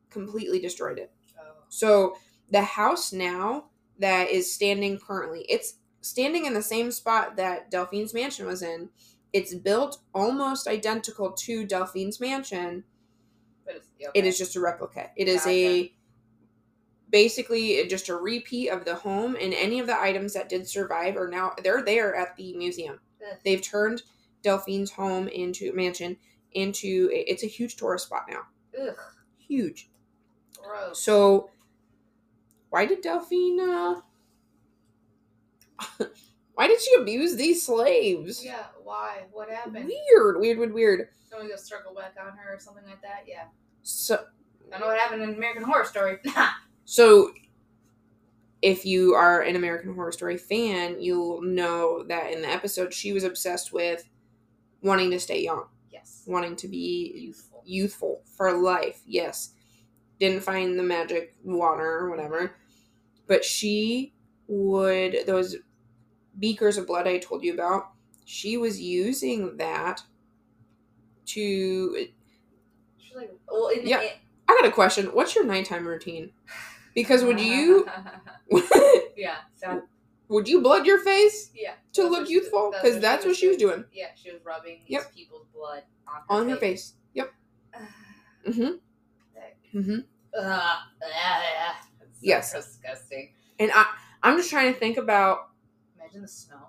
completely 0.10 0.60
destroyed 0.60 0.98
it. 1.00 1.12
Oh. 1.38 1.44
So 1.70 2.16
the 2.50 2.62
house 2.62 3.12
now 3.12 3.66
that 4.00 4.30
is 4.30 4.54
standing 4.54 4.98
currently, 4.98 5.46
it's 5.50 5.76
standing 6.02 6.46
in 6.46 6.54
the 6.54 6.62
same 6.62 6.92
spot 6.92 7.36
that 7.36 7.70
Delphine's 7.70 8.14
mansion 8.14 8.46
was 8.46 8.62
in. 8.62 8.90
It's 9.34 9.54
built 9.54 10.00
almost 10.14 10.66
identical 10.68 11.32
to 11.34 11.66
Delphine's 11.66 12.20
mansion. 12.22 12.86
But 13.70 13.76
it's, 13.76 13.88
okay. 14.02 14.20
It 14.20 14.26
is 14.26 14.36
just 14.36 14.56
a 14.56 14.60
replica. 14.60 15.12
It 15.16 15.28
is 15.28 15.46
a 15.46 15.94
basically 17.12 17.86
just 17.88 18.10
a 18.10 18.16
repeat 18.16 18.70
of 18.70 18.84
the 18.84 18.96
home 18.96 19.36
and 19.40 19.54
any 19.54 19.80
of 19.80 19.86
the 19.86 20.00
items 20.00 20.34
that 20.34 20.50
did 20.50 20.68
survive 20.68 21.18
are 21.18 21.28
now 21.28 21.54
they're 21.64 21.84
there 21.84 22.16
at 22.16 22.36
the 22.36 22.58
museum. 22.58 23.00
They've 23.46 23.62
turned 23.62 24.02
Delphine's 24.42 24.90
home 24.92 25.28
into 25.28 25.72
mansion 25.74 26.18
into 26.54 27.12
a, 27.14 27.32
it's 27.32 27.44
a 27.44 27.48
huge 27.48 27.76
tourist 27.76 28.08
spot 28.08 28.26
now. 28.28 28.42
Ugh, 28.82 28.96
Huge. 29.38 29.88
gross. 30.64 31.00
So 31.00 31.52
why 32.72 32.88
did 32.88 33.02
Delphine 33.02 33.60
uh 33.60 34.02
why 36.56 36.68
did 36.68 36.82
she 36.82 36.96
abuse 36.96 37.36
these 37.36 37.64
slaves? 37.64 38.44
yeah, 38.44 38.66
why? 38.90 39.26
What 39.32 39.52
happened? 39.52 39.86
Weird, 39.86 40.40
weird, 40.40 40.58
weird, 40.58 40.74
weird. 40.74 41.08
Someone 41.30 41.48
gonna 41.48 41.60
circle 41.60 41.94
back 41.94 42.16
on 42.20 42.36
her 42.36 42.56
or 42.56 42.60
something 42.60 42.84
like 42.86 43.02
that? 43.04 43.24
Yeah. 43.28 43.44
So 43.84 44.20
I 44.74 44.80
know 44.80 44.88
what 44.88 44.98
happened 44.98 45.22
in 45.22 45.36
American 45.36 45.64
Horror 45.64 45.86
Story. 45.86 46.18
so 46.86 47.32
if 48.64 48.86
you 48.86 49.14
are 49.14 49.42
an 49.42 49.56
American 49.56 49.94
Horror 49.94 50.12
Story 50.12 50.40
fan, 50.40 51.00
you'll 51.00 51.44
know 51.44 52.04
that 52.08 52.34
in 52.34 52.42
the 52.42 52.50
episode 52.50 52.92
she 52.92 53.14
was 53.14 53.24
obsessed 53.24 53.72
with 53.72 54.10
wanting 54.82 55.12
to 55.12 55.20
stay 55.20 55.44
young, 55.44 55.66
yes. 55.92 56.24
wanting 56.26 56.56
to 56.56 56.68
be 56.68 57.14
Youthful. 57.16 57.62
youthful 57.64 58.22
for 58.26 58.52
life. 58.54 59.02
Yes. 59.06 59.54
Didn't 60.20 60.42
find 60.42 60.80
the 60.80 60.84
magic 60.84 61.36
water 61.44 62.00
or 62.00 62.10
whatever. 62.10 62.56
But 63.28 63.46
she 63.46 64.16
would, 64.48 65.28
those 65.28 65.58
beakers 66.40 66.78
of 66.78 66.88
blood 66.88 67.08
I 67.08 67.20
told 67.20 67.44
you 67.44 67.54
about, 67.54 67.92
she 68.30 68.58
was 68.58 68.80
using 68.80 69.58
that 69.58 70.04
to. 71.28 72.08
She's 72.98 73.16
like, 73.16 73.32
well, 73.50 73.70
in, 73.70 73.88
Yeah. 73.88 74.02
I 74.48 74.54
got 74.62 74.66
a 74.66 74.72
question. 74.72 75.08
What's 75.08 75.36
your 75.36 75.46
nighttime 75.46 75.88
routine? 75.88 76.32
Because 76.96 77.24
would 77.24 77.40
you. 77.40 77.88
yeah. 79.16 79.36
So 79.56 79.84
would 80.28 80.48
you 80.48 80.62
blood 80.62 80.86
your 80.86 81.00
face 81.00 81.52
yeah. 81.56 81.74
to 81.94 82.04
That's 82.04 82.12
look 82.12 82.30
youthful? 82.30 82.72
Because 82.72 83.00
that's 83.00 83.26
what 83.26 83.36
she 83.36 83.48
was 83.48 83.58
doing. 83.58 83.86
Yeah, 83.94 84.08
she 84.16 84.32
was 84.32 84.42
rubbing 84.46 84.82
these 84.88 84.92
Yep. 84.98 85.14
people's 85.16 85.46
blood 85.54 85.84
on 86.08 86.16
her 86.16 86.42
On 86.44 86.50
her 86.50 86.56
face. 86.58 86.94
Yep. 87.14 87.34
Mm 88.48 88.56
hmm. 88.56 89.78
Mm 89.80 89.86
hmm. 89.86 90.00
Ugh. 90.40 90.78
It's 91.02 92.00
so 92.00 92.06
Yes. 92.22 92.54
disgusting. 92.54 93.34
And 93.60 93.72
I, 93.74 93.86
I'm 94.24 94.38
just 94.38 94.50
trying 94.50 94.74
to 94.74 94.80
think 94.80 94.98
about 94.98 95.50
Imagine 96.00 96.22
the 96.22 96.28
smell. 96.28 96.69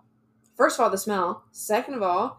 First 0.61 0.79
of 0.79 0.85
all 0.85 0.91
the 0.91 0.99
smell 0.99 1.43
second 1.53 1.95
of 1.95 2.03
all 2.03 2.39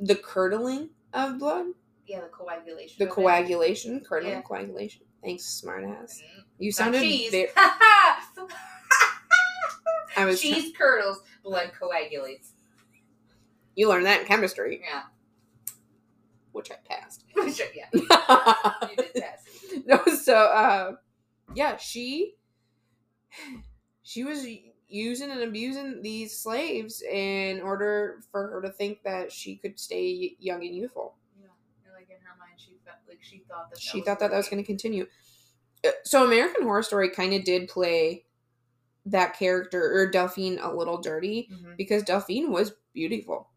the 0.00 0.16
curdling 0.16 0.90
of 1.12 1.38
blood 1.38 1.66
Yeah, 2.08 2.22
the 2.22 2.26
coagulation. 2.28 2.96
the 2.98 3.04
of 3.04 3.10
it. 3.10 3.14
coagulation 3.14 4.00
curdling 4.00 4.32
Yeah. 4.32 4.42
coagulation 4.42 5.02
thanks 5.22 5.44
smart 5.44 5.84
ass 5.84 6.20
Mm. 6.20 6.44
you 6.58 6.72
sounded 6.72 7.00
cheese. 7.02 7.30
very 7.30 7.48
i 10.16 10.24
was 10.24 10.40
cheese 10.40 10.72
curdles, 10.76 11.22
blood 11.44 11.70
coagulates. 11.78 12.52
you 13.76 13.88
learned 13.88 14.06
that 14.06 14.22
in 14.22 14.26
chemistry 14.26 14.80
Yeah. 14.82 15.02
which 16.50 16.72
i 16.72 16.76
passed 16.88 17.24
Sure, 17.54 17.66
yeah. 17.74 17.86
You 18.90 18.96
did 18.96 19.14
pass. 19.22 19.44
no, 19.86 20.02
so 20.16 20.34
uh, 20.36 20.92
yeah, 21.54 21.76
she 21.76 22.34
she 24.02 24.24
was 24.24 24.44
using 24.90 25.30
and 25.30 25.42
abusing 25.42 26.02
these 26.02 26.36
slaves 26.36 27.02
in 27.02 27.60
order 27.60 28.20
for 28.30 28.48
her 28.48 28.62
to 28.62 28.70
think 28.70 29.02
that 29.04 29.30
she 29.32 29.56
could 29.56 29.78
stay 29.78 30.36
young 30.38 30.64
and 30.64 30.74
youthful. 30.74 31.16
Yeah, 31.40 31.46
and 31.86 31.94
like 31.94 32.08
in 32.10 32.16
her 32.24 32.36
mind, 32.38 32.58
she 32.58 32.78
felt 32.84 32.98
like 33.08 33.18
she 33.22 33.42
thought 33.48 33.70
that, 33.70 33.76
that 33.76 33.80
she 33.80 34.00
thought 34.00 34.18
that 34.20 34.30
that 34.30 34.36
was 34.36 34.48
going 34.48 34.62
to 34.62 34.66
continue. 34.66 35.06
Uh, 35.84 35.90
So 36.04 36.24
American 36.24 36.64
Horror 36.64 36.82
Story 36.82 37.10
kind 37.10 37.32
of 37.34 37.44
did 37.44 37.68
play 37.68 38.26
that 39.06 39.36
character 39.38 39.82
or 39.98 40.10
Delphine 40.10 40.58
a 40.58 40.72
little 40.74 40.98
dirty 40.98 41.48
Mhm. 41.52 41.76
because 41.76 42.02
Delphine 42.02 42.50
was 42.50 42.72
beautiful 42.92 43.48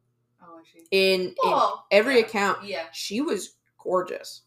Oh, 0.42 0.60
is 0.62 0.68
she? 0.68 0.80
in, 0.92 1.36
in 1.44 1.60
every 1.92 2.16
yeah. 2.20 2.26
account. 2.26 2.64
Yeah. 2.64 2.86
She 2.94 3.20
was 3.22 3.56
gorgeous. 3.78 4.44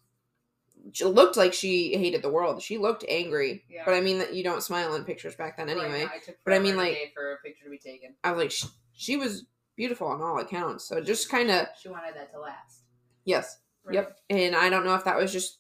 She 0.92 1.04
looked 1.04 1.36
like 1.36 1.52
she 1.52 1.96
hated 1.96 2.22
the 2.22 2.28
world. 2.30 2.62
She 2.62 2.78
looked 2.78 3.04
angry, 3.08 3.64
Yeah. 3.68 3.82
but 3.84 3.94
I 3.94 4.00
mean 4.00 4.18
that 4.18 4.34
you 4.34 4.42
don't 4.44 4.62
smile 4.62 4.94
in 4.94 5.04
pictures 5.04 5.34
back 5.34 5.56
then 5.56 5.68
anyway. 5.68 6.04
Right, 6.04 6.22
took 6.24 6.36
but 6.44 6.54
I 6.54 6.58
mean, 6.58 6.76
like- 6.76 7.12
for 7.14 7.32
a 7.32 7.36
picture 7.38 7.64
to 7.64 7.70
be 7.70 7.78
taken. 7.78 8.14
I 8.24 8.32
was 8.32 8.38
like, 8.42 8.50
she, 8.50 8.66
she 8.92 9.16
was 9.16 9.46
beautiful 9.76 10.06
on 10.08 10.22
all 10.22 10.38
accounts. 10.38 10.84
So 10.88 11.00
just 11.00 11.28
kind 11.30 11.50
of 11.50 11.66
She 11.80 11.88
wanted 11.88 12.14
that 12.14 12.32
to 12.32 12.40
last. 12.40 12.82
yes, 13.24 13.58
Right. 13.84 13.94
yep. 13.94 14.18
And 14.30 14.54
I 14.56 14.70
don't 14.70 14.84
know 14.84 14.94
if 14.94 15.04
that 15.04 15.16
was 15.16 15.32
just 15.32 15.58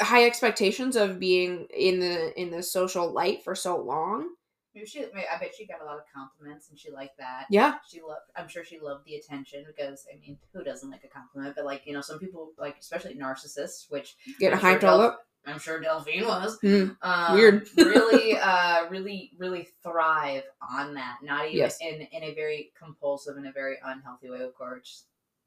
high 0.00 0.24
expectations 0.26 0.96
of 0.96 1.18
being 1.18 1.66
in 1.76 1.98
the 2.00 2.40
in 2.40 2.50
the 2.50 2.62
social 2.62 3.12
light 3.12 3.42
for 3.42 3.54
so 3.54 3.76
long. 3.76 4.28
Maybe 4.74 4.86
she. 4.86 5.00
maybe- 5.00 5.26
I 5.32 5.38
bet 5.38 5.54
she 5.54 5.66
got 5.66 5.82
a 5.82 5.84
lot 5.84 5.96
of 5.98 6.04
compliments, 6.14 6.70
and 6.70 6.78
she 6.78 6.90
liked 6.90 7.18
that. 7.18 7.46
Yeah, 7.50 7.74
She 7.88 8.00
loved. 8.00 8.22
I'm 8.36 8.48
sure 8.48 8.64
she 8.64 8.78
loved 8.80 9.04
the 9.04 9.16
attention 9.16 9.64
because 9.66 10.06
I 10.12 10.18
mean, 10.18 10.38
who 10.54 10.64
doesn't 10.64 10.90
like 10.90 11.04
a 11.04 11.08
compliment? 11.08 11.54
But 11.56 11.64
like 11.66 11.86
you 11.86 11.92
know, 11.92 12.00
some 12.00 12.18
people 12.18 12.52
like, 12.58 12.78
especially 12.78 13.14
narcissists, 13.14 13.90
which 13.90 14.16
get 14.38 14.52
I'm 14.54 14.60
sure 14.60 14.68
hyped 14.70 14.84
all 14.84 14.98
Del- 14.98 15.06
up. 15.08 15.26
I'm 15.44 15.58
sure 15.58 15.80
Delphine 15.80 16.24
was. 16.24 16.58
Mm, 16.60 16.96
Um, 17.02 17.34
Weird. 17.34 17.68
really, 17.76 18.38
uh, 18.38 18.88
really, 18.88 19.32
really 19.38 19.68
thrive 19.82 20.44
on 20.60 20.94
that. 20.94 21.16
Not 21.22 21.46
even 21.46 21.58
Yes. 21.58 21.78
in 21.80 22.00
in 22.02 22.22
a 22.22 22.32
very 22.34 22.72
compulsive 22.78 23.36
and 23.36 23.46
a 23.48 23.52
very 23.52 23.76
unhealthy 23.84 24.30
way, 24.30 24.40
of 24.42 24.54
course. 24.54 25.04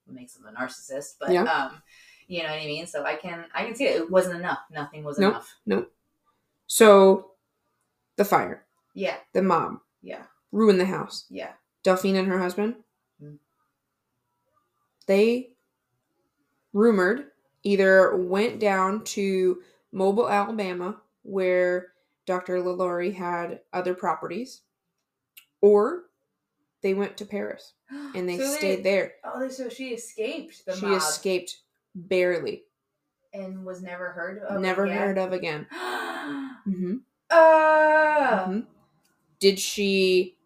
Makes 0.07 0.35
them 0.35 0.45
a 0.47 0.51
narcissist, 0.51 1.15
but 1.19 1.31
Yeah. 1.31 1.43
um, 1.45 1.81
you 2.27 2.43
know 2.43 2.49
what 2.49 2.59
I 2.61 2.65
mean. 2.65 2.85
So 2.85 3.03
I 3.05 3.15
can 3.15 3.45
I 3.55 3.65
can 3.65 3.73
see 3.73 3.85
it. 3.85 3.95
It 4.01 4.11
wasn't 4.11 4.35
enough. 4.35 4.59
Nothing 4.69 5.03
was 5.03 5.17
Nope. 5.17 5.41
enough. 5.65 5.89
So, 6.67 7.31
the 8.17 8.25
fire, 8.25 8.64
Yeah, 8.95 9.17
the 9.33 9.41
mom. 9.43 9.81
yeah, 10.01 10.23
ruined 10.51 10.79
the 10.79 10.85
house. 10.85 11.25
yeah. 11.29 11.51
Delphine 11.83 12.15
and 12.15 12.27
her 12.27 12.39
husband, 12.39 12.75
Mm. 13.21 13.37
they 15.05 15.51
rumored 16.73 17.31
either 17.63 18.15
went 18.15 18.59
down 18.59 19.03
to 19.03 19.61
Mobile, 19.91 20.29
Alabama, 20.29 21.01
where 21.23 21.93
Dr. 22.25 22.59
LaLaurie 22.61 23.11
had 23.13 23.61
other 23.73 23.93
properties, 23.93 24.61
or 25.61 26.05
they 26.81 26.93
went 26.93 27.17
to 27.17 27.25
Paris 27.25 27.73
and 28.15 28.27
they 28.27 28.37
So 28.39 28.45
stayed 28.55 28.83
there. 28.83 29.13
Oh, 29.23 29.47
so 29.49 29.69
she 29.69 29.89
escaped 29.89 30.65
the 30.65 30.75
she 30.75 30.85
mob 30.87 30.97
escaped 30.97 31.57
barely, 31.93 32.63
and 33.33 33.65
was 33.65 33.81
never 33.81 34.11
heard 34.11 34.39
of. 34.43 34.59
never 34.61 34.85
again? 34.85 34.97
heard 34.97 35.17
of 35.17 35.33
again. 35.33 35.67
hmm 35.71 36.95
Ah, 37.29 38.45
Mhm. 38.47 38.67
Did 39.39 39.59
she 39.59 40.37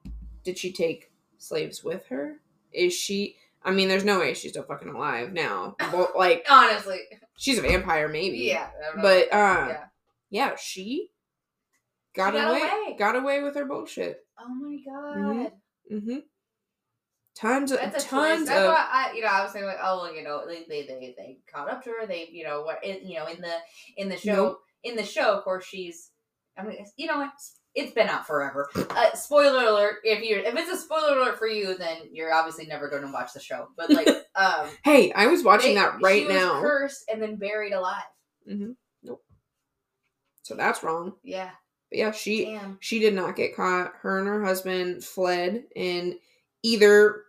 did 0.44 0.58
she 0.58 0.72
take 0.72 1.12
slaves 1.38 1.84
with 1.84 2.06
her? 2.08 2.38
Is 2.72 2.94
she 2.94 3.36
I 3.64 3.72
mean 3.72 3.88
there's 3.88 4.06
no 4.06 4.20
way 4.20 4.34
she's 4.34 4.52
still 4.52 4.64
fucking 4.64 4.90
alive 4.90 5.34
now. 5.34 5.76
Well, 5.94 6.12
like 6.18 6.46
honestly, 6.50 7.00
she's 7.38 7.58
a 7.58 7.62
vampire 7.62 8.08
maybe. 8.08 8.38
yeah. 8.40 8.70
I 8.80 8.86
don't 8.88 8.98
know. 8.98 9.04
But 9.04 9.34
uh 9.34 9.68
yeah. 9.70 9.84
yeah, 10.30 10.56
she 10.56 11.10
got, 12.16 12.34
got 12.34 12.50
away, 12.50 12.60
away. 12.62 12.96
got 12.98 13.16
away 13.16 13.42
with 13.44 13.56
her 13.56 13.66
bullshit. 13.66 14.26
Oh 14.40 14.54
my 14.54 14.78
god. 14.86 15.52
Mhm. 15.92 16.04
Mhm. 16.04 16.24
Tons 17.36 17.72
of 17.72 17.80
That's 17.80 18.04
a 18.04 18.08
tons 18.08 18.48
twist. 18.48 18.52
Of 18.52 18.74
I, 18.76 19.14
you 19.16 19.22
know, 19.22 19.30
I 19.30 19.44
was 19.44 19.54
saying 19.54 19.66
like, 19.66 19.78
oh, 19.82 20.12
you 20.14 20.24
know, 20.24 20.46
they 20.46 20.66
they 20.68 20.86
they, 20.86 21.16
they 21.18 21.38
caught 21.52 21.70
up 21.72 21.82
to 21.84 21.90
her. 21.92 22.06
They, 22.06 22.28
you 22.32 22.44
know, 22.44 22.64
what, 22.64 22.86
you 22.86 23.18
know, 23.18 23.28
in 23.28 23.40
the 23.40 23.54
in 23.96 24.10
the 24.10 24.18
show, 24.18 24.34
Nope. 24.36 24.60
in 24.84 24.96
the 24.98 25.06
show, 25.06 25.38
of 25.38 25.44
course, 25.46 25.64
she's. 25.66 26.12
I 26.58 26.64
mean, 26.64 26.86
you 26.98 27.08
know, 27.08 27.24
it's, 27.34 27.59
it's 27.76 27.93
been 27.93 28.07
out 28.09 28.26
forever. 28.28 28.70
Uh, 28.76 29.13
spoiler 29.13 29.65
alert! 29.67 29.95
If 30.03 30.24
you 30.24 30.38
if 30.38 30.55
it's 30.55 30.72
a 30.72 30.78
spoiler 30.78 31.17
alert 31.20 31.38
for 31.38 31.47
you, 31.47 31.78
then 31.78 31.97
you're 32.11 32.34
obviously 32.34 32.65
never 32.65 32.89
going 32.89 33.03
to 33.03 33.11
watch 33.11 33.34
the 33.34 33.39
show. 33.39 33.67
But 33.78 33.89
like, 33.91 34.07
um, 34.36 34.67
Hey, 34.84 35.11
I 35.13 35.28
was 35.28 35.43
watching 35.43 35.76
they- 35.76 35.82
that 35.82 36.01
right 36.01 36.22
she 36.22 36.26
was 36.28 36.36
now. 36.36 36.61
cursed 36.61 37.05
and 37.11 37.22
then 37.22 37.36
buried 37.36 37.74
alive. 37.74 38.03
Mhm. 38.49 38.76
Nope. 39.03 39.24
So 40.43 40.55
that's 40.55 40.84
wrong. 40.84 41.13
Yeah, 41.24 41.51
But 41.91 41.99
yeah, 41.99 42.11
she 42.11 42.45
damn. 42.45 42.78
she 42.82 42.99
did 42.99 43.13
not 43.13 43.36
get 43.36 43.55
caught. 43.55 43.93
Her 44.01 44.17
and 44.20 44.28
her 44.28 44.43
husband 44.43 45.03
fled 45.03 45.65
and 45.76 46.15
either 46.63 47.24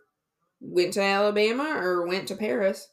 went 0.59 0.93
to 0.93 1.01
Alabama 1.01 1.75
or 1.77 2.07
went 2.07 2.27
to 2.29 2.35
Paris. 2.35 2.87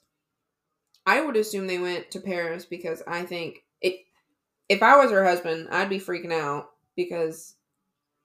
I 1.07 1.23
would 1.23 1.37
assume 1.37 1.67
they 1.67 1.79
went 1.79 2.11
to 2.11 2.21
Paris 2.21 2.67
because 2.67 3.03
I 3.07 3.23
think 3.23 3.65
it 3.81 4.01
if 4.69 4.83
I 4.83 4.97
was 5.03 5.11
her 5.11 5.25
husband, 5.25 5.69
I'd 5.71 5.89
be 5.89 5.99
freaking 5.99 6.33
out 6.33 6.69
because 6.99 7.55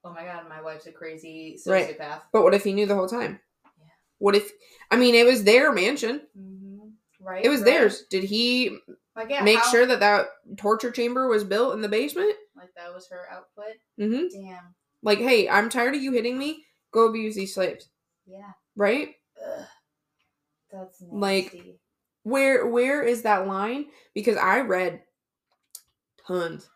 Oh 0.04 0.12
my 0.14 0.26
god, 0.26 0.50
my 0.50 0.62
wife's 0.62 0.86
a 0.88 0.92
crazy 0.92 1.58
Right. 1.66 1.98
sociopath. 1.98 2.24
but 2.34 2.44
what 2.44 2.54
if 2.54 2.66
he 2.66 2.74
knew 2.74 2.86
the 2.86 2.96
whole 2.96 3.08
time? 3.08 3.40
Yeah. 3.80 3.86
What 4.18 4.36
if 4.36 4.52
I 4.92 4.98
mean 4.98 5.16
it 5.16 5.26
was 5.26 5.46
their 5.46 5.72
mansion. 5.72 6.22
Mm-hmm. 6.38 6.90
Right, 7.26 7.46
It 7.46 7.50
was 7.50 7.62
right. 7.62 7.66
theirs. 7.68 8.04
Did 8.10 8.26
he 8.26 8.80
Like, 9.16 9.30
yeah, 9.30 9.44
make 9.44 9.60
how- 9.60 9.72
sure 9.72 9.86
that 9.86 10.02
that 10.02 10.28
torture 10.58 10.92
chamber 10.92 11.28
was 11.30 11.46
built 11.46 11.74
in 11.74 11.82
the 11.82 11.88
basement? 11.88 12.36
like 12.56 12.74
that 12.76 12.94
was 12.94 13.08
her 13.10 13.30
output. 13.30 13.76
Mhm. 14.00 14.30
Damn. 14.32 14.76
Like, 15.02 15.20
"Hey, 15.20 15.48
I'm 15.50 15.70
tired 15.70 15.96
of 15.96 16.02
you 16.02 16.12
hitting 16.14 16.38
me. 16.38 16.66
Go 16.92 17.08
abuse 17.08 17.36
these 17.36 17.54
slaves." 17.54 17.90
Yeah. 18.26 18.52
Right? 18.76 19.16
Ugh. 19.46 19.66
That's 20.72 21.02
nasty. 21.02 21.18
Like, 21.18 21.80
where 22.24 22.66
where 22.68 23.04
is 23.04 23.24
that 23.24 23.48
line 23.48 23.86
because 24.14 24.38
i 24.38 24.62
read 24.62 25.04
tons 26.26 26.70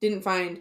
didn't 0.00 0.22
find 0.22 0.60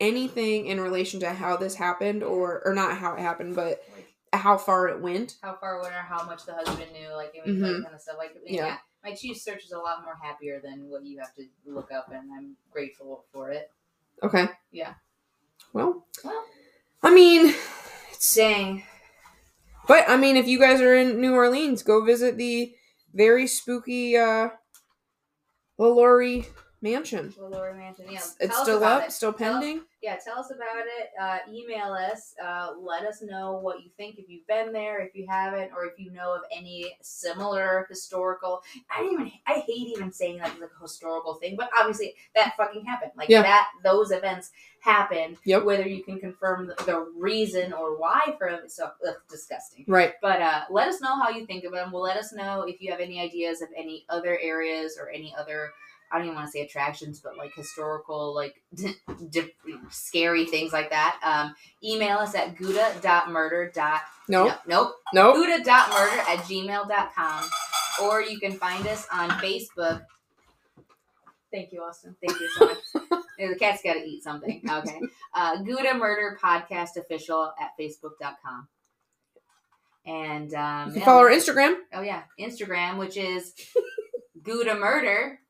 anything 0.00 0.66
in 0.66 0.80
relation 0.80 1.20
to 1.20 1.30
how 1.32 1.56
this 1.56 1.74
happened 1.74 2.22
or 2.22 2.62
or 2.66 2.74
not 2.74 2.96
how 2.98 3.14
it 3.14 3.20
happened 3.20 3.54
but 3.56 3.82
like 3.94 4.06
how 4.32 4.58
far 4.58 4.88
it 4.88 5.00
went 5.00 5.36
how 5.42 5.54
far 5.54 5.80
went 5.80 5.94
or 5.94 5.98
how 6.02 6.24
much 6.26 6.44
the 6.44 6.52
husband 6.52 6.90
knew, 6.92 7.08
like 7.14 7.34
I 7.42 7.46
mean, 7.48 7.60
that 7.60 7.66
Mhm. 7.68 7.82
kind 7.84 7.94
of 7.94 8.00
stuff. 8.00 8.16
Like, 8.18 8.36
yeah. 8.44 8.66
Yeah. 8.66 8.76
my 9.02 9.14
chief 9.14 9.38
search 9.38 9.64
is 9.64 9.72
a 9.72 9.78
lot 9.78 10.02
more 10.04 10.16
happier 10.20 10.60
than 10.60 10.88
what 10.90 11.04
you 11.06 11.18
have 11.20 11.32
to 11.36 11.44
look 11.64 11.90
up, 11.92 12.10
and 12.12 12.30
I'm 12.36 12.56
grateful 12.70 13.24
for 13.32 13.50
it. 13.50 13.70
okay 14.22 14.48
Yeah. 14.70 14.94
well 15.72 16.06
Well, 16.24 16.44
i 17.02 17.14
mean 17.14 17.54
it's 18.10 18.34
dang. 18.34 18.82
but 19.88 20.08
i 20.08 20.16
mean 20.16 20.36
if 20.36 20.46
you 20.48 20.58
guys 20.58 20.80
are 20.80 20.94
in 20.94 21.20
new 21.20 21.34
orleans 21.34 21.82
go 21.82 22.04
visit 22.04 22.36
the 22.36 22.74
very 23.14 23.46
spooky 23.46 24.16
uh 24.16 24.48
LaLaurie 25.78 26.46
mansion 26.82 27.32
Lower 27.38 27.74
Mansion. 27.74 28.06
Yeah, 28.10 28.18
it's, 28.18 28.36
it's 28.40 28.58
still 28.60 28.82
up 28.84 29.04
it. 29.04 29.12
still 29.12 29.32
Tell- 29.32 29.52
pending 29.60 29.82
yeah, 30.06 30.16
tell 30.24 30.38
us 30.38 30.52
about 30.52 30.84
it. 31.00 31.10
Uh, 31.20 31.38
email 31.52 31.92
us. 31.92 32.34
Uh, 32.40 32.74
let 32.80 33.02
us 33.04 33.22
know 33.22 33.58
what 33.60 33.82
you 33.82 33.90
think 33.96 34.18
if 34.20 34.26
you've 34.28 34.46
been 34.46 34.72
there, 34.72 35.00
if 35.00 35.16
you 35.16 35.26
haven't, 35.28 35.72
or 35.74 35.84
if 35.86 35.98
you 35.98 36.12
know 36.12 36.32
of 36.32 36.42
any 36.56 36.96
similar 37.02 37.86
historical. 37.88 38.62
I 38.94 39.00
don't 39.02 39.14
even. 39.14 39.32
I 39.48 39.54
hate 39.66 39.88
even 39.96 40.12
saying 40.12 40.38
that 40.38 40.60
like 40.60 40.70
a 40.78 40.82
historical 40.82 41.34
thing, 41.34 41.56
but 41.56 41.70
obviously 41.76 42.14
that 42.36 42.52
fucking 42.56 42.84
happened. 42.84 43.12
Like 43.16 43.28
Yeah. 43.28 43.42
that, 43.42 43.66
those 43.82 44.12
events 44.12 44.52
happened. 44.78 45.38
Yep. 45.44 45.64
Whether 45.64 45.88
you 45.88 46.04
can 46.04 46.20
confirm 46.20 46.68
the, 46.68 46.74
the 46.84 47.10
reason 47.16 47.72
or 47.72 47.98
why 47.98 48.36
for 48.38 48.46
it, 48.46 48.70
so 48.70 48.90
ugh, 49.08 49.14
disgusting. 49.28 49.86
right 49.88 50.12
But 50.22 50.40
uh, 50.40 50.60
let 50.70 50.86
us 50.86 51.00
know 51.00 51.16
how 51.20 51.30
you 51.30 51.46
think 51.46 51.64
of 51.64 51.72
them. 51.72 51.90
Well, 51.90 52.02
let 52.02 52.16
us 52.16 52.32
know 52.32 52.62
if 52.62 52.80
you 52.80 52.92
have 52.92 53.00
any 53.00 53.20
ideas 53.20 53.60
of 53.60 53.70
any 53.76 54.04
other 54.08 54.38
areas 54.40 54.96
or 55.00 55.10
any 55.10 55.34
other. 55.36 55.72
I 56.10 56.18
don't 56.18 56.26
even 56.26 56.36
want 56.36 56.46
to 56.46 56.52
say 56.52 56.60
attractions, 56.60 57.20
but 57.20 57.36
like 57.36 57.54
historical, 57.54 58.34
like 58.34 58.62
di- 59.30 59.52
scary 59.90 60.46
things 60.46 60.72
like 60.72 60.90
that. 60.90 61.18
Um, 61.22 61.54
email 61.82 62.18
us 62.18 62.34
at 62.34 62.56
gouda.murder. 62.56 63.72
no 64.28 64.54
nope. 64.66 64.94
no 65.12 65.34
Gouda.murder 65.34 66.18
at 66.28 66.38
gmail.com. 66.44 67.44
Or 68.02 68.20
you 68.22 68.38
can 68.38 68.52
find 68.52 68.86
us 68.86 69.06
on 69.12 69.30
Facebook. 69.30 70.02
Thank 71.52 71.72
you, 71.72 71.82
Austin. 71.82 72.14
Thank 72.24 72.38
you 72.40 72.48
so 72.56 72.66
much. 72.66 73.22
The 73.38 73.54
cat's 73.54 73.82
got 73.82 73.92
to 73.94 74.00
eat 74.00 74.22
something. 74.22 74.62
Okay. 74.66 74.98
Uh, 75.34 75.62
Gouda 75.62 75.92
Murder 75.92 76.38
Podcast 76.42 76.96
Official 76.96 77.52
at 77.60 77.72
Facebook.com. 77.78 78.66
And 80.06 80.54
um, 80.54 80.88
you 80.88 80.94
can 80.94 81.02
follow 81.02 81.20
our 81.20 81.30
instagram 81.30 81.74
Oh 81.92 82.00
yeah, 82.00 82.22
Instagram, 82.40 82.96
which 82.96 83.16
is 83.16 83.52
Gouda 84.42 84.76
Murder 84.76 85.40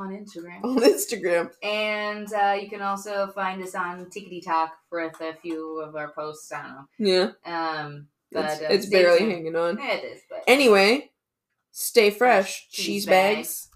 on 0.00 0.10
Instagram, 0.10 0.64
on 0.64 0.76
instagram 0.78 1.50
and 1.62 2.32
uh, 2.32 2.56
you 2.60 2.68
can 2.68 2.82
also 2.82 3.28
find 3.34 3.62
us 3.62 3.74
on 3.74 4.06
Tickety 4.06 4.42
Talk 4.44 4.72
with 4.90 5.20
a 5.20 5.34
few 5.42 5.80
of 5.80 5.94
our 5.96 6.10
posts. 6.12 6.50
I 6.52 6.62
don't 6.62 6.86
yeah 6.98 7.30
know, 7.46 7.52
um, 7.52 8.06
but 8.32 8.44
it's, 8.52 8.62
uh, 8.62 8.66
it's 8.70 8.86
barely 8.86 9.18
tuned. 9.20 9.32
hanging 9.32 9.56
on 9.56 9.78
Yeah, 9.78 9.92
it 9.94 10.04
is, 10.04 10.20
but 10.28 10.42
Anyway, 10.46 11.10
stay 11.72 12.10
fresh, 12.10 12.68
Cheese 12.70 12.86
cheese 12.86 13.06
bags. 13.06 13.36
bags. 13.36 13.69